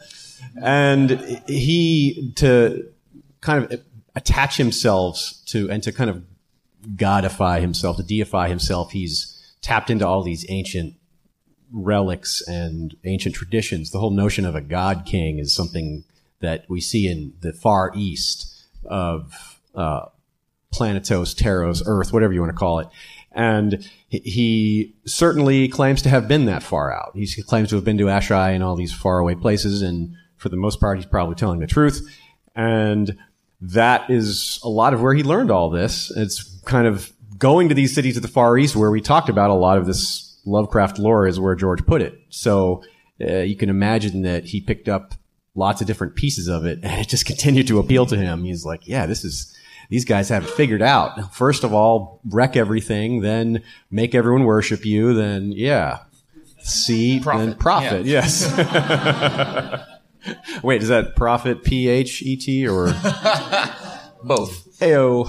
And 0.61 1.11
he 1.47 2.33
to 2.37 2.89
kind 3.41 3.65
of 3.65 3.81
attach 4.17 4.57
himself 4.57 5.33
to 5.47 5.71
and 5.71 5.83
to 5.85 5.93
kind 5.93 6.11
of 6.11 6.25
godify 6.97 7.61
himself, 7.61 7.99
to 7.99 8.03
deify 8.03 8.49
himself. 8.49 8.91
He's 8.93 9.35
tapped 9.61 9.91
into 9.91 10.07
all 10.07 10.23
these 10.23 10.45
ancient 10.49 10.95
relics 11.73 12.41
and 12.47 12.97
ancient 13.05 13.35
traditions. 13.35 13.91
The 13.91 13.99
whole 13.99 14.11
notion 14.11 14.45
of 14.45 14.55
a 14.55 14.61
god 14.61 15.05
king 15.07 15.39
is 15.39 15.55
something 15.55 16.05
that 16.41 16.65
we 16.69 16.81
see 16.81 17.09
in 17.09 17.35
the 17.41 17.53
far 17.53 17.93
east 17.95 18.55
of 18.85 19.61
uh, 19.75 20.07
Planetos, 20.73 21.35
Taros, 21.35 21.83
Earth, 21.87 22.13
whatever 22.13 22.33
you 22.33 22.41
want 22.41 22.53
to 22.53 22.59
call 22.59 22.79
it. 22.79 22.89
And 23.33 23.89
he 24.09 24.95
certainly 25.05 25.69
claims 25.69 26.03
to 26.03 26.09
have 26.09 26.29
been 26.29 26.47
that 26.47 26.63
far 26.63 26.93
out. 26.93 27.13
He 27.15 27.27
claims 27.43 27.69
to 27.71 27.77
have 27.77 27.85
been 27.85 27.99
to 27.99 28.05
Asshai 28.05 28.55
and 28.55 28.65
all 28.65 28.75
these 28.75 28.93
faraway 28.93 29.35
places, 29.35 29.83
and 29.83 30.15
for 30.37 30.49
the 30.49 30.57
most 30.57 30.81
part, 30.81 30.99
he's 30.99 31.07
probably 31.07 31.35
telling 31.35 31.61
the 31.61 31.67
truth. 31.67 32.09
And 32.57 33.17
that 33.61 34.09
is 34.11 34.59
a 34.63 34.69
lot 34.69 34.95
of 34.95 35.03
where 35.03 35.15
he 35.15 35.23
learned 35.23 35.51
all 35.51 35.71
this. 35.71 36.11
It's 36.17 36.43
kind 36.65 36.87
of 36.87 37.13
going 37.39 37.69
to 37.69 37.75
these 37.75 37.95
cities 37.95 38.17
of 38.17 38.23
the 38.23 38.29
Far 38.29 38.59
East 38.59 38.75
where 38.75 38.91
we 38.91 39.01
talked 39.01 39.29
about 39.29 39.51
a 39.51 39.55
lot 39.55 39.79
of 39.79 39.87
this 39.87 40.28
Lovecraft 40.49 40.99
lore 40.99 41.27
is 41.27 41.39
where 41.39 41.55
George 41.55 41.85
put 41.87 42.03
it. 42.03 42.19
So 42.29 42.83
uh, 43.21 43.39
you 43.39 43.57
can 43.57 43.69
imagine 43.69 44.23
that 44.23 44.47
he 44.47 44.61
picked 44.61 44.89
up 44.89 45.15
lots 45.55 45.81
of 45.81 45.87
different 45.87 46.15
pieces 46.15 46.49
of 46.49 46.65
it 46.65 46.81
and 46.83 47.01
it 47.01 47.09
just 47.09 47.27
continued 47.27 47.67
to 47.69 47.79
appeal 47.79 48.07
to 48.07 48.17
him. 48.17 48.45
He's 48.45 48.65
like, 48.65 48.87
yeah, 48.87 49.07
this 49.07 49.25
is, 49.25 49.55
these 49.91 50.05
guys 50.05 50.29
have 50.29 50.45
it 50.45 50.51
figured 50.51 50.83
out. 50.83 51.35
First 51.35 51.65
of 51.65 51.73
all, 51.73 52.21
wreck 52.29 52.57
everything, 52.57 53.21
then 53.21 53.63
make 53.91 54.15
everyone 54.15 54.45
worship 54.45 54.85
you, 54.85 55.15
then 55.15 55.53
yeah, 55.53 56.01
C 56.61 57.21
Prophet, 57.21 57.43
and 57.43 57.59
profit. 57.59 58.07
Yes. 58.07 58.45
Wait, 60.63 60.83
is 60.83 60.89
that 60.89 61.17
profit 61.17 61.65
P 61.65 61.89
H 61.89 62.23
E 62.23 62.37
T 62.37 62.69
or 62.69 62.87
Both. 64.23 64.79
Ayo. 64.81 65.29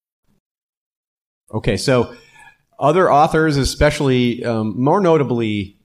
Okay, 1.53 1.77
so 1.77 2.15
other 2.79 3.11
authors, 3.11 3.57
especially 3.57 4.43
um, 4.43 4.81
more 4.81 5.01
notably 5.01 5.77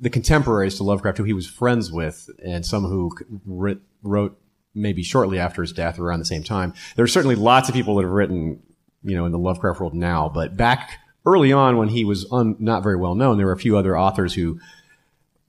the 0.00 0.10
contemporaries 0.10 0.76
to 0.76 0.84
Lovecraft, 0.84 1.18
who 1.18 1.24
he 1.24 1.32
was 1.32 1.46
friends 1.46 1.92
with, 1.92 2.30
and 2.44 2.64
some 2.64 2.84
who 2.84 3.10
writ, 3.44 3.78
wrote 4.02 4.38
maybe 4.74 5.02
shortly 5.02 5.38
after 5.38 5.62
his 5.62 5.72
death 5.72 5.98
or 5.98 6.06
around 6.06 6.20
the 6.20 6.24
same 6.24 6.42
time. 6.42 6.72
There 6.96 7.04
are 7.04 7.08
certainly 7.08 7.36
lots 7.36 7.68
of 7.68 7.74
people 7.74 7.96
that 7.96 8.02
have 8.02 8.12
written, 8.12 8.62
you 9.02 9.16
know, 9.16 9.26
in 9.26 9.32
the 9.32 9.38
Lovecraft 9.38 9.80
world 9.80 9.94
now, 9.94 10.28
but 10.28 10.56
back 10.56 10.98
early 11.26 11.52
on 11.52 11.76
when 11.76 11.88
he 11.88 12.04
was 12.04 12.26
un, 12.32 12.56
not 12.58 12.82
very 12.82 12.96
well 12.96 13.14
known, 13.14 13.36
there 13.36 13.46
were 13.46 13.52
a 13.52 13.58
few 13.58 13.76
other 13.76 13.98
authors 13.98 14.34
who 14.34 14.58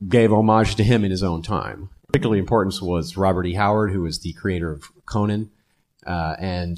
gave 0.08 0.34
homage 0.34 0.76
to 0.76 0.84
him 0.84 1.06
in 1.06 1.12
his 1.12 1.24
own 1.24 1.41
time. 1.41 1.89
Particularly 2.08 2.39
important 2.39 2.76
was 2.82 3.15
Robert 3.15 3.45
E. 3.45 3.54
Howard, 3.54 3.91
who 3.91 4.02
was 4.02 4.19
the 4.19 4.34
creator 4.34 4.71
of 4.71 4.91
Conan, 5.06 5.50
uh, 6.06 6.36
and 6.39 6.78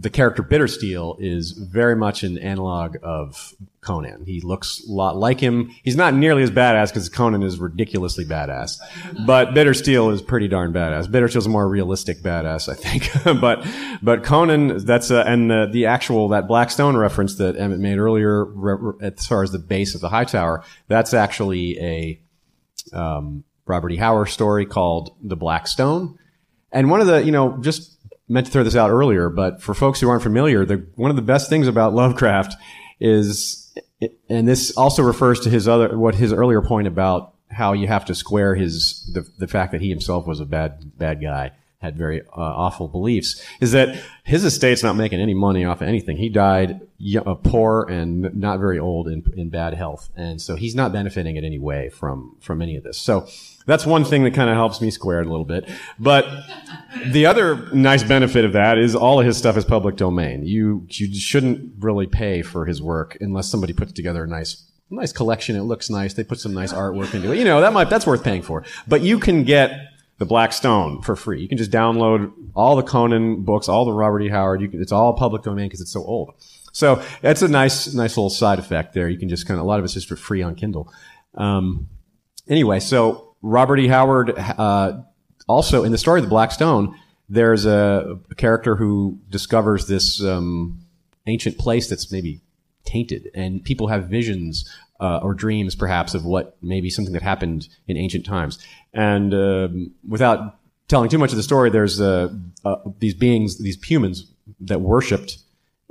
the 0.00 0.10
character 0.10 0.44
Bittersteel 0.44 1.16
is 1.18 1.50
very 1.52 1.96
much 1.96 2.22
an 2.22 2.38
analog 2.38 2.96
of 3.02 3.54
Conan. 3.80 4.24
He 4.26 4.40
looks 4.40 4.80
a 4.88 4.92
lot 4.92 5.16
like 5.16 5.40
him. 5.40 5.74
He's 5.82 5.96
not 5.96 6.14
nearly 6.14 6.44
as 6.44 6.52
badass 6.52 6.88
because 6.88 7.08
Conan 7.08 7.42
is 7.42 7.58
ridiculously 7.58 8.24
badass, 8.24 8.78
but 9.26 9.48
Bittersteel 9.48 10.12
is 10.12 10.22
pretty 10.22 10.46
darn 10.46 10.72
badass. 10.72 11.06
Bittersteel's 11.06 11.46
a 11.46 11.48
more 11.48 11.68
realistic 11.68 12.18
badass, 12.18 12.68
I 12.68 12.74
think. 12.74 13.10
but 13.40 13.66
but 14.00 14.22
Conan, 14.22 14.84
that's 14.84 15.10
and 15.10 15.50
the, 15.50 15.68
the 15.70 15.86
actual 15.86 16.28
that 16.28 16.46
Blackstone 16.46 16.96
reference 16.96 17.34
that 17.36 17.56
Emmett 17.56 17.80
made 17.80 17.98
earlier, 17.98 18.44
re- 18.44 18.76
re- 18.78 19.12
as 19.18 19.26
far 19.26 19.42
as 19.42 19.50
the 19.50 19.58
base 19.58 19.96
of 19.96 20.00
the 20.00 20.10
Hightower, 20.10 20.62
that's 20.86 21.12
actually 21.12 21.78
a 21.80 22.20
um, 22.92 23.42
Robert 23.66 23.90
E. 23.90 23.96
Howard 23.96 24.28
story 24.28 24.64
called 24.64 25.16
The 25.22 25.36
Black 25.36 25.66
Stone. 25.66 26.18
And 26.70 26.90
one 26.90 27.00
of 27.00 27.06
the, 27.06 27.24
you 27.24 27.32
know, 27.32 27.56
just 27.60 27.97
meant 28.28 28.46
to 28.46 28.52
throw 28.52 28.62
this 28.62 28.76
out 28.76 28.90
earlier, 28.90 29.28
but 29.28 29.62
for 29.62 29.74
folks 29.74 30.00
who 30.00 30.08
aren't 30.08 30.22
familiar, 30.22 30.64
the, 30.64 30.86
one 30.96 31.10
of 31.10 31.16
the 31.16 31.22
best 31.22 31.48
things 31.48 31.66
about 31.66 31.94
Lovecraft 31.94 32.54
is, 33.00 33.72
and 34.28 34.46
this 34.46 34.76
also 34.76 35.02
refers 35.02 35.40
to 35.40 35.50
his 35.50 35.66
other, 35.66 35.96
what 35.96 36.14
his 36.14 36.32
earlier 36.32 36.60
point 36.60 36.86
about 36.86 37.34
how 37.50 37.72
you 37.72 37.86
have 37.86 38.04
to 38.04 38.14
square 38.14 38.54
his, 38.54 39.10
the, 39.14 39.26
the 39.38 39.48
fact 39.48 39.72
that 39.72 39.80
he 39.80 39.88
himself 39.88 40.26
was 40.26 40.40
a 40.40 40.44
bad, 40.44 40.98
bad 40.98 41.22
guy, 41.22 41.52
had 41.80 41.96
very 41.96 42.22
uh, 42.22 42.26
awful 42.36 42.88
beliefs, 42.88 43.44
is 43.60 43.72
that 43.72 44.02
his 44.24 44.44
estate's 44.44 44.82
not 44.82 44.96
making 44.96 45.20
any 45.20 45.34
money 45.34 45.64
off 45.64 45.80
of 45.80 45.88
anything. 45.88 46.16
He 46.16 46.28
died 46.28 46.80
uh, 47.24 47.34
poor 47.34 47.86
and 47.88 48.34
not 48.34 48.58
very 48.58 48.78
old 48.78 49.08
in, 49.08 49.32
in 49.36 49.48
bad 49.48 49.74
health. 49.74 50.10
And 50.16 50.42
so 50.42 50.56
he's 50.56 50.74
not 50.74 50.92
benefiting 50.92 51.36
in 51.36 51.44
any 51.44 51.58
way 51.58 51.88
from, 51.88 52.36
from 52.40 52.60
any 52.62 52.76
of 52.76 52.82
this. 52.82 52.98
So, 52.98 53.28
that's 53.68 53.84
one 53.84 54.02
thing 54.02 54.24
that 54.24 54.32
kind 54.32 54.48
of 54.48 54.56
helps 54.56 54.80
me 54.80 54.90
square 54.90 55.20
it 55.20 55.26
a 55.26 55.30
little 55.30 55.44
bit. 55.44 55.68
But 55.98 56.26
the 57.08 57.26
other 57.26 57.70
nice 57.74 58.02
benefit 58.02 58.46
of 58.46 58.54
that 58.54 58.78
is 58.78 58.96
all 58.96 59.20
of 59.20 59.26
his 59.26 59.36
stuff 59.36 59.58
is 59.58 59.64
public 59.66 59.96
domain. 59.96 60.46
You 60.46 60.86
you 60.88 61.14
shouldn't 61.14 61.74
really 61.78 62.06
pay 62.06 62.40
for 62.40 62.64
his 62.64 62.80
work 62.80 63.18
unless 63.20 63.46
somebody 63.50 63.74
puts 63.74 63.92
together 63.92 64.24
a 64.24 64.26
nice 64.26 64.64
nice 64.88 65.12
collection. 65.12 65.54
It 65.54 65.64
looks 65.64 65.90
nice. 65.90 66.14
They 66.14 66.24
put 66.24 66.40
some 66.40 66.54
nice 66.54 66.72
artwork 66.72 67.12
into 67.12 67.30
it. 67.30 67.38
You 67.38 67.44
know 67.44 67.60
that 67.60 67.74
might 67.74 67.90
that's 67.90 68.06
worth 68.06 68.24
paying 68.24 68.40
for. 68.40 68.64
But 68.88 69.02
you 69.02 69.18
can 69.18 69.44
get 69.44 69.70
the 70.18 70.26
Black 70.26 70.52
Stone 70.52 71.02
for 71.02 71.16
free. 71.16 71.40
You 71.40 71.48
can 71.48 71.58
just 71.58 71.70
download 71.70 72.32
all 72.54 72.76
the 72.76 72.82
Conan 72.82 73.44
books, 73.44 73.68
all 73.68 73.84
the 73.84 73.92
Robert 73.92 74.20
E. 74.20 74.28
Howard. 74.28 74.60
Can, 74.60 74.82
it's 74.82 74.92
all 74.92 75.14
public 75.14 75.42
domain 75.42 75.66
because 75.66 75.80
it's 75.80 75.92
so 75.92 76.02
old. 76.02 76.34
So 76.72 77.02
that's 77.22 77.42
a 77.42 77.48
nice 77.48 77.92
nice 77.94 78.16
little 78.16 78.30
side 78.30 78.58
effect 78.58 78.94
there. 78.94 79.08
You 79.08 79.18
can 79.18 79.28
just 79.28 79.46
kind 79.46 79.58
of 79.58 79.64
a 79.64 79.68
lot 79.68 79.78
of 79.78 79.84
it's 79.84 79.94
just 79.94 80.08
for 80.08 80.16
free 80.16 80.42
on 80.42 80.54
Kindle. 80.54 80.92
Um, 81.34 81.88
anyway, 82.48 82.80
so 82.80 83.34
Robert 83.42 83.78
E. 83.78 83.88
Howard, 83.88 84.34
uh, 84.36 85.00
also 85.48 85.84
in 85.84 85.92
the 85.92 85.98
story 85.98 86.20
of 86.20 86.24
the 86.24 86.30
Black 86.30 86.50
Stone, 86.50 86.98
there's 87.28 87.64
a, 87.64 88.18
a 88.30 88.34
character 88.34 88.76
who 88.76 89.18
discovers 89.30 89.86
this 89.86 90.22
um, 90.22 90.80
ancient 91.26 91.58
place 91.58 91.88
that's 91.88 92.10
maybe 92.10 92.40
tainted, 92.84 93.30
and 93.34 93.62
people 93.62 93.88
have 93.88 94.08
visions 94.08 94.68
uh, 95.00 95.18
or 95.18 95.34
dreams, 95.34 95.74
perhaps, 95.74 96.14
of 96.14 96.24
what 96.24 96.56
maybe 96.62 96.90
something 96.90 97.12
that 97.14 97.22
happened 97.22 97.68
in 97.86 97.96
ancient 97.96 98.26
times. 98.26 98.58
And 98.92 99.34
um, 99.34 99.92
without 100.06 100.56
telling 100.88 101.10
too 101.10 101.18
much 101.18 101.30
of 101.30 101.36
the 101.36 101.42
story, 101.42 101.70
there's 101.70 102.00
uh, 102.00 102.28
uh 102.64 102.76
these 102.98 103.14
beings, 103.14 103.58
these 103.58 103.82
humans 103.82 104.30
that 104.60 104.80
worshipped 104.80 105.38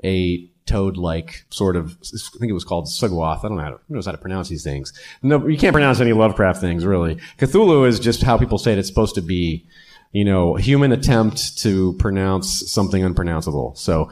a 0.04 0.50
toad-like 0.68 1.46
sort 1.50 1.76
of. 1.76 1.98
I 2.04 2.38
think 2.38 2.50
it 2.50 2.54
was 2.54 2.64
called 2.64 2.86
Sugwath. 2.86 3.40
I 3.40 3.48
don't 3.48 3.58
know 3.58 3.64
how 3.64 3.70
to, 3.72 3.80
knows 3.90 4.06
how 4.06 4.12
to 4.12 4.18
pronounce 4.18 4.50
these 4.50 4.64
things. 4.64 4.94
No, 5.24 5.48
you 5.48 5.58
can't 5.58 5.74
pronounce 5.74 6.00
any 6.00 6.14
Lovecraft 6.14 6.62
things 6.62 6.86
really. 6.86 7.18
Cthulhu 7.40 7.88
is 7.88 8.00
just 8.00 8.22
how 8.22 8.38
people 8.38 8.58
say 8.58 8.74
it. 8.74 8.78
It's 8.78 8.88
supposed 8.88 9.16
to 9.16 9.22
be, 9.22 9.66
you 10.12 10.26
know, 10.26 10.56
human 10.56 10.92
attempt 10.92 11.58
to 11.60 11.94
pronounce 11.94 12.70
something 12.72 13.04
unpronounceable. 13.04 13.74
So 13.76 14.12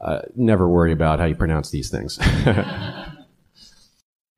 uh, 0.00 0.20
never 0.36 0.68
worry 0.68 0.92
about 0.92 1.18
how 1.18 1.26
you 1.26 1.34
pronounce 1.34 1.70
these 1.70 1.90
things. 1.90 2.18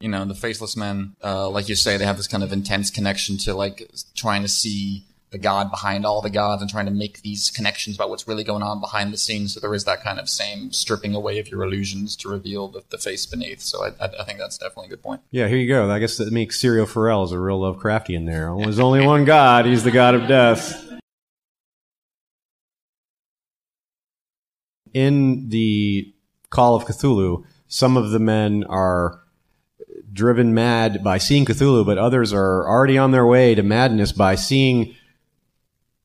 you 0.01 0.09
know, 0.09 0.25
the 0.25 0.35
faceless 0.35 0.77
men, 0.77 1.15
uh, 1.23 1.49
like 1.49 1.69
you 1.69 1.75
say, 1.75 1.97
they 1.97 2.07
have 2.07 2.17
this 2.17 2.27
kind 2.27 2.43
of 2.43 2.53
intense 2.53 2.91
connection 2.91 3.37
to 3.39 3.55
like 3.55 3.91
trying 4.15 4.43
to 4.43 4.49
see 4.49 5.05
the 5.31 5.39
god 5.39 5.71
behind 5.71 6.05
all 6.05 6.21
the 6.21 6.31
gods 6.31 6.61
and 6.61 6.71
trying 6.71 6.87
to 6.87 6.91
make 6.91 7.23
these 7.23 7.51
connections 7.51 7.97
about 7.97 8.11
what's 8.11 8.27
really 8.27 8.43
going 8.43 8.63
on 8.63 8.81
behind 8.81 9.13
the 9.13 9.17
scenes. 9.17 9.55
So 9.55 9.61
there 9.61 9.75
is 9.75 9.85
that 9.85 10.03
kind 10.03 10.19
of 10.19 10.29
same 10.29 10.73
stripping 10.73 11.15
away 11.15 11.39
of 11.39 11.49
your 11.49 11.63
illusions 11.63 12.17
to 12.17 12.29
reveal 12.29 12.69
the, 12.69 12.83
the 12.89 12.99
face 12.99 13.27
beneath. 13.27 13.61
So 13.61 13.85
I, 13.85 13.89
I, 14.01 14.09
I, 14.21 14.25
think 14.25 14.39
that's 14.39 14.59
definitely 14.59 14.87
a 14.87 14.91
good 14.91 15.03
point. 15.03 15.21
Yeah, 15.31 15.47
here 15.47 15.59
you 15.59 15.69
go. 15.69 15.89
I 15.89 16.01
guess 16.01 16.17
that 16.17 16.33
makes 16.33 16.61
Syrio 16.61 16.89
Forel 16.89 17.23
as 17.23 17.33
a 17.33 17.39
real 17.39 17.61
Lovecraftian 17.61 18.27
there. 18.27 18.53
There's 18.57 18.81
only 18.81 19.07
one 19.07 19.25
god. 19.25 19.67
He's 19.67 19.85
the 19.85 19.93
god 19.93 20.15
of 20.15 20.27
death. 20.27 20.87
In 24.93 25.51
the 25.51 26.13
Call 26.49 26.75
of 26.75 26.87
Cthulhu, 26.87 27.45
some 27.69 27.97
of 27.97 28.11
the 28.11 28.19
men 28.19 28.65
are 28.65 29.21
driven 30.13 30.55
mad 30.55 31.03
by 31.05 31.19
seeing 31.19 31.45
Cthulhu, 31.45 31.85
but 31.87 31.99
others 31.99 32.33
are 32.33 32.67
already 32.67 32.99
on 32.99 33.11
their 33.11 33.27
way 33.27 33.55
to 33.55 33.63
madness 33.63 34.13
by 34.13 34.35
seeing 34.35 34.95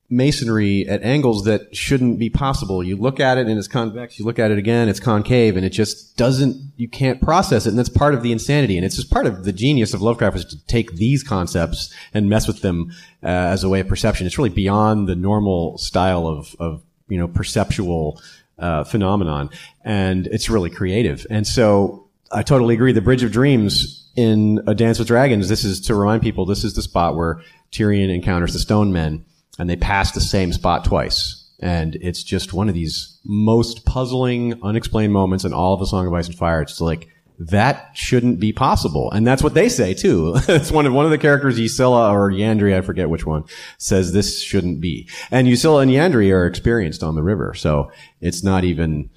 masonry 0.10 0.88
at 0.88 1.02
angles 1.02 1.46
that 1.46 1.76
shouldn't 1.76 2.20
be 2.20 2.30
possible. 2.30 2.84
You 2.84 2.96
look 2.96 3.20
at 3.20 3.38
it 3.38 3.48
and 3.48 3.58
it's 3.58 3.68
convex. 3.68 4.20
You 4.20 4.26
look 4.26 4.38
at 4.38 4.52
it 4.52 4.58
again, 4.58 4.88
it's 4.88 5.00
concave, 5.00 5.58
and 5.58 5.66
it 5.66 5.72
just 5.72 6.16
doesn't. 6.18 6.74
You 6.78 6.88
can't 6.88 7.22
process 7.22 7.66
it, 7.66 7.70
and 7.70 7.80
that's 7.80 7.90
part 7.90 8.14
of 8.14 8.22
the 8.22 8.32
insanity. 8.32 8.78
And 8.78 8.86
it's 8.86 8.96
just 8.96 9.12
part 9.12 9.26
of 9.26 9.44
the 9.44 9.54
genius 9.54 9.94
of 9.94 10.02
Lovecraft 10.02 10.38
is 10.38 10.46
to 10.46 10.66
take 10.68 10.94
these 10.94 11.24
concepts 11.24 11.94
and 12.14 12.30
mess 12.30 12.48
with 12.48 12.62
them 12.62 12.92
uh, 13.24 13.28
as 13.28 13.64
a 13.64 13.70
way 13.70 13.80
of 13.80 13.88
perception. 13.88 14.28
It's 14.28 14.38
really 14.38 14.50
beyond 14.50 15.08
the 15.08 15.16
normal 15.16 15.78
style 15.78 16.28
of 16.28 16.56
of 16.60 16.84
you 17.08 17.18
know 17.18 17.28
perceptual 17.28 18.22
uh, 18.60 18.84
phenomenon, 18.84 19.50
and 19.84 20.28
it's 20.28 20.50
really 20.50 20.70
creative. 20.70 21.26
And 21.30 21.48
so 21.48 22.05
I 22.36 22.44
totally 22.44 22.76
agree. 22.76 22.92
The 22.92 23.00
Bridge 23.00 23.24
of 23.24 23.32
Dreams 23.32 24.12
in 24.18 24.62
A 24.68 24.76
Dance 24.76 25.00
with 25.00 25.08
Dragons. 25.08 25.48
This 25.48 25.64
is 25.64 25.80
to 25.82 25.96
remind 25.96 26.22
people. 26.22 26.46
This 26.46 26.66
is 26.66 26.74
the 26.74 26.82
spot 26.82 27.16
where 27.16 27.42
Tyrion 27.72 28.14
encounters 28.14 28.52
the 28.52 28.60
Stone 28.60 28.92
Men 28.92 29.24
and 29.58 29.70
they 29.70 29.78
pass 29.78 30.12
the 30.12 30.20
same 30.20 30.52
spot 30.52 30.84
twice. 30.84 31.50
And 31.62 31.96
it's 32.02 32.24
just 32.24 32.52
one 32.52 32.68
of 32.68 32.76
these 32.76 33.18
most 33.24 33.86
puzzling, 33.86 34.60
unexplained 34.62 35.14
moments 35.14 35.46
in 35.46 35.54
all 35.54 35.74
of 35.74 35.80
the 35.80 35.86
Song 35.86 36.08
of 36.08 36.14
Ice 36.14 36.28
and 36.28 36.36
Fire. 36.36 36.62
It's 36.62 36.82
like, 36.82 37.08
that 37.40 37.92
shouldn't 37.94 38.42
be 38.42 38.52
possible. 38.52 39.12
And 39.12 39.26
that's 39.26 39.42
what 39.44 39.54
they 39.54 39.70
say 39.70 39.94
too. 39.94 40.34
it's 40.50 40.72
one 40.72 40.86
of, 40.86 40.92
one 40.94 41.06
of 41.06 41.12
the 41.12 41.18
characters, 41.18 41.58
Ysilla 41.58 42.12
or 42.12 42.32
Yandry, 42.32 42.78
I 42.78 42.82
forget 42.82 43.10
which 43.10 43.26
one, 43.26 43.46
says 43.78 44.12
this 44.12 44.42
shouldn't 44.42 44.82
be. 44.82 45.08
And 45.32 45.48
Ysilla 45.48 45.84
and 45.84 45.92
Yandry 45.92 46.34
are 46.34 46.46
experienced 46.46 47.02
on 47.02 47.16
the 47.16 47.24
river. 47.24 47.54
So 47.54 47.92
it's 48.20 48.44
not 48.44 48.66
even, 48.66 49.10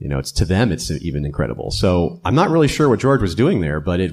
you 0.00 0.08
know, 0.08 0.18
it's 0.18 0.32
to 0.32 0.46
them, 0.46 0.72
it's 0.72 0.90
even 0.90 1.26
incredible. 1.26 1.70
So 1.70 2.20
I'm 2.24 2.34
not 2.34 2.48
really 2.48 2.68
sure 2.68 2.88
what 2.88 3.00
George 3.00 3.20
was 3.20 3.34
doing 3.34 3.60
there, 3.60 3.80
but 3.80 4.00
it, 4.00 4.12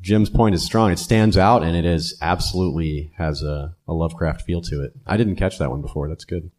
Jim's 0.00 0.28
point 0.28 0.56
is 0.56 0.64
strong. 0.64 0.90
It 0.90 0.98
stands 0.98 1.38
out 1.38 1.62
and 1.62 1.76
it 1.76 1.84
is 1.84 2.18
absolutely 2.20 3.12
has 3.16 3.40
a, 3.42 3.76
a 3.86 3.92
Lovecraft 3.92 4.42
feel 4.42 4.60
to 4.62 4.82
it. 4.82 4.92
I 5.06 5.16
didn't 5.16 5.36
catch 5.36 5.58
that 5.58 5.70
one 5.70 5.82
before. 5.82 6.08
That's 6.08 6.24
good. 6.24 6.50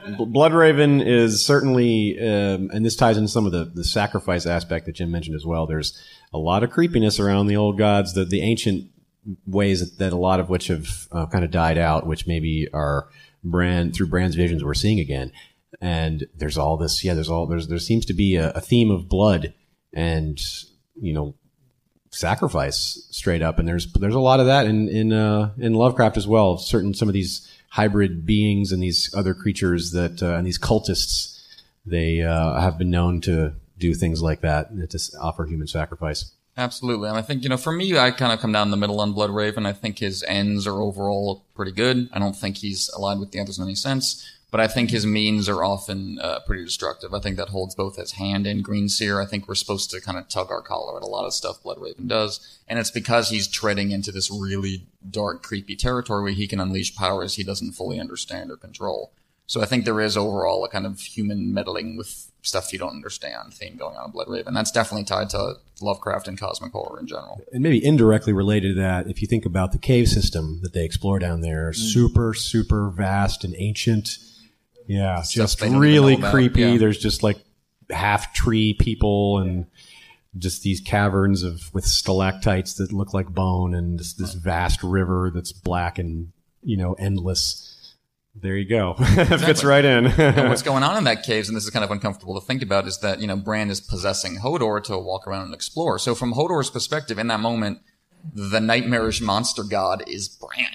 Bloodraven 0.00 1.04
is 1.04 1.44
certainly, 1.44 2.16
um, 2.20 2.70
and 2.72 2.84
this 2.84 2.94
ties 2.94 3.16
into 3.16 3.28
some 3.28 3.46
of 3.46 3.50
the, 3.50 3.64
the 3.64 3.82
sacrifice 3.82 4.46
aspect 4.46 4.86
that 4.86 4.94
Jim 4.94 5.10
mentioned 5.10 5.34
as 5.34 5.44
well. 5.44 5.66
There's 5.66 6.00
a 6.32 6.38
lot 6.38 6.62
of 6.62 6.70
creepiness 6.70 7.18
around 7.18 7.48
the 7.48 7.56
old 7.56 7.76
gods, 7.76 8.14
the, 8.14 8.24
the 8.24 8.42
ancient 8.42 8.92
ways 9.44 9.80
that, 9.80 9.98
that 9.98 10.12
a 10.12 10.16
lot 10.16 10.38
of 10.38 10.48
which 10.48 10.68
have 10.68 11.08
uh, 11.10 11.26
kind 11.26 11.44
of 11.44 11.50
died 11.50 11.78
out, 11.78 12.06
which 12.06 12.28
maybe 12.28 12.68
are 12.72 13.08
Bran 13.50 13.92
through 13.92 14.08
Bran's 14.08 14.34
visions 14.34 14.62
we're 14.62 14.74
seeing 14.74 15.00
again. 15.00 15.32
And 15.80 16.26
there's 16.34 16.58
all 16.58 16.76
this, 16.76 17.04
yeah, 17.04 17.14
there's 17.14 17.28
all, 17.28 17.46
there's, 17.46 17.68
there 17.68 17.78
seems 17.78 18.06
to 18.06 18.14
be 18.14 18.36
a, 18.36 18.50
a 18.52 18.60
theme 18.60 18.90
of 18.90 19.08
blood 19.08 19.54
and, 19.92 20.40
you 20.94 21.12
know, 21.12 21.34
sacrifice 22.10 23.06
straight 23.10 23.42
up. 23.42 23.58
And 23.58 23.68
there's, 23.68 23.92
there's 23.92 24.14
a 24.14 24.20
lot 24.20 24.40
of 24.40 24.46
that 24.46 24.66
in, 24.66 24.88
in, 24.88 25.12
uh, 25.12 25.52
in 25.58 25.74
Lovecraft 25.74 26.16
as 26.16 26.26
well. 26.26 26.56
Certain, 26.56 26.94
some 26.94 27.08
of 27.08 27.14
these, 27.14 27.50
hybrid 27.76 28.24
beings 28.24 28.72
and 28.72 28.82
these 28.82 29.10
other 29.14 29.34
creatures 29.34 29.90
that 29.90 30.22
uh, 30.22 30.34
and 30.34 30.46
these 30.46 30.58
cultists 30.58 31.42
they 31.84 32.22
uh, 32.22 32.58
have 32.58 32.78
been 32.78 32.90
known 32.90 33.20
to 33.20 33.52
do 33.76 33.92
things 33.92 34.22
like 34.22 34.40
that 34.40 34.70
to 34.88 34.98
offer 35.20 35.44
human 35.44 35.66
sacrifice. 35.66 36.32
Absolutely, 36.58 37.08
and 37.08 37.18
I 37.18 37.22
think 37.22 37.42
you 37.42 37.48
know, 37.50 37.58
for 37.58 37.72
me, 37.72 37.98
I 37.98 38.10
kind 38.10 38.32
of 38.32 38.40
come 38.40 38.52
down 38.52 38.70
the 38.70 38.76
middle 38.76 39.00
on 39.00 39.14
Bloodraven. 39.14 39.66
I 39.66 39.72
think 39.72 39.98
his 39.98 40.22
ends 40.26 40.66
are 40.66 40.80
overall 40.80 41.44
pretty 41.54 41.72
good. 41.72 42.08
I 42.12 42.18
don't 42.18 42.36
think 42.36 42.58
he's 42.58 42.88
aligned 42.96 43.20
with 43.20 43.32
the 43.32 43.40
others 43.40 43.58
in 43.58 43.64
any 43.64 43.74
sense 43.74 44.26
but 44.50 44.60
I 44.60 44.68
think 44.68 44.90
his 44.90 45.04
means 45.04 45.48
are 45.48 45.64
often 45.64 46.18
uh, 46.20 46.40
pretty 46.46 46.64
destructive. 46.64 47.12
I 47.12 47.20
think 47.20 47.36
that 47.36 47.48
holds 47.48 47.74
both 47.74 47.96
his 47.96 48.12
hand 48.12 48.46
and 48.46 48.64
greenseer. 48.64 49.22
I 49.22 49.28
think 49.28 49.48
we're 49.48 49.54
supposed 49.54 49.90
to 49.90 50.00
kind 50.00 50.16
of 50.16 50.28
tug 50.28 50.50
our 50.50 50.62
collar 50.62 50.96
at 50.96 51.02
a 51.02 51.06
lot 51.06 51.26
of 51.26 51.34
stuff 51.34 51.62
Bloodraven 51.62 52.06
does, 52.06 52.60
and 52.68 52.78
it's 52.78 52.90
because 52.90 53.28
he's 53.28 53.48
treading 53.48 53.90
into 53.90 54.12
this 54.12 54.30
really 54.30 54.86
dark, 55.10 55.42
creepy 55.42 55.76
territory 55.76 56.22
where 56.22 56.32
he 56.32 56.46
can 56.46 56.60
unleash 56.60 56.94
powers 56.94 57.34
he 57.34 57.42
doesn't 57.42 57.72
fully 57.72 57.98
understand 57.98 58.50
or 58.50 58.56
control. 58.56 59.12
So 59.46 59.60
I 59.60 59.66
think 59.66 59.84
there 59.84 60.00
is 60.00 60.16
overall 60.16 60.64
a 60.64 60.68
kind 60.68 60.86
of 60.86 61.00
human 61.00 61.52
meddling 61.52 61.96
with 61.96 62.32
stuff 62.46 62.72
you 62.72 62.78
don't 62.78 62.90
understand 62.90 63.52
theme 63.52 63.76
going 63.76 63.96
on 63.96 64.06
in 64.06 64.12
Bloodraven. 64.12 64.54
That's 64.54 64.70
definitely 64.70 65.04
tied 65.04 65.30
to 65.30 65.54
Lovecraft 65.80 66.28
and 66.28 66.38
cosmic 66.38 66.72
horror 66.72 67.00
in 67.00 67.06
general. 67.06 67.40
And 67.52 67.62
maybe 67.62 67.84
indirectly 67.84 68.32
related 68.32 68.74
to 68.76 68.80
that, 68.80 69.08
if 69.08 69.20
you 69.20 69.28
think 69.28 69.44
about 69.44 69.72
the 69.72 69.78
cave 69.78 70.08
system 70.08 70.60
that 70.62 70.72
they 70.72 70.84
explore 70.84 71.18
down 71.18 71.40
there, 71.40 71.70
mm. 71.70 71.74
super, 71.74 72.34
super 72.34 72.90
vast 72.90 73.44
and 73.44 73.54
ancient 73.58 74.18
yeah, 74.86 75.22
just 75.28 75.60
really 75.60 76.16
creepy. 76.16 76.60
Yeah. 76.60 76.78
There's 76.78 76.98
just 76.98 77.22
like 77.22 77.38
half 77.90 78.32
tree 78.32 78.74
people 78.74 79.38
and 79.38 79.66
just 80.38 80.62
these 80.62 80.80
caverns 80.80 81.42
of 81.42 81.72
with 81.74 81.84
stalactites 81.84 82.74
that 82.74 82.92
look 82.92 83.14
like 83.14 83.28
bone 83.28 83.74
and 83.74 83.98
this, 83.98 84.12
this 84.14 84.34
vast 84.34 84.82
river 84.82 85.30
that's 85.34 85.52
black 85.52 85.98
and 85.98 86.32
you 86.62 86.76
know 86.76 86.94
endless. 86.94 87.65
There 88.40 88.56
you 88.56 88.68
go. 88.68 88.96
Exactly. 89.00 89.38
Fits 89.38 89.64
right 89.64 89.84
in. 89.84 90.04
what's 90.48 90.62
going 90.70 90.82
on 90.82 90.96
in 90.98 91.04
that 91.04 91.22
caves, 91.22 91.48
and 91.48 91.56
this 91.56 91.64
is 91.64 91.70
kind 91.70 91.84
of 91.84 91.90
uncomfortable 91.90 92.38
to 92.38 92.46
think 92.46 92.62
about, 92.62 92.86
is 92.86 92.98
that 93.00 93.20
you 93.20 93.26
know 93.26 93.36
Bran 93.36 93.70
is 93.70 93.80
possessing 93.80 94.38
Hodor 94.38 94.82
to 94.84 94.98
walk 94.98 95.26
around 95.26 95.46
and 95.46 95.54
explore. 95.54 95.98
So 95.98 96.14
from 96.14 96.34
Hodor's 96.34 96.70
perspective, 96.70 97.18
in 97.18 97.28
that 97.28 97.40
moment, 97.40 97.80
the 98.32 98.60
nightmarish 98.60 99.20
monster 99.20 99.62
god 99.62 100.04
is 100.06 100.28
Bran. 100.28 100.66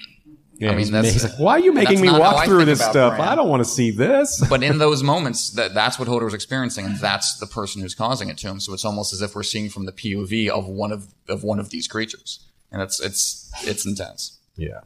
Yeah, 0.54 0.70
I 0.70 0.76
mean, 0.76 0.92
that's, 0.92 1.24
like, 1.24 1.38
why 1.40 1.52
are 1.54 1.58
you 1.58 1.72
making 1.72 2.00
me 2.00 2.10
walk 2.10 2.44
through 2.44 2.66
this 2.66 2.80
stuff? 2.80 3.16
Bran. 3.16 3.28
I 3.28 3.34
don't 3.34 3.48
want 3.48 3.64
to 3.64 3.68
see 3.68 3.90
this. 3.90 4.44
but 4.48 4.62
in 4.62 4.78
those 4.86 5.02
moments, 5.02 5.50
that 5.50 5.74
that's 5.74 5.98
what 5.98 6.08
Hodor 6.08 6.24
was 6.24 6.34
experiencing, 6.34 6.84
and 6.86 6.96
that's 6.98 7.38
the 7.38 7.46
person 7.46 7.82
who's 7.82 7.94
causing 7.94 8.28
it 8.28 8.38
to 8.38 8.48
him. 8.48 8.60
So 8.60 8.72
it's 8.72 8.84
almost 8.84 9.12
as 9.12 9.22
if 9.22 9.34
we're 9.34 9.42
seeing 9.42 9.70
from 9.70 9.86
the 9.86 9.92
POV 9.92 10.48
of 10.48 10.66
one 10.66 10.92
of 10.92 11.14
of 11.28 11.42
one 11.42 11.58
of 11.58 11.70
these 11.70 11.88
creatures, 11.88 12.46
and 12.70 12.80
it's 12.82 13.00
it's 13.00 13.50
it's 13.64 13.84
intense. 13.86 14.38
Yeah. 14.56 14.80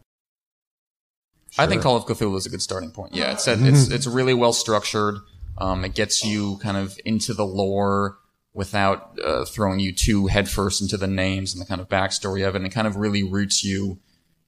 I 1.58 1.66
think 1.66 1.82
Call 1.82 1.96
of 1.96 2.04
Cthulhu 2.04 2.36
is 2.36 2.46
a 2.46 2.50
good 2.50 2.62
starting 2.62 2.90
point. 2.90 3.14
Yeah, 3.14 3.32
it's 3.32 3.46
it's 3.48 3.88
it's 3.90 4.06
really 4.06 4.34
well 4.34 4.52
structured. 4.52 5.16
Um, 5.58 5.84
it 5.84 5.94
gets 5.94 6.24
you 6.24 6.58
kind 6.58 6.76
of 6.76 6.98
into 7.04 7.32
the 7.32 7.46
lore 7.46 8.18
without 8.52 9.18
uh, 9.22 9.44
throwing 9.44 9.80
you 9.80 9.92
too 9.92 10.26
headfirst 10.26 10.80
into 10.80 10.96
the 10.96 11.06
names 11.06 11.54
and 11.54 11.60
the 11.60 11.66
kind 11.66 11.80
of 11.80 11.88
backstory 11.88 12.46
of 12.46 12.54
it, 12.54 12.58
and 12.58 12.66
it 12.66 12.72
kind 12.72 12.86
of 12.86 12.96
really 12.96 13.22
roots 13.22 13.64
you 13.64 13.98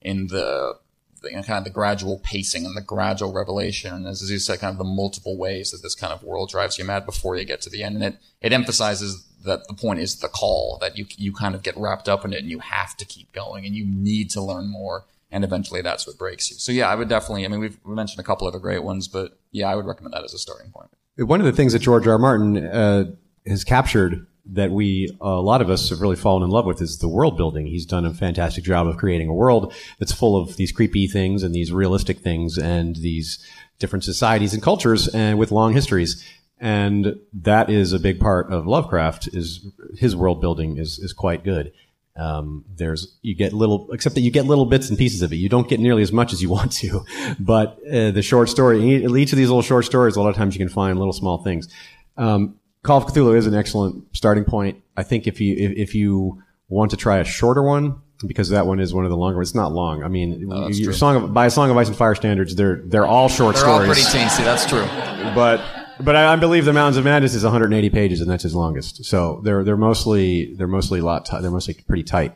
in 0.01 0.29
the 0.29 0.75
the, 1.21 1.31
you 1.31 1.37
know, 1.37 1.43
kind 1.43 1.59
of 1.59 1.65
the 1.65 1.71
gradual 1.71 2.19
pacing 2.21 2.65
and 2.65 2.77
the 2.77 2.83
gradual 2.83 3.33
revelation, 3.33 3.93
and 3.93 4.07
as 4.07 4.31
you 4.31 4.39
said, 4.39 4.61
kind 4.61 4.73
of 4.73 4.79
the 4.79 4.85
multiple 4.85 5.37
ways 5.37 5.71
that 5.71 5.83
this 5.83 5.95
kind 5.95 6.13
of 6.13 6.23
world 6.23 6.49
drives 6.51 6.79
you 6.79 6.85
mad 6.85 7.05
before 7.05 7.37
you 7.37 7.45
get 7.45 7.61
to 7.63 7.71
the 7.71 7.83
end. 7.83 7.97
And 7.97 8.05
it 8.05 8.17
it 8.41 8.53
emphasizes 8.53 9.25
that 9.45 9.67
the 9.69 9.75
point 9.75 10.01
is 10.01 10.17
the 10.17 10.29
call 10.29 10.79
that 10.81 10.97
you 10.97 11.07
you 11.17 11.33
kind 11.33 11.55
of 11.55 11.63
get 11.63 11.77
wrapped 11.77 12.09
up 12.09 12.25
in 12.25 12.33
it, 12.33 12.41
and 12.41 12.51
you 12.51 12.61
have 12.61 12.97
to 12.99 13.05
keep 13.05 13.33
going, 13.33 13.67
and 13.67 13.75
you 13.75 13.85
need 13.87 14.31
to 14.31 14.41
learn 14.41 14.69
more, 14.69 15.05
and 15.31 15.45
eventually 15.45 15.83
that's 15.83 16.07
what 16.07 16.19
breaks 16.19 16.51
you. 16.51 16.57
So 16.57 16.73
yeah, 16.73 16.89
I 16.89 16.95
would 16.95 17.09
definitely. 17.09 17.45
I 17.45 17.49
mean, 17.49 17.61
we've 17.61 17.79
we 17.85 17.95
mentioned 17.95 18.21
a 18.21 18.25
couple 18.25 18.47
other 18.47 18.59
great 18.59 18.83
ones, 18.83 19.09
but 19.09 19.39
yeah, 19.51 19.71
I 19.71 19.75
would 19.75 19.87
recommend 19.87 20.15
that 20.15 20.25
as 20.25 20.35
a 20.35 20.39
starting 20.39 20.71
point. 20.71 20.91
One 21.19 21.41
of 21.41 21.47
the 21.47 21.53
things 21.53 21.73
that 21.73 21.81
George 21.81 22.07
R. 22.07 22.13
R. 22.13 22.19
Martin 22.19 22.57
uh, 22.65 23.05
has 23.47 23.65
captured 23.65 24.27
that 24.51 24.71
we 24.71 25.15
a 25.21 25.29
lot 25.29 25.61
of 25.61 25.69
us 25.69 25.91
have 25.91 26.01
really 26.01 26.17
fallen 26.17 26.43
in 26.43 26.51
love 26.51 26.65
with 26.65 26.81
is 26.81 26.99
the 26.99 27.09
world 27.09 27.37
building. 27.37 27.67
He's 27.67 27.85
done 27.85 28.07
a 28.07 28.15
fantastic 28.15 28.65
job 28.65 28.87
of 28.87 28.97
creating 28.97 29.29
a 29.29 29.35
world 29.35 29.75
that's 29.99 30.13
full 30.13 30.41
of 30.41 30.57
these 30.57 30.73
creepy 30.73 31.07
things 31.07 31.43
and 31.43 31.55
these 31.55 31.73
realistic 31.73 32.21
things 32.21 32.57
and 32.57 32.97
these 32.97 33.45
different 33.79 34.05
societies 34.05 34.55
and 34.55 34.63
cultures 34.63 35.09
and 35.09 35.39
with 35.39 35.53
long 35.53 35.75
histories. 35.75 36.25
And 36.61 37.17
that 37.33 37.71
is 37.71 37.93
a 37.93 38.01
big 38.01 38.19
part 38.19 38.51
of 38.51 38.67
Lovecraft 38.67 39.29
is 39.33 39.67
his 39.97 40.17
world 40.17 40.41
building 40.41 40.79
is 40.79 40.99
is 40.99 41.13
quite 41.13 41.45
good. 41.45 41.73
Um, 42.19 42.65
there's 42.75 43.17
you 43.23 43.35
get 43.35 43.53
little, 43.53 43.89
except 43.93 44.17
that 44.17 44.23
you 44.23 44.31
get 44.31 44.45
little 44.45 44.67
bits 44.67 44.89
and 44.89 44.99
pieces 44.99 45.23
of 45.23 45.33
it. 45.33 45.37
You 45.37 45.49
don't 45.49 45.69
get 45.69 45.79
nearly 45.79 46.03
as 46.03 46.13
much 46.13 46.33
as 46.33 46.43
you 46.43 46.49
want 46.59 46.73
to. 46.73 47.05
But 47.39 47.79
uh, 47.87 48.11
the 48.11 48.23
short 48.23 48.49
story, 48.49 48.83
each 48.83 49.33
of 49.33 49.37
these 49.39 49.49
little 49.49 49.63
short 49.63 49.85
stories, 49.85 50.17
a 50.17 50.21
lot 50.21 50.31
of 50.31 50.37
times 50.37 50.55
you 50.55 50.59
can 50.59 50.69
find 50.69 50.99
little 50.99 51.13
small 51.13 51.39
things. 51.39 51.69
Um, 52.17 52.57
Call 52.83 52.99
of 52.99 53.07
Cthulhu 53.07 53.37
is 53.37 53.47
an 53.47 53.55
excellent 53.55 54.17
starting 54.17 54.45
point. 54.45 54.83
I 54.97 55.03
think 55.03 55.27
if 55.27 55.41
you 55.41 55.55
if, 55.57 55.73
if 55.77 55.95
you 55.95 56.43
want 56.69 56.91
to 56.91 56.97
try 56.97 57.19
a 57.19 57.25
shorter 57.25 57.63
one, 57.63 58.01
because 58.27 58.51
that 58.51 58.67
one 58.67 58.81
is 58.81 58.93
one 58.93 59.05
of 59.05 59.11
the 59.11 59.17
longer. 59.17 59.37
Ones. 59.37 59.51
It's 59.51 59.55
not 59.55 59.73
long. 59.73 60.03
I 60.03 60.09
mean, 60.09 60.49
oh, 60.53 60.69
your 60.69 60.93
song 60.93 61.17
of, 61.17 61.35
by 61.35 61.47
a 61.47 61.51
Song 61.51 61.71
of 61.71 61.77
Ice 61.77 61.89
and 61.89 61.97
Fire 61.97 62.15
standards, 62.15 62.55
they're 62.55 62.83
they're 62.85 63.07
all 63.07 63.29
short 63.29 63.55
they're 63.55 63.63
stories. 63.63 63.97
They're 63.97 64.19
all 64.19 64.21
pretty 64.21 64.27
teensy. 64.27 64.45
That's 64.45 64.67
true. 64.67 64.87
But 65.35 65.61
but 66.01 66.17
I, 66.17 66.33
I, 66.33 66.37
believe 66.37 66.65
the 66.65 66.73
Mountains 66.73 66.97
of 66.97 67.05
Madness 67.05 67.35
is 67.35 67.43
180 67.43 67.91
pages, 67.91 68.21
and 68.21 68.31
that's 68.31 68.43
his 68.43 68.55
longest. 68.55 69.05
So 69.05 69.41
they're 69.45 69.65
they're 69.65 69.77
mostly 69.77 70.55
they're 70.55 70.67
mostly 70.67 71.01
a 71.01 71.05
lot. 71.05 71.27
T- 71.27 71.39
they're 71.41 71.51
mostly 71.51 71.75
pretty 71.75 72.05
tight. 72.05 72.35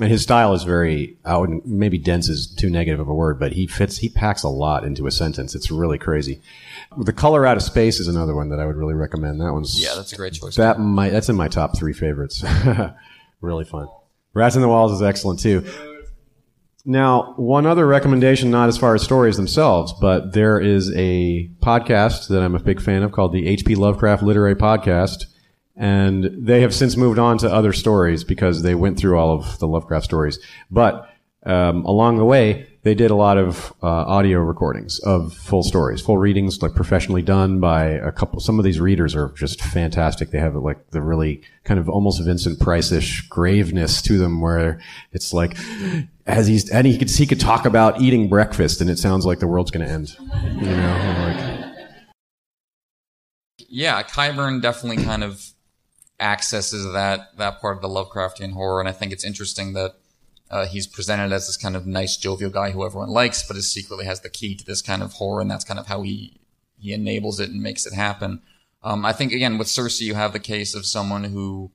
And 0.00 0.10
his 0.10 0.22
style 0.22 0.54
is 0.54 0.64
very, 0.64 1.18
I 1.22 1.36
wouldn't, 1.36 1.66
maybe 1.66 1.98
dense 1.98 2.26
is 2.30 2.46
too 2.46 2.70
negative 2.70 2.98
of 2.98 3.08
a 3.08 3.14
word, 3.14 3.38
but 3.38 3.52
he 3.52 3.66
fits, 3.66 3.98
he 3.98 4.08
packs 4.08 4.42
a 4.42 4.48
lot 4.48 4.84
into 4.84 5.06
a 5.06 5.10
sentence. 5.10 5.54
It's 5.54 5.70
really 5.70 5.98
crazy. 5.98 6.40
The 6.96 7.12
Color 7.12 7.44
Out 7.44 7.58
of 7.58 7.62
Space 7.62 8.00
is 8.00 8.08
another 8.08 8.34
one 8.34 8.48
that 8.48 8.58
I 8.58 8.64
would 8.64 8.76
really 8.76 8.94
recommend. 8.94 9.42
That 9.42 9.52
one's 9.52 9.82
yeah, 9.82 9.94
that's 9.94 10.14
a 10.14 10.16
great 10.16 10.32
choice. 10.32 10.56
That 10.56 10.80
might 10.80 11.10
that's 11.10 11.28
in 11.28 11.36
my 11.36 11.48
top 11.48 11.76
three 11.76 11.92
favorites. 11.92 12.42
really 13.42 13.64
fun. 13.64 13.86
Rats 14.32 14.56
in 14.56 14.62
the 14.62 14.68
Walls 14.68 14.92
is 14.92 15.02
excellent 15.02 15.40
too. 15.40 15.62
Now, 16.84 17.34
one 17.36 17.64
other 17.64 17.86
recommendation, 17.86 18.50
not 18.50 18.68
as 18.68 18.76
far 18.76 18.94
as 18.94 19.02
stories 19.02 19.36
themselves, 19.36 19.92
but 20.00 20.32
there 20.32 20.58
is 20.58 20.92
a 20.96 21.48
podcast 21.60 22.28
that 22.28 22.42
I'm 22.42 22.56
a 22.56 22.60
big 22.60 22.80
fan 22.80 23.04
of 23.04 23.12
called 23.12 23.32
the 23.32 23.46
H.P. 23.46 23.76
Lovecraft 23.76 24.22
Literary 24.22 24.56
Podcast. 24.56 25.26
And 25.76 26.28
they 26.46 26.60
have 26.60 26.74
since 26.74 26.96
moved 26.96 27.18
on 27.18 27.38
to 27.38 27.52
other 27.52 27.72
stories 27.72 28.24
because 28.24 28.62
they 28.62 28.74
went 28.74 28.98
through 28.98 29.16
all 29.16 29.32
of 29.32 29.58
the 29.58 29.68
Lovecraft 29.68 30.04
stories. 30.04 30.38
But 30.70 31.08
um, 31.46 31.84
along 31.84 32.18
the 32.18 32.24
way, 32.24 32.66
they 32.84 32.94
did 32.94 33.12
a 33.12 33.14
lot 33.14 33.38
of 33.38 33.72
uh, 33.82 33.86
audio 33.86 34.40
recordings 34.40 34.98
of 35.00 35.32
full 35.32 35.62
stories, 35.62 36.00
full 36.00 36.18
readings, 36.18 36.60
like 36.62 36.74
professionally 36.74 37.22
done 37.22 37.60
by 37.60 37.84
a 37.84 38.10
couple. 38.10 38.40
Some 38.40 38.58
of 38.58 38.64
these 38.64 38.80
readers 38.80 39.14
are 39.14 39.28
just 39.36 39.60
fantastic. 39.62 40.30
They 40.30 40.38
have 40.38 40.56
like 40.56 40.90
the 40.90 41.00
really 41.00 41.42
kind 41.62 41.78
of 41.78 41.88
almost 41.88 42.22
Vincent 42.24 42.58
Price-ish 42.58 43.28
graveness 43.28 44.02
to 44.02 44.18
them, 44.18 44.40
where 44.40 44.80
it's 45.12 45.32
like 45.32 45.56
as 46.26 46.48
he's 46.48 46.68
and 46.70 46.86
he 46.86 46.98
could 46.98 47.10
he 47.10 47.26
could 47.26 47.40
talk 47.40 47.66
about 47.66 48.00
eating 48.00 48.28
breakfast, 48.28 48.80
and 48.80 48.90
it 48.90 48.98
sounds 48.98 49.24
like 49.24 49.38
the 49.38 49.46
world's 49.46 49.70
going 49.70 49.86
to 49.86 49.92
end. 49.92 50.16
You 50.60 50.76
know, 50.76 51.24
like 51.28 51.62
yeah, 53.68 54.02
Qyburn 54.02 54.60
definitely 54.60 55.04
kind 55.04 55.22
of 55.22 55.52
accesses 56.18 56.92
that 56.92 57.36
that 57.38 57.60
part 57.60 57.76
of 57.76 57.82
the 57.82 57.88
Lovecraftian 57.88 58.54
horror, 58.54 58.80
and 58.80 58.88
I 58.88 58.92
think 58.92 59.12
it's 59.12 59.24
interesting 59.24 59.74
that 59.74 59.94
uh, 60.52 60.66
he's 60.66 60.86
presented 60.86 61.32
as 61.32 61.46
this 61.46 61.56
kind 61.56 61.74
of 61.74 61.86
nice, 61.86 62.18
jovial 62.18 62.50
guy 62.50 62.70
who 62.70 62.84
everyone 62.84 63.08
likes, 63.08 63.42
but 63.42 63.56
is 63.56 63.72
secretly 63.72 64.04
has 64.04 64.20
the 64.20 64.28
key 64.28 64.54
to 64.54 64.64
this 64.64 64.82
kind 64.82 65.02
of 65.02 65.14
horror, 65.14 65.40
and 65.40 65.50
that's 65.50 65.64
kind 65.64 65.80
of 65.80 65.86
how 65.86 66.02
he 66.02 66.38
he 66.78 66.92
enables 66.92 67.40
it 67.40 67.48
and 67.48 67.62
makes 67.62 67.86
it 67.86 67.94
happen. 67.94 68.42
Um, 68.82 69.06
I 69.06 69.12
think 69.12 69.32
again 69.32 69.56
with 69.56 69.68
Cersei, 69.68 70.02
you 70.02 70.14
have 70.14 70.34
the 70.34 70.38
case 70.38 70.74
of 70.74 70.84
someone 70.84 71.24
who, 71.24 71.70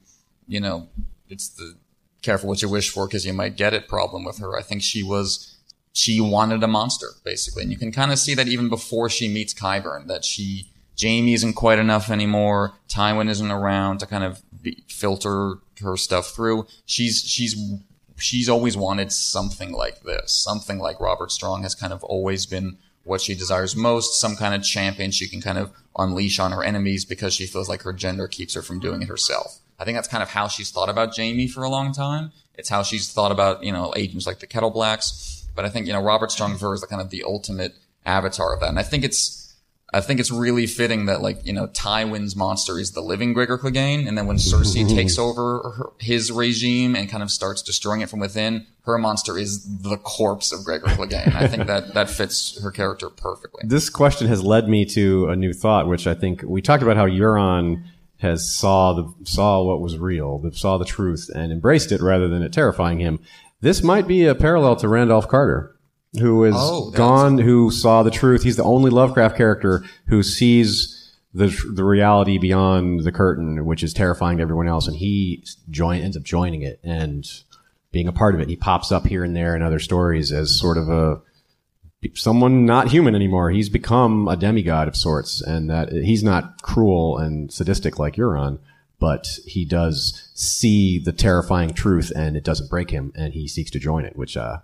you 0.48 0.60
know, 0.60 0.90
it's 1.28 1.50
the 1.50 1.76
careful 2.22 2.50
what 2.50 2.62
you 2.62 2.70
wish 2.70 2.90
for 2.90 3.08
because 3.08 3.26
you 3.26 3.34
might 3.34 3.58
get 3.58 3.74
it 3.74 3.88
problem 3.88 4.24
with 4.24 4.38
her. 4.38 4.56
I 4.56 4.62
think 4.62 4.84
she 4.84 5.02
was 5.02 5.58
she 5.92 6.22
wanted 6.22 6.62
a 6.62 6.68
monster 6.68 7.10
basically, 7.24 7.64
and 7.64 7.72
you 7.72 7.78
can 7.78 7.92
kind 7.92 8.12
of 8.12 8.20
see 8.20 8.36
that 8.36 8.48
even 8.48 8.70
before 8.70 9.10
she 9.10 9.28
meets 9.28 9.56
Qyburn 9.56 10.06
that 10.06 10.24
she 10.24 10.70
Jaime 11.02 11.34
isn't 11.34 11.54
quite 11.54 11.80
enough 11.80 12.12
anymore. 12.12 12.74
Tywin 12.90 13.30
isn't 13.30 13.52
around 13.52 14.00
to 14.00 14.06
kind 14.08 14.24
of 14.24 14.44
be, 14.62 14.84
filter 14.88 15.56
her 15.82 15.98
stuff 15.98 16.28
through. 16.28 16.68
She's 16.86 17.22
she's 17.22 17.56
she's 18.18 18.50
always 18.50 18.76
wanted 18.76 19.12
something 19.12 19.72
like 19.72 20.02
this, 20.02 20.32
something 20.32 20.80
like 20.80 21.00
Robert 21.00 21.32
Strong 21.32 21.64
has 21.64 21.76
kind 21.76 21.94
of 21.94 22.04
always 22.04 22.46
been 22.46 22.78
what 23.04 23.22
she 23.22 23.34
desires 23.34 23.76
most, 23.76 24.20
some 24.20 24.36
kind 24.36 24.54
of 24.54 24.64
champion 24.64 25.12
she 25.12 25.30
can 25.30 25.42
kind 25.42 25.58
of 25.58 25.72
unleash 25.98 26.40
on 26.40 26.52
her 26.52 26.64
enemies 26.64 27.06
because 27.06 27.34
she 27.34 27.48
feels 27.48 27.70
like 27.70 27.84
her 27.84 27.94
gender 27.94 28.28
keeps 28.28 28.54
her 28.54 28.62
from 28.62 28.80
doing 28.80 29.02
it 29.02 29.08
herself. 29.08 29.60
I 29.80 29.86
think 29.86 29.96
that's 29.96 30.08
kind 30.08 30.24
of 30.24 30.30
how 30.30 30.48
she's 30.48 30.72
thought 30.72 30.90
about 30.90 31.16
Jaime 31.16 31.48
for 31.48 31.64
a 31.64 31.70
long 31.70 31.94
time. 31.94 32.32
It's 32.56 32.70
how 32.70 32.84
she's 32.84 33.12
thought 33.12 33.32
about, 33.32 33.64
you 33.64 33.72
know, 33.72 33.94
agents 33.96 34.28
like 34.28 34.40
the 34.40 34.48
Kettleblacks. 34.48 35.46
But 35.56 35.66
I 35.66 35.70
think, 35.70 35.88
you 35.88 35.94
know, 35.94 36.02
Robert 36.02 36.32
Strong 36.32 36.54
is 36.54 36.60
the 36.60 36.88
kind 36.88 37.02
of 37.02 37.10
the 37.10 37.24
ultimate 37.24 37.76
avatar 38.06 38.54
of 38.54 38.60
that. 38.60 38.70
And 38.70 38.80
I 38.80 38.84
think 38.84 39.04
it's, 39.04 39.47
I 39.94 40.02
think 40.02 40.20
it's 40.20 40.32
really 40.32 40.68
fitting 40.68 41.06
that 41.06 41.22
like, 41.22 41.46
you 41.46 41.54
know, 41.54 41.68
Tywin's 41.68 42.36
monster 42.36 42.78
is 42.78 42.92
the 42.92 43.02
living 43.02 43.32
Gregor 43.32 43.58
Clegane. 43.58 44.08
And 44.08 44.18
then 44.18 44.28
when 44.28 44.36
Cersei 44.36 44.88
takes 44.96 45.18
over 45.18 45.72
her, 45.76 45.90
his 46.00 46.32
regime 46.32 46.96
and 46.96 47.10
kind 47.10 47.24
of 47.24 47.32
starts 47.32 47.62
destroying 47.62 48.02
it 48.02 48.10
from 48.10 48.20
within, 48.20 48.68
her 48.82 48.98
monster 48.98 49.38
is 49.38 49.64
the 49.82 49.98
corpse 49.98 50.52
of 50.52 50.66
Gregor 50.66 50.88
Clegane. 50.88 51.34
I 51.34 51.48
think 51.48 51.68
that, 51.68 51.94
that 51.94 52.10
fits 52.10 52.62
her 52.62 52.72
character 52.72 53.10
perfectly. 53.10 53.64
This 53.66 53.90
question 53.90 54.28
has 54.28 54.44
led 54.44 54.68
me 54.68 54.86
to 54.88 55.30
a 55.30 55.36
new 55.36 55.54
thought, 55.54 55.88
which 55.88 56.06
I 56.06 56.14
think 56.14 56.44
we 56.44 56.62
talked 56.62 56.84
about 56.84 56.98
how 56.98 57.06
Euron 57.06 57.84
has 58.20 58.52
saw 58.52 58.94
the, 58.94 59.14
saw 59.24 59.64
what 59.64 59.80
was 59.80 59.98
real, 59.98 60.44
saw 60.52 60.78
the 60.78 60.86
truth 60.86 61.30
and 61.34 61.52
embraced 61.52 61.92
it 61.94 62.02
rather 62.02 62.28
than 62.28 62.42
it 62.42 62.52
terrifying 62.52 63.00
him. 63.00 63.20
This 63.62 63.82
might 63.82 64.08
be 64.08 64.26
a 64.26 64.36
parallel 64.36 64.76
to 64.78 64.90
Randolph 64.90 65.30
Carter 65.30 65.77
who 66.20 66.44
is 66.46 66.56
Oh, 66.58 66.92
gone, 66.92 67.38
who 67.38 67.72
saw 67.72 68.04
the 68.04 68.12
truth. 68.12 68.44
He's 68.44 68.58
the 68.58 68.64
only 68.64 68.90
Lovecraft 68.90 69.38
character 69.38 69.84
who 70.08 70.24
sees 70.24 71.14
the 71.34 71.48
the 71.74 71.84
reality 71.84 72.38
beyond 72.38 73.02
the 73.04 73.12
curtain, 73.12 73.66
which 73.66 73.84
is 73.84 73.94
terrifying 73.94 74.38
to 74.38 74.42
everyone 74.44 74.68
else, 74.68 74.88
and 74.88 74.98
he 74.98 75.44
join 75.70 76.02
ends 76.02 76.18
up 76.18 76.24
joining 76.24 76.62
it 76.62 76.80
and 76.84 77.28
being 77.92 78.08
a 78.08 78.14
part 78.14 78.36
of 78.36 78.42
it. 78.42 78.50
He 78.50 78.56
pops 78.56 78.92
up 78.92 79.08
here 79.08 79.24
and 79.24 79.36
there 79.36 79.56
in 79.56 79.62
other 79.62 79.80
stories 79.80 80.32
as 80.32 80.58
sort 80.60 80.78
of 80.78 80.90
a 80.90 81.22
someone 82.14 82.66
not 82.66 82.90
human 82.90 83.16
anymore. 83.16 83.50
He's 83.52 83.70
become 83.70 84.28
a 84.28 84.38
demigod 84.38 84.88
of 84.88 84.96
sorts, 84.96 85.42
and 85.42 85.70
that 85.70 85.92
he's 85.92 86.24
not 86.24 86.62
cruel 86.62 87.18
and 87.18 87.52
sadistic 87.52 88.00
like 88.00 88.16
Euron, 88.16 88.60
but 89.00 89.28
he 89.46 89.66
does 89.66 90.30
see 90.34 91.00
the 91.00 91.12
terrifying 91.14 91.74
truth, 91.74 92.12
and 92.16 92.38
it 92.38 92.44
doesn't 92.44 92.70
break 92.70 92.92
him, 92.92 93.12
and 93.16 93.34
he 93.34 93.48
seeks 93.48 93.72
to 93.72 93.80
join 93.80 94.06
it. 94.06 94.16
Which, 94.16 94.38
uh, 94.38 94.60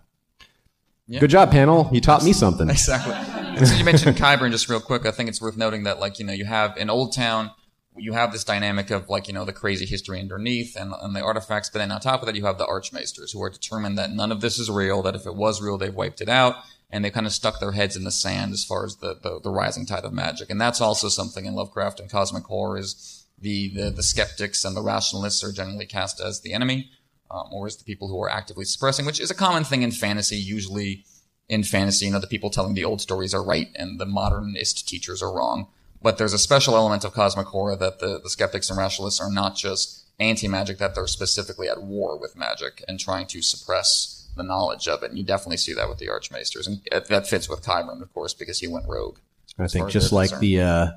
good 1.10 1.30
job, 1.30 1.51
panel. 1.51 1.89
You 1.91 2.01
taught 2.01 2.24
me 2.24 2.34
something. 2.34 2.70
Exactly. 2.74 3.14
And 3.14 3.68
so 3.68 3.76
you 3.76 3.86
mentioned 3.86 4.18
Qyburn 4.18 4.49
just 4.49 4.68
real 4.68 4.80
quick. 4.80 5.06
I 5.06 5.12
think 5.12 5.30
it's 5.30 5.39
worth 5.39 5.58
noting 5.58 5.84
that, 5.84 5.99
like, 5.99 6.18
you 6.18 6.26
know, 6.26 6.34
you 6.34 6.45
have 6.45 6.76
in 6.76 6.88
Oldtown, 6.88 7.51
you 7.95 8.14
have 8.14 8.32
this 8.32 8.43
dynamic 8.43 8.89
of, 8.89 9.10
like, 9.10 9.28
you 9.28 9.34
know, 9.34 9.45
the 9.45 9.54
crazy 9.54 9.86
history 9.86 10.20
underneath 10.20 10.76
and, 10.76 10.91
and 10.99 11.16
the 11.16 11.22
artifacts. 11.22 11.70
But 11.70 11.80
then 11.80 11.91
on 11.91 12.01
top 12.01 12.22
of 12.22 12.26
that, 12.26 12.36
you 12.36 12.45
have 12.45 12.58
the 12.58 12.66
Archmaesters 12.66 13.32
who 13.32 13.43
are 13.43 13.51
determined 13.51 13.95
that 13.99 14.10
none 14.10 14.32
of 14.32 14.41
this 14.41 14.58
is 14.58 14.72
real, 14.72 15.04
that 15.04 15.16
if 15.16 15.28
it 15.28 15.36
was 15.36 15.62
real, 15.62 15.78
they've 15.78 15.93
wiped 15.93 16.20
it 16.20 16.30
out. 16.30 16.56
And 16.89 17.06
they 17.06 17.12
kind 17.12 17.28
of 17.28 17.34
stuck 17.34 17.60
their 17.60 17.74
heads 17.74 17.95
in 17.95 18.06
the 18.06 18.12
sand 18.12 18.54
as 18.54 18.64
far 18.64 18.86
as 18.86 18.95
the, 18.95 19.16
the, 19.22 19.39
the 19.43 19.51
rising 19.51 19.86
tide 19.86 20.06
of 20.06 20.14
magic. 20.14 20.49
And 20.49 20.60
that's 20.60 20.82
also 20.82 21.10
something 21.10 21.45
in 21.45 21.54
Lovecraft 21.54 21.99
and 21.99 22.10
Cosmic 22.10 22.45
Horror 22.45 22.80
is 22.80 23.26
the, 23.39 23.70
the, 23.70 23.91
the 23.91 24.04
skeptics 24.04 24.66
and 24.66 24.76
the 24.76 24.82
rationalists 24.82 25.43
are 25.43 25.51
generally 25.51 25.86
cast 25.86 26.20
as 26.20 26.41
the 26.41 26.54
enemy, 26.54 26.89
um, 27.34 27.49
or 27.51 27.67
is 27.67 27.77
the 27.77 27.84
people 27.84 28.07
who 28.07 28.21
are 28.21 28.29
actively 28.29 28.63
suppressing, 28.63 29.05
which 29.05 29.19
is 29.19 29.31
a 29.31 29.36
common 29.36 29.63
thing 29.63 29.81
in 29.81 29.91
fantasy, 29.91 30.38
usually 30.38 31.03
in 31.49 31.63
fantasy, 31.63 32.05
you 32.05 32.11
know, 32.11 32.19
the 32.19 32.27
people 32.27 32.49
telling 32.49 32.75
the 32.75 32.86
old 32.86 33.01
stories 33.01 33.34
are 33.34 33.43
right 33.43 33.69
and 33.75 33.99
the 33.99 34.05
modernist 34.05 34.88
teachers 34.88 35.21
are 35.21 35.34
wrong. 35.34 35.67
But 36.01 36.17
there's 36.17 36.34
a 36.34 36.38
special 36.38 36.75
element 36.75 37.03
of 37.03 37.13
cosmic 37.13 37.47
horror 37.47 37.75
that 37.77 37.99
the, 37.99 38.19
the 38.21 38.29
skeptics 38.29 38.69
and 38.69 38.77
rationalists 38.77 39.19
are 39.19 39.31
not 39.31 39.55
just 39.55 40.05
anti-magic, 40.19 40.77
that 40.77 40.95
they're 40.95 41.07
specifically 41.07 41.67
at 41.67 41.81
war 41.81 42.19
with 42.19 42.38
magic 42.38 42.84
and 42.88 42.99
trying 42.99 43.25
to 43.27 43.41
suppress 43.41 44.27
the 44.36 44.43
knowledge 44.43 44.88
of 44.88 45.01
it. 45.01 45.09
And 45.09 45.17
you 45.17 45.25
definitely 45.25 45.57
see 45.57 45.73
that 45.73 45.89
with 45.89 45.97
the 45.97 46.07
Archmaesters. 46.07 46.67
And 46.67 46.81
that 47.09 47.27
fits 47.27 47.49
with 47.49 47.63
Qyburn, 47.63 48.01
of 48.01 48.13
course, 48.13 48.34
because 48.34 48.59
he 48.59 48.67
went 48.67 48.88
rogue. 48.88 49.17
I 49.57 49.67
think 49.67 49.89
just 49.89 50.11
like 50.11 50.29
concerned. 50.29 50.41
the, 50.41 50.61
uh, 50.61 50.88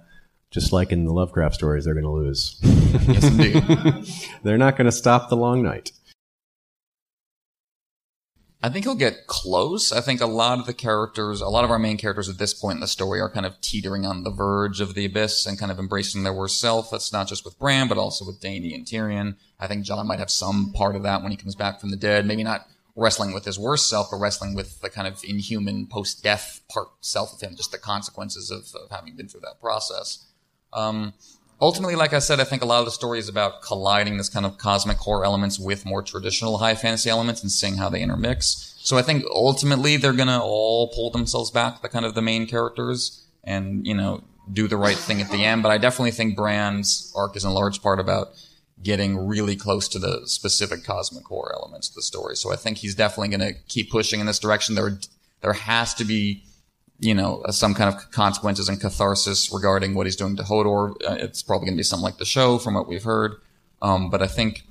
just 0.51 0.72
like 0.72 0.93
in 0.93 1.05
the 1.05 1.12
Lovecraft 1.12 1.55
stories, 1.55 1.84
they're 1.84 1.95
going 1.95 2.05
to 2.05 2.11
lose. 2.11 2.59
Yes, 2.62 3.24
indeed. 3.24 3.62
they're 4.43 4.59
not 4.59 4.76
going 4.76 4.87
to 4.87 4.93
stop 4.93 5.28
the 5.28 5.37
long 5.37 5.62
night. 5.62 5.93
I 8.63 8.71
think 8.71 8.85
he'll 8.85 8.95
get 8.95 9.27
close. 9.27 9.93
I 9.93 10.01
think 10.01 10.21
a 10.21 10.27
lot 10.27 10.59
of 10.59 10.67
the 10.67 10.73
characters, 10.73 11.41
a 11.41 11.49
lot 11.49 11.65
of 11.65 11.71
our 11.71 11.79
main 11.79 11.99
characters 11.99 12.29
at 12.29 12.39
this 12.39 12.55
point 12.55 12.77
in 12.77 12.81
the 12.81 12.87
story 12.89 13.21
are 13.21 13.31
kind 13.31 13.47
of 13.47 13.61
teetering 13.61 14.07
on 14.07 14.25
the 14.25 14.31
verge 14.31 14.81
of 14.81 14.95
the 14.95 15.05
abyss 15.05 15.47
and 15.47 15.59
kind 15.59 15.71
of 15.71 15.79
embracing 15.79 16.23
their 16.23 16.33
worst 16.33 16.59
self. 16.59 16.91
That's 16.91 17.13
not 17.13 17.29
just 17.29 17.45
with 17.45 17.59
Bran, 17.59 17.87
but 17.87 17.99
also 17.99 18.25
with 18.25 18.41
Dany 18.41 18.75
and 18.75 18.87
Tyrion. 18.87 19.37
I 19.61 19.67
think 19.67 19.85
Jon 19.85 20.07
might 20.07 20.19
have 20.19 20.31
some 20.31 20.73
part 20.73 20.97
of 20.97 21.03
that 21.03 21.23
when 21.23 21.31
he 21.31 21.37
comes 21.37 21.55
back 21.55 21.81
from 21.81 21.91
the 21.91 21.97
dead. 21.97 22.27
Maybe 22.27 22.43
not 22.43 22.67
wrestling 22.97 23.35
with 23.35 23.45
his 23.45 23.59
worst 23.59 23.89
self, 23.91 24.09
but 24.11 24.17
wrestling 24.17 24.55
with 24.55 24.81
the 24.81 24.89
kind 24.89 25.07
of 25.07 25.23
inhuman 25.23 25.87
post-death 25.87 26.63
part 26.69 26.89
self 27.03 27.35
of 27.35 27.41
him, 27.43 27.55
just 27.55 27.73
the 27.73 27.79
consequences 27.79 28.51
of, 28.51 28.75
of 28.81 28.91
having 28.91 29.15
been 29.15 29.29
through 29.29 29.43
that 29.43 29.61
process. 29.61 30.25
Um, 30.73 31.13
ultimately, 31.61 31.97
like 31.97 32.13
I 32.13 32.19
said, 32.19 32.41
I 32.41 32.45
think 32.45 32.63
a 32.63 32.67
lot 32.67 32.81
of 32.81 32.85
the 32.85 32.91
story 32.91 33.19
is 33.19 33.29
about 33.29 33.63
colliding 33.63 34.17
this 34.17 34.29
kind 34.29 34.47
of 34.47 34.59
cosmic 34.59 34.99
horror 34.99 35.25
elements 35.25 35.59
with 35.59 35.87
more 35.87 36.03
traditional 36.03 36.59
high 36.59 36.75
fantasy 36.75 37.11
elements 37.11 37.43
and 37.43 37.51
seeing 37.51 37.77
how 37.77 37.89
they 37.89 38.03
intermix. 38.03 38.75
So 38.79 38.97
I 38.97 39.03
think 39.03 39.25
ultimately 39.31 39.97
they're 39.97 40.13
gonna 40.13 40.41
all 40.43 40.89
pull 40.89 41.11
themselves 41.11 41.51
back, 41.51 41.83
the 41.83 41.89
kind 41.89 42.05
of 42.05 42.15
the 42.15 42.23
main 42.23 42.47
characters, 42.47 43.25
and 43.43 43.87
you 43.87 43.95
know 43.95 44.23
do 44.53 44.69
the 44.69 44.77
right 44.77 44.97
thing 44.97 45.21
at 45.21 45.31
the 45.31 45.45
end. 45.45 45.63
But 45.63 45.73
I 45.73 45.79
definitely 45.79 46.13
think 46.13 46.37
Bran's 46.37 47.13
arc 47.17 47.37
is 47.37 47.45
in 47.45 47.53
large 47.53 47.83
part 47.83 47.99
about 47.99 48.29
getting 48.83 49.27
really 49.27 49.57
close 49.57 49.89
to 49.89 49.99
the 49.99 50.23
specific 50.27 50.85
cosmic 50.85 51.25
horror 51.25 51.53
elements 51.55 51.89
of 51.89 51.95
the 51.95 52.03
story. 52.03 52.37
So 52.37 52.53
I 52.53 52.57
think 52.57 52.79
he's 52.79 52.95
definitely 52.95 53.29
gonna 53.29 53.55
keep 53.69 53.91
pushing 53.91 54.21
in 54.21 54.27
this 54.27 54.39
direction. 54.39 54.75
There, 54.75 54.99
there 55.41 55.55
has 55.55 55.95
to 55.95 56.05
be 56.05 56.45
you 56.99 57.15
know, 57.15 57.43
some 57.51 57.75
kind 57.75 57.95
of 57.95 58.11
consequences 58.11 58.69
and 58.69 58.81
catharsis 58.81 59.53
regarding 59.53 59.95
what 59.95 60.07
he's 60.07 60.17
doing 60.17 60.37
to 60.37 60.43
Hodor. 60.43 60.93
Uh, 61.07 61.17
it's 61.19 61.43
probably 61.43 61.67
going 61.67 61.77
to 61.77 61.81
be 61.81 61.83
something 61.83 62.05
like 62.05 62.19
the 62.19 62.25
show 62.25 62.59
from 62.59 62.75
what 62.75 62.89
we've 62.89 63.05
heard. 63.05 63.37
Um, 63.83 64.09
but 64.11 64.23
I 64.23 64.27
think, 64.27 64.63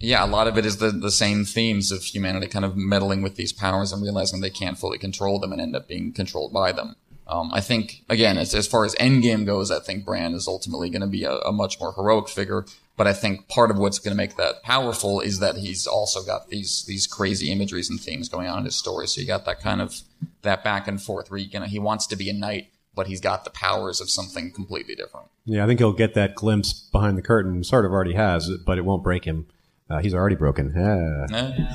yeah, 0.00 0.24
a 0.24 0.26
lot 0.26 0.48
of 0.48 0.58
it 0.58 0.66
is 0.66 0.78
the, 0.78 0.90
the 0.90 1.10
same 1.10 1.44
themes 1.44 1.92
of 1.92 2.02
humanity 2.02 2.48
kind 2.48 2.64
of 2.64 2.76
meddling 2.76 3.22
with 3.22 3.36
these 3.36 3.52
powers 3.52 3.92
and 3.92 4.02
realizing 4.02 4.40
they 4.40 4.50
can't 4.50 4.78
fully 4.78 4.98
control 4.98 5.38
them 5.38 5.52
and 5.52 5.60
end 5.60 5.76
up 5.76 5.86
being 5.86 6.12
controlled 6.12 6.52
by 6.52 6.72
them. 6.72 6.96
Um, 7.26 7.50
I 7.54 7.60
think, 7.60 8.02
again, 8.10 8.36
as, 8.36 8.54
as 8.54 8.66
far 8.66 8.84
as 8.84 8.94
Endgame 8.96 9.46
goes, 9.46 9.70
I 9.70 9.78
think 9.78 10.04
Bran 10.04 10.34
is 10.34 10.46
ultimately 10.46 10.90
going 10.90 11.00
to 11.02 11.06
be 11.06 11.24
a, 11.24 11.36
a 11.38 11.52
much 11.52 11.80
more 11.80 11.92
heroic 11.94 12.28
figure. 12.28 12.66
But 12.96 13.08
I 13.08 13.12
think 13.12 13.48
part 13.48 13.72
of 13.72 13.78
what's 13.78 13.98
going 13.98 14.12
to 14.12 14.16
make 14.16 14.36
that 14.36 14.62
powerful 14.62 15.20
is 15.20 15.40
that 15.40 15.56
he's 15.56 15.86
also 15.86 16.22
got 16.22 16.48
these 16.48 16.84
these 16.86 17.06
crazy 17.08 17.50
imageries 17.50 17.90
and 17.90 18.00
themes 18.00 18.28
going 18.28 18.46
on 18.46 18.58
in 18.58 18.64
his 18.66 18.76
story. 18.76 19.08
So 19.08 19.20
you 19.20 19.26
got 19.26 19.44
that 19.46 19.60
kind 19.60 19.80
of 19.80 20.00
that 20.42 20.62
back 20.62 20.86
and 20.86 21.02
forth 21.02 21.30
where 21.30 21.38
you 21.38 21.58
know 21.58 21.66
he 21.66 21.80
wants 21.80 22.06
to 22.08 22.16
be 22.16 22.30
a 22.30 22.32
knight, 22.32 22.68
but 22.94 23.08
he's 23.08 23.20
got 23.20 23.44
the 23.44 23.50
powers 23.50 24.00
of 24.00 24.10
something 24.10 24.52
completely 24.52 24.94
different. 24.94 25.26
Yeah, 25.44 25.64
I 25.64 25.66
think 25.66 25.80
he'll 25.80 25.92
get 25.92 26.14
that 26.14 26.36
glimpse 26.36 26.72
behind 26.72 27.18
the 27.18 27.22
curtain. 27.22 27.64
Sort 27.64 27.84
of 27.84 27.90
already 27.90 28.14
has, 28.14 28.48
but 28.64 28.78
it 28.78 28.84
won't 28.84 29.02
break 29.02 29.24
him. 29.24 29.46
Uh, 29.90 29.98
he's 29.98 30.14
already 30.14 30.36
broken. 30.36 30.72
Ah. 30.76 31.26
Eh? 31.34 31.66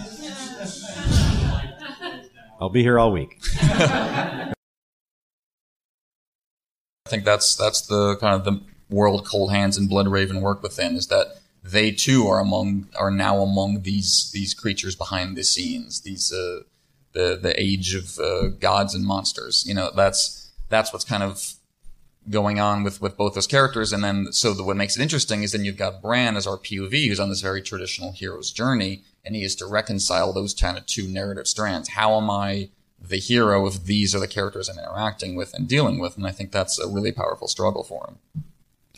I'll 2.61 2.69
be 2.69 2.81
here 2.81 2.97
all 2.97 3.11
week. 3.11 3.39
I 3.61 4.53
think 7.09 7.25
that's 7.25 7.55
that's 7.55 7.81
the 7.81 8.17
kind 8.17 8.35
of 8.35 8.43
the 8.45 8.61
world 8.89 9.25
Cold 9.25 9.51
Hands 9.51 9.77
and 9.77 9.89
Bloodraven 9.89 10.41
work 10.41 10.63
within 10.63 10.95
is 10.95 11.07
that 11.07 11.37
they 11.63 11.91
too 11.91 12.27
are 12.27 12.39
among 12.39 12.87
are 12.97 13.11
now 13.11 13.41
among 13.41 13.81
these 13.81 14.31
these 14.33 14.53
creatures 14.53 14.95
behind 14.95 15.35
the 15.35 15.43
scenes 15.43 16.01
these 16.01 16.31
uh, 16.31 16.61
the 17.13 17.37
the 17.41 17.59
age 17.61 17.95
of 17.95 18.17
uh, 18.19 18.47
gods 18.59 18.95
and 18.95 19.05
monsters. 19.05 19.65
You 19.67 19.73
know 19.73 19.91
that's 19.95 20.51
that's 20.69 20.93
what's 20.93 21.05
kind 21.05 21.23
of 21.23 21.53
going 22.29 22.59
on 22.59 22.83
with 22.83 23.01
with 23.01 23.17
both 23.17 23.33
those 23.33 23.47
characters. 23.47 23.91
And 23.91 24.03
then 24.03 24.31
so 24.31 24.53
the, 24.53 24.63
what 24.63 24.77
makes 24.77 24.97
it 24.97 25.01
interesting 25.01 25.43
is 25.43 25.51
then 25.51 25.65
you've 25.65 25.77
got 25.77 26.01
Bran 26.01 26.37
as 26.37 26.47
our 26.47 26.57
POV 26.57 27.07
who's 27.07 27.19
on 27.19 27.29
this 27.29 27.41
very 27.41 27.61
traditional 27.61 28.11
hero's 28.11 28.51
journey 28.51 29.03
and 29.25 29.35
he 29.35 29.43
is 29.43 29.55
to 29.55 29.65
reconcile 29.65 30.31
those 30.31 30.53
kind 30.53 30.77
of 30.77 30.85
two 30.85 31.07
narrative 31.07 31.47
strands. 31.47 31.89
How 31.89 32.15
am 32.15 32.29
I 32.29 32.69
the 33.01 33.17
hero 33.17 33.65
if 33.65 33.83
these 33.83 34.13
are 34.13 34.19
the 34.19 34.27
characters 34.27 34.69
I'm 34.69 34.77
interacting 34.77 35.35
with 35.35 35.53
and 35.53 35.67
dealing 35.67 35.99
with? 35.99 36.17
And 36.17 36.27
I 36.27 36.31
think 36.31 36.51
that's 36.51 36.79
a 36.79 36.87
really 36.87 37.11
powerful 37.11 37.47
struggle 37.47 37.83
for 37.83 38.05
him 38.07 38.43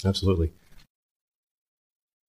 Absolutely. 0.06 0.52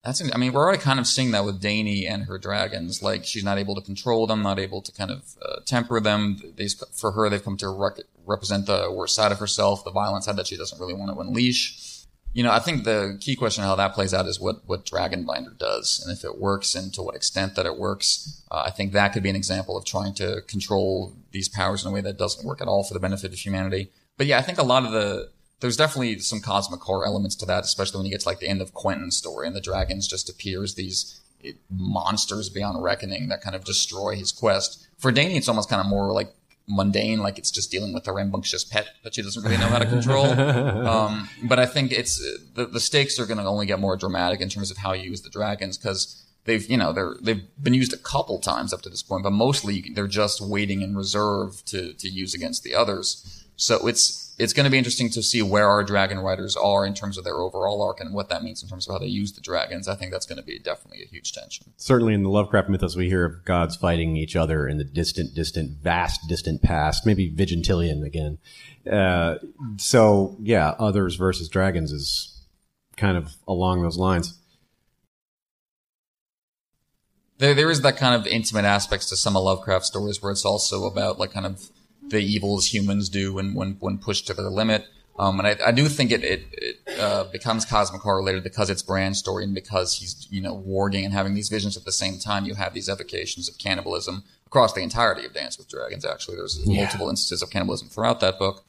That's, 0.03 0.19
I 0.33 0.37
mean, 0.37 0.51
we're 0.51 0.63
already 0.63 0.81
kind 0.81 0.99
of 0.99 1.05
seeing 1.05 1.29
that 1.31 1.45
with 1.45 1.61
Dany 1.61 2.09
and 2.09 2.23
her 2.23 2.39
dragons. 2.39 3.03
Like, 3.03 3.23
she's 3.23 3.43
not 3.43 3.59
able 3.59 3.75
to 3.75 3.81
control 3.81 4.25
them, 4.25 4.41
not 4.41 4.57
able 4.57 4.81
to 4.81 4.91
kind 4.91 5.11
of 5.11 5.35
uh, 5.45 5.57
temper 5.63 5.99
them. 5.99 6.41
These, 6.55 6.83
for 6.91 7.11
her, 7.11 7.29
they've 7.29 7.43
come 7.43 7.57
to 7.57 7.69
rec- 7.69 8.07
represent 8.25 8.65
the 8.65 8.91
worst 8.91 9.13
side 9.13 9.31
of 9.31 9.37
herself, 9.37 9.83
the 9.83 9.91
violent 9.91 10.23
side 10.23 10.37
that 10.37 10.47
she 10.47 10.57
doesn't 10.57 10.79
really 10.79 10.95
want 10.95 11.13
to 11.13 11.19
unleash. 11.19 12.03
you 12.33 12.43
know, 12.43 12.51
I 12.51 12.59
think 12.59 12.83
the 12.83 13.17
key 13.19 13.35
question 13.35 13.63
how 13.63 13.75
that 13.75 13.93
plays 13.93 14.13
out 14.13 14.25
is 14.25 14.39
what 14.39 14.65
what 14.65 14.85
Dragonbinder 14.85 15.57
does, 15.57 16.01
and 16.03 16.15
if 16.15 16.23
it 16.23 16.39
works, 16.39 16.75
and 16.75 16.93
to 16.93 17.01
what 17.01 17.15
extent 17.15 17.55
that 17.55 17.65
it 17.65 17.77
works. 17.77 18.41
Uh, 18.49 18.63
I 18.65 18.71
think 18.71 18.93
that 18.93 19.13
could 19.13 19.23
be 19.23 19.29
an 19.29 19.35
example 19.35 19.77
of 19.77 19.85
trying 19.85 20.13
to 20.15 20.41
control 20.47 21.13
these 21.31 21.49
powers 21.49 21.83
in 21.83 21.91
a 21.91 21.93
way 21.93 22.01
that 22.01 22.17
doesn't 22.17 22.45
work 22.45 22.61
at 22.61 22.67
all 22.67 22.83
for 22.83 22.93
the 22.93 22.99
benefit 22.99 23.33
of 23.33 23.39
humanity. 23.39 23.91
But 24.17 24.27
yeah, 24.27 24.39
I 24.39 24.41
think 24.41 24.57
a 24.57 24.63
lot 24.63 24.85
of 24.85 24.91
the 24.91 25.29
there's 25.61 25.77
definitely 25.77 26.19
some 26.19 26.41
cosmic 26.41 26.81
horror 26.81 27.05
elements 27.05 27.35
to 27.37 27.45
that, 27.45 27.63
especially 27.63 27.99
when 27.99 28.05
you 28.05 28.11
get 28.11 28.21
to 28.21 28.27
like 28.27 28.39
the 28.39 28.49
end 28.49 28.61
of 28.61 28.73
Quentyn's 28.73 29.17
story 29.17 29.47
and 29.47 29.55
the 29.55 29.61
dragons 29.61 30.07
just 30.07 30.29
appear 30.29 30.63
as 30.63 30.75
these 30.75 31.21
monsters 31.69 32.49
beyond 32.49 32.83
reckoning 32.83 33.29
that 33.29 33.41
kind 33.41 33.55
of 33.55 33.63
destroy 33.63 34.15
his 34.15 34.31
quest. 34.31 34.87
For 34.97 35.11
Dany, 35.11 35.35
it's 35.35 35.47
almost 35.47 35.69
kind 35.69 35.79
of 35.79 35.87
more 35.87 36.11
like 36.11 36.33
mundane, 36.67 37.19
like 37.19 37.37
it's 37.37 37.51
just 37.51 37.71
dealing 37.71 37.93
with 37.93 38.07
a 38.07 38.11
rambunctious 38.11 38.63
pet 38.63 38.87
that 39.03 39.15
she 39.15 39.21
doesn't 39.21 39.43
really 39.43 39.57
know 39.57 39.67
how 39.67 39.79
to 39.79 39.85
control. 39.85 40.25
um, 40.87 41.29
but 41.43 41.59
I 41.59 41.65
think 41.65 41.91
it's 41.91 42.17
the, 42.53 42.65
the 42.65 42.79
stakes 42.79 43.19
are 43.19 43.25
going 43.25 43.37
to 43.37 43.43
only 43.43 43.65
get 43.65 43.79
more 43.79 43.97
dramatic 43.97 44.41
in 44.41 44.49
terms 44.49 44.71
of 44.71 44.77
how 44.77 44.93
you 44.93 45.09
use 45.09 45.21
the 45.21 45.29
dragons 45.29 45.77
because 45.77 46.23
they've 46.45 46.67
you 46.69 46.77
know 46.77 46.91
they're 46.93 47.15
they've 47.21 47.43
been 47.61 47.73
used 47.73 47.93
a 47.93 47.97
couple 47.97 48.39
times 48.39 48.73
up 48.73 48.81
to 48.81 48.89
this 48.89 49.03
point, 49.03 49.23
but 49.23 49.31
mostly 49.31 49.91
they're 49.93 50.07
just 50.07 50.41
waiting 50.41 50.81
in 50.81 50.95
reserve 50.95 51.63
to 51.65 51.93
to 51.93 52.07
use 52.07 52.33
against 52.33 52.63
the 52.63 52.75
others. 52.75 53.40
So 53.61 53.87
it's 53.87 54.33
it's 54.39 54.53
going 54.53 54.63
to 54.63 54.71
be 54.71 54.79
interesting 54.79 55.11
to 55.11 55.21
see 55.21 55.43
where 55.43 55.67
our 55.67 55.83
dragon 55.83 56.17
riders 56.17 56.55
are 56.55 56.83
in 56.83 56.95
terms 56.95 57.15
of 57.15 57.23
their 57.23 57.35
overall 57.35 57.83
arc 57.83 57.99
and 57.99 58.11
what 58.11 58.27
that 58.29 58.41
means 58.41 58.63
in 58.63 58.67
terms 58.67 58.87
of 58.87 58.93
how 58.93 58.97
they 58.97 59.05
use 59.05 59.33
the 59.33 59.41
dragons. 59.41 59.87
I 59.87 59.93
think 59.93 60.11
that's 60.11 60.25
going 60.25 60.39
to 60.39 60.43
be 60.43 60.57
definitely 60.57 61.03
a 61.03 61.07
huge 61.07 61.31
tension. 61.31 61.71
Certainly 61.77 62.15
in 62.15 62.23
the 62.23 62.29
Lovecraft 62.29 62.69
mythos, 62.69 62.95
we 62.95 63.07
hear 63.07 63.23
of 63.23 63.45
gods 63.45 63.75
fighting 63.75 64.17
each 64.17 64.35
other 64.35 64.67
in 64.67 64.79
the 64.79 64.83
distant, 64.83 65.35
distant, 65.35 65.77
vast, 65.77 66.27
distant 66.27 66.63
past, 66.63 67.05
maybe 67.05 67.31
Vigintillion 67.31 68.03
again. 68.03 68.39
Uh, 68.91 69.35
so 69.77 70.35
yeah, 70.41 70.73
others 70.79 71.15
versus 71.15 71.47
dragons 71.47 71.91
is 71.91 72.43
kind 72.97 73.15
of 73.15 73.35
along 73.47 73.83
those 73.83 73.97
lines. 73.97 74.39
There, 77.37 77.53
there 77.53 77.69
is 77.69 77.81
that 77.81 77.95
kind 77.95 78.15
of 78.15 78.25
intimate 78.25 78.65
aspects 78.65 79.07
to 79.09 79.15
some 79.15 79.37
of 79.37 79.43
Lovecraft 79.43 79.85
stories 79.85 80.19
where 80.19 80.31
it's 80.31 80.45
also 80.45 80.85
about 80.85 81.19
like 81.19 81.31
kind 81.31 81.45
of 81.45 81.69
the 82.11 82.19
evils 82.19 82.73
humans 82.73 83.09
do 83.09 83.33
when 83.33 83.53
when, 83.53 83.77
when 83.79 83.97
pushed 83.97 84.27
to 84.27 84.33
their 84.33 84.49
limit. 84.49 84.85
Um, 85.19 85.39
and 85.39 85.47
I, 85.47 85.67
I, 85.67 85.71
do 85.71 85.87
think 85.87 86.09
it, 86.11 86.23
it, 86.23 86.45
it 86.53 86.99
uh, 86.99 87.25
becomes 87.25 87.65
cosmic 87.65 88.01
horror 88.01 88.17
related 88.17 88.43
because 88.43 88.69
it's 88.69 88.81
Bran's 88.81 89.19
story 89.19 89.43
and 89.43 89.53
because 89.53 89.97
he's, 89.97 90.25
you 90.31 90.41
know, 90.41 90.57
warging 90.65 91.03
and 91.03 91.13
having 91.13 91.35
these 91.35 91.49
visions 91.49 91.75
at 91.77 91.85
the 91.85 91.91
same 91.91 92.17
time. 92.17 92.45
You 92.45 92.55
have 92.55 92.73
these 92.73 92.89
evocations 92.89 93.49
of 93.49 93.57
cannibalism 93.57 94.23
across 94.47 94.73
the 94.73 94.81
entirety 94.81 95.25
of 95.25 95.33
Dance 95.33 95.57
with 95.57 95.67
Dragons, 95.67 96.05
actually. 96.05 96.37
There's 96.37 96.59
yeah. 96.65 96.83
multiple 96.83 97.09
instances 97.09 97.43
of 97.43 97.49
cannibalism 97.49 97.89
throughout 97.89 98.19
that 98.21 98.39
book. 98.39 98.63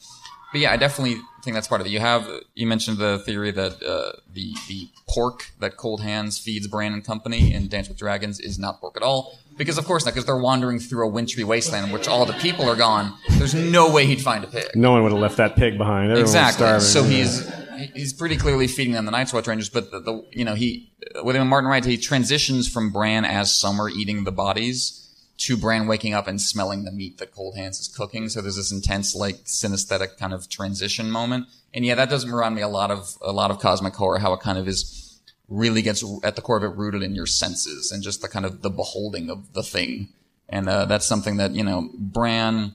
But 0.53 0.61
yeah, 0.61 0.73
I 0.73 0.77
definitely 0.77 1.17
think 1.43 1.55
that's 1.55 1.67
part 1.67 1.81
of 1.81 1.87
it. 1.87 1.91
You 1.91 2.01
have, 2.01 2.29
you 2.55 2.67
mentioned 2.67 2.99
the 2.99 3.19
theory 3.21 3.51
that 3.51 3.83
uh, 3.83 4.13
the, 4.33 4.55
the 4.69 4.89
pork 5.09 5.51
that 5.61 5.77
Cold 5.77 6.03
Hands 6.03 6.39
feeds 6.39 6.69
Bran 6.69 6.93
and 6.93 7.05
company 7.05 7.53
in 7.53 7.69
Dance 7.69 7.89
with 7.89 7.99
Dragons 7.99 8.39
is 8.39 8.59
not 8.59 8.81
pork 8.81 8.97
at 8.97 9.03
all. 9.03 9.39
Because 9.57 9.77
of 9.77 9.85
course 9.85 10.05
not, 10.05 10.15
because 10.15 10.25
they're 10.25 10.37
wandering 10.37 10.79
through 10.79 11.07
a 11.07 11.09
wintry 11.09 11.45
wasteland 11.45 11.87
in 11.87 11.93
which 11.93 12.09
all 12.09 12.25
the 12.25 12.33
people 12.35 12.69
are 12.69 12.77
gone. 12.77 13.15
There's 13.33 13.55
no 13.55 13.91
way 13.91 14.07
he'd 14.07 14.23
find 14.23 14.45
a 14.45 14.47
pig. 14.47 14.65
No 14.75 14.93
one 14.93 15.03
would 15.03 15.13
have 15.13 15.21
left 15.21 15.37
that 15.37 15.57
pig 15.57 15.77
behind. 15.77 16.11
Everyone 16.11 16.23
exactly. 16.23 16.81
So 16.81 17.03
he's 17.03 17.51
he's 17.95 18.13
pretty 18.15 18.37
clearly 18.37 18.67
feeding 18.67 18.95
them 18.95 19.05
the 19.05 19.11
Night's 19.11 19.33
Watch 19.33 19.47
Rangers, 19.47 19.69
but 19.69 19.91
the, 19.91 20.01
the 20.01 20.25
you 20.31 20.45
know 20.45 20.55
he 20.55 20.91
with 21.17 21.25
William 21.25 21.49
Martin 21.49 21.69
Wright 21.69 21.85
he 21.85 21.99
transitions 21.99 22.67
from 22.67 22.93
Bran 22.93 23.27
as 23.27 23.55
Summer 23.55 23.91
eating 23.91 24.25
the 24.25 24.33
bodies 24.33 25.02
to 25.43 25.57
Bran 25.57 25.89
waking 25.89 26.15
up 26.15 26.29
and 26.29 26.41
smelling 26.41 26.85
the 26.85 26.93
meat 26.93 27.19
that 27.19 27.35
Cold 27.35 27.57
Hands 27.57 27.77
is 27.77 27.89
cooking. 27.89 28.29
So 28.29 28.41
there's 28.41 28.55
this 28.55 28.71
intense 28.71 29.13
like 29.17 29.45
synesthetic 29.45 30.17
kind 30.17 30.33
of 30.33 30.49
transition 30.49 31.11
moment. 31.11 31.49
And 31.75 31.85
yeah, 31.85 31.97
that 31.97 32.09
does 32.09 32.25
remind 32.25 32.55
me 32.55 32.63
a 32.63 32.69
lot 32.69 32.93
of 32.93 33.17
a 33.21 33.33
lot 33.33 33.51
of 33.51 33.59
cosmic 33.59 33.95
horror, 33.95 34.21
how 34.21 34.33
it 34.35 34.41
kind 34.41 34.57
of 34.57 34.69
is 34.69 35.21
really 35.49 35.83
gets 35.83 36.05
at 36.23 36.37
the 36.37 36.43
core 36.43 36.59
of 36.59 36.63
it 36.63 36.77
rooted 36.77 37.03
in 37.03 37.17
your 37.17 37.27
senses 37.27 37.91
and 37.91 38.05
just 38.05 38.23
the 38.23 38.29
kind 38.29 38.47
of 38.47 38.63
the 38.63 38.71
beholding 38.71 39.31
of 39.31 39.53
the 39.53 39.65
thing. 39.65 40.11
And 40.49 40.69
uh, 40.69 40.85
that's 40.85 41.07
something 41.07 41.39
that 41.39 41.51
you 41.53 41.65
know 41.65 41.91
Bran 41.93 42.75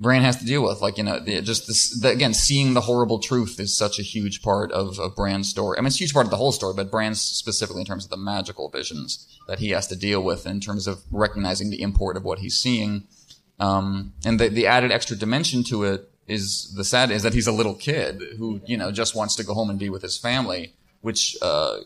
Bran 0.00 0.22
has 0.22 0.36
to 0.38 0.44
deal 0.44 0.62
with. 0.62 0.80
Like 0.80 0.98
you 0.98 1.04
know, 1.04 1.20
just 1.20 1.66
this 1.66 2.00
the, 2.00 2.10
again, 2.10 2.34
seeing 2.34 2.74
the 2.74 2.82
horrible 2.82 3.18
truth 3.18 3.60
is 3.60 3.76
such 3.76 3.98
a 3.98 4.02
huge 4.02 4.42
part 4.42 4.72
of 4.72 4.98
of 4.98 5.14
Bran's 5.14 5.48
story. 5.48 5.78
I 5.78 5.80
mean, 5.80 5.88
it's 5.88 5.96
a 5.96 6.04
huge 6.04 6.12
part 6.12 6.26
of 6.26 6.30
the 6.30 6.36
whole 6.36 6.52
story, 6.52 6.74
but 6.74 6.90
Bran's 6.90 7.20
specifically 7.20 7.80
in 7.80 7.86
terms 7.86 8.04
of 8.04 8.10
the 8.10 8.16
magical 8.16 8.68
visions 8.68 9.38
that 9.46 9.58
he 9.58 9.70
has 9.70 9.86
to 9.88 9.96
deal 9.96 10.22
with, 10.22 10.46
in 10.46 10.60
terms 10.60 10.86
of 10.86 11.02
recognizing 11.10 11.70
the 11.70 11.82
import 11.82 12.16
of 12.16 12.24
what 12.24 12.40
he's 12.40 12.56
seeing, 12.56 13.06
um, 13.60 14.12
and 14.24 14.40
the 14.40 14.48
the 14.48 14.66
added 14.66 14.90
extra 14.90 15.16
dimension 15.16 15.62
to 15.64 15.84
it 15.84 16.10
is 16.26 16.72
the 16.74 16.84
sad 16.84 17.10
is 17.10 17.22
that 17.22 17.34
he's 17.34 17.46
a 17.46 17.52
little 17.52 17.74
kid 17.74 18.22
who 18.38 18.60
you 18.66 18.76
know 18.76 18.90
just 18.90 19.14
wants 19.14 19.36
to 19.36 19.44
go 19.44 19.54
home 19.54 19.68
and 19.68 19.78
be 19.78 19.90
with 19.90 20.00
his 20.00 20.16
family 20.16 20.72
which 21.04 21.36
uh, 21.42 21.80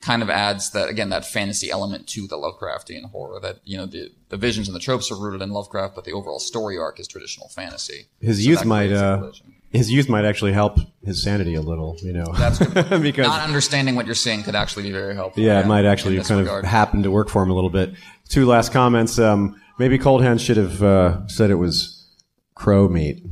kind 0.00 0.22
of 0.22 0.30
adds 0.30 0.70
that 0.70 0.88
again 0.88 1.10
that 1.10 1.24
fantasy 1.24 1.70
element 1.70 2.06
to 2.08 2.26
the 2.26 2.36
Lovecraftian 2.36 3.10
horror. 3.10 3.40
That 3.40 3.60
you 3.64 3.76
know 3.76 3.86
the 3.86 4.10
the 4.28 4.36
visions 4.36 4.68
and 4.68 4.74
the 4.74 4.80
tropes 4.80 5.10
are 5.10 5.16
rooted 5.16 5.42
in 5.42 5.50
Lovecraft, 5.50 5.94
but 5.94 6.04
the 6.04 6.12
overall 6.12 6.38
story 6.38 6.78
arc 6.78 7.00
is 7.00 7.08
traditional 7.08 7.48
fantasy. 7.48 8.08
His 8.20 8.42
so 8.42 8.50
youth 8.50 8.64
might 8.64 8.92
uh, 8.92 9.32
his 9.70 9.90
youth 9.90 10.08
might 10.08 10.24
actually 10.24 10.52
help 10.52 10.78
his 11.04 11.22
sanity 11.22 11.54
a 11.54 11.60
little. 11.60 11.96
You 12.00 12.12
know, 12.12 12.26
that's 12.36 12.58
because 13.00 13.26
not 13.26 13.42
understanding 13.42 13.96
what 13.96 14.06
you're 14.06 14.14
seeing 14.14 14.42
could 14.42 14.54
actually 14.54 14.84
be 14.84 14.92
very 14.92 15.14
helpful. 15.14 15.42
Yeah, 15.42 15.54
yeah 15.54 15.60
it 15.60 15.66
might 15.66 15.84
actually 15.84 16.20
kind 16.22 16.40
regard. 16.40 16.64
of 16.64 16.70
happen 16.70 17.02
to 17.02 17.10
work 17.10 17.28
for 17.28 17.42
him 17.42 17.50
a 17.50 17.54
little 17.54 17.70
bit. 17.70 17.94
Two 18.28 18.46
last 18.46 18.72
comments. 18.72 19.18
Um, 19.18 19.60
maybe 19.78 19.98
Cold 19.98 20.22
Hands 20.22 20.40
should 20.40 20.56
have 20.56 20.82
uh, 20.82 21.26
said 21.26 21.50
it 21.50 21.56
was 21.56 22.06
crow 22.54 22.88
meat. 22.88 23.24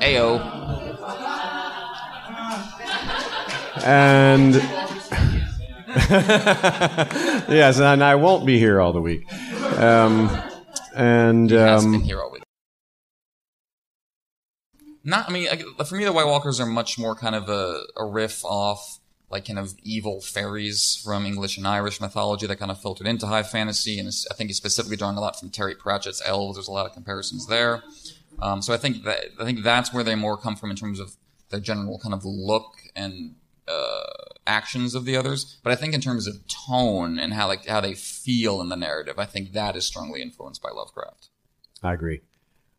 Ayo. 0.00 0.64
And 3.84 4.54
yes, 7.48 7.78
and 7.78 8.04
I 8.04 8.16
won't 8.16 8.44
be 8.44 8.58
here 8.58 8.80
all 8.80 8.92
the 8.92 9.00
week. 9.00 9.32
Um, 9.78 10.30
and 10.94 11.50
um, 11.52 11.92
been 11.92 12.00
here 12.02 12.20
all 12.20 12.30
week. 12.30 12.42
Not, 15.02 15.30
I 15.30 15.32
mean, 15.32 15.48
for 15.86 15.94
me, 15.94 16.04
the 16.04 16.12
White 16.12 16.26
Walkers 16.26 16.60
are 16.60 16.66
much 16.66 16.98
more 16.98 17.14
kind 17.14 17.34
of 17.34 17.48
a, 17.48 17.82
a 17.96 18.04
riff 18.04 18.44
off 18.44 19.00
like 19.30 19.46
kind 19.46 19.58
of 19.58 19.74
evil 19.82 20.20
fairies 20.20 21.00
from 21.02 21.26
English 21.26 21.56
and 21.56 21.66
Irish 21.66 22.00
mythology 22.00 22.46
that 22.46 22.56
kind 22.56 22.70
of 22.70 22.80
filtered 22.80 23.06
into 23.06 23.26
high 23.26 23.42
fantasy, 23.42 23.98
and 23.98 24.08
I 24.30 24.34
think 24.34 24.50
he's 24.50 24.56
specifically 24.56 24.96
drawing 24.96 25.16
a 25.16 25.20
lot 25.20 25.38
from 25.38 25.50
Terry 25.50 25.74
Pratchett's 25.74 26.22
Elves. 26.24 26.56
There's 26.56 26.68
a 26.68 26.72
lot 26.72 26.86
of 26.86 26.92
comparisons 26.92 27.46
there. 27.46 27.82
Um, 28.40 28.62
so 28.62 28.72
I 28.72 28.76
think 28.76 29.04
that 29.04 29.24
I 29.40 29.44
think 29.44 29.62
that's 29.62 29.92
where 29.92 30.04
they 30.04 30.14
more 30.14 30.36
come 30.36 30.56
from 30.56 30.70
in 30.70 30.76
terms 30.76 31.00
of 31.00 31.16
their 31.48 31.60
general 31.60 31.98
kind 31.98 32.14
of 32.14 32.24
look 32.24 32.74
and 32.94 33.34
uh, 33.68 34.34
actions 34.46 34.94
of 34.94 35.04
the 35.04 35.16
others, 35.16 35.58
but 35.62 35.72
I 35.72 35.76
think 35.76 35.94
in 35.94 36.00
terms 36.00 36.26
of 36.26 36.36
tone 36.46 37.18
and 37.18 37.32
how 37.32 37.46
like 37.46 37.66
how 37.66 37.80
they 37.80 37.94
feel 37.94 38.60
in 38.60 38.68
the 38.68 38.76
narrative, 38.76 39.18
I 39.18 39.26
think 39.26 39.52
that 39.52 39.76
is 39.76 39.84
strongly 39.84 40.22
influenced 40.22 40.62
by 40.62 40.70
Lovecraft. 40.70 41.28
I 41.82 41.92
agree. 41.92 42.20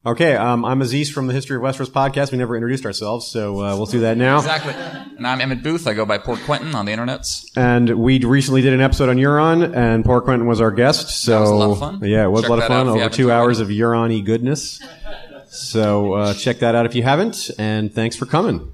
Okay, 0.06 0.38
um, 0.38 0.64
I'm 0.64 0.82
Aziz 0.82 1.12
from 1.12 1.28
the 1.28 1.34
History 1.34 1.58
of 1.58 1.64
Westeros 1.64 1.90
podcast. 1.90 2.32
We 2.32 2.38
never 2.38 2.56
introduced 2.56 2.86
ourselves, 2.86 3.28
so 3.28 3.62
uh, 3.62 3.76
we'll 3.76 3.88
do 3.88 4.00
that 4.02 4.16
now. 4.16 4.38
Exactly. 4.38 4.74
And 5.18 5.28
I'm 5.28 5.42
Emmett 5.42 5.64
Booth. 5.64 5.86
I 5.86 5.94
go 5.94 6.06
by 6.06 6.18
PoorQuentyn 6.18 6.74
on 6.76 6.86
the 6.86 6.94
internets. 6.94 7.46
And 7.58 7.90
we 8.00 8.24
recently 8.24 8.62
did 8.62 8.72
an 8.72 8.80
episode 8.80 9.10
on 9.10 9.18
Euron, 9.18 9.76
and 9.76 10.06
PoorQuentyn 10.06 10.46
was 10.46 10.62
our 10.62 10.72
guest. 10.72 11.10
So 11.10 11.32
that 11.32 11.40
was 11.42 11.50
a 11.50 11.56
lot 11.56 11.72
of 11.72 11.80
fun. 11.80 12.00
Yeah, 12.08 12.24
it 12.24 12.30
was 12.30 12.44
check 12.44 12.50
a 12.50 12.54
lot 12.54 12.60
of 12.60 12.68
fun. 12.68 12.88
Over 12.88 13.10
two 13.10 13.32
hours 13.32 13.60
of 13.60 13.68
Euron 13.68 14.24
goodness. 14.24 14.82
So 15.50 16.14
uh, 16.14 16.34
check 16.36 16.60
that 16.60 16.74
out 16.74 16.86
if 16.86 16.96
you 16.96 17.04
haven't, 17.04 17.52
and 17.58 17.94
thanks 17.94 18.16
for 18.16 18.26
coming. 18.26 18.72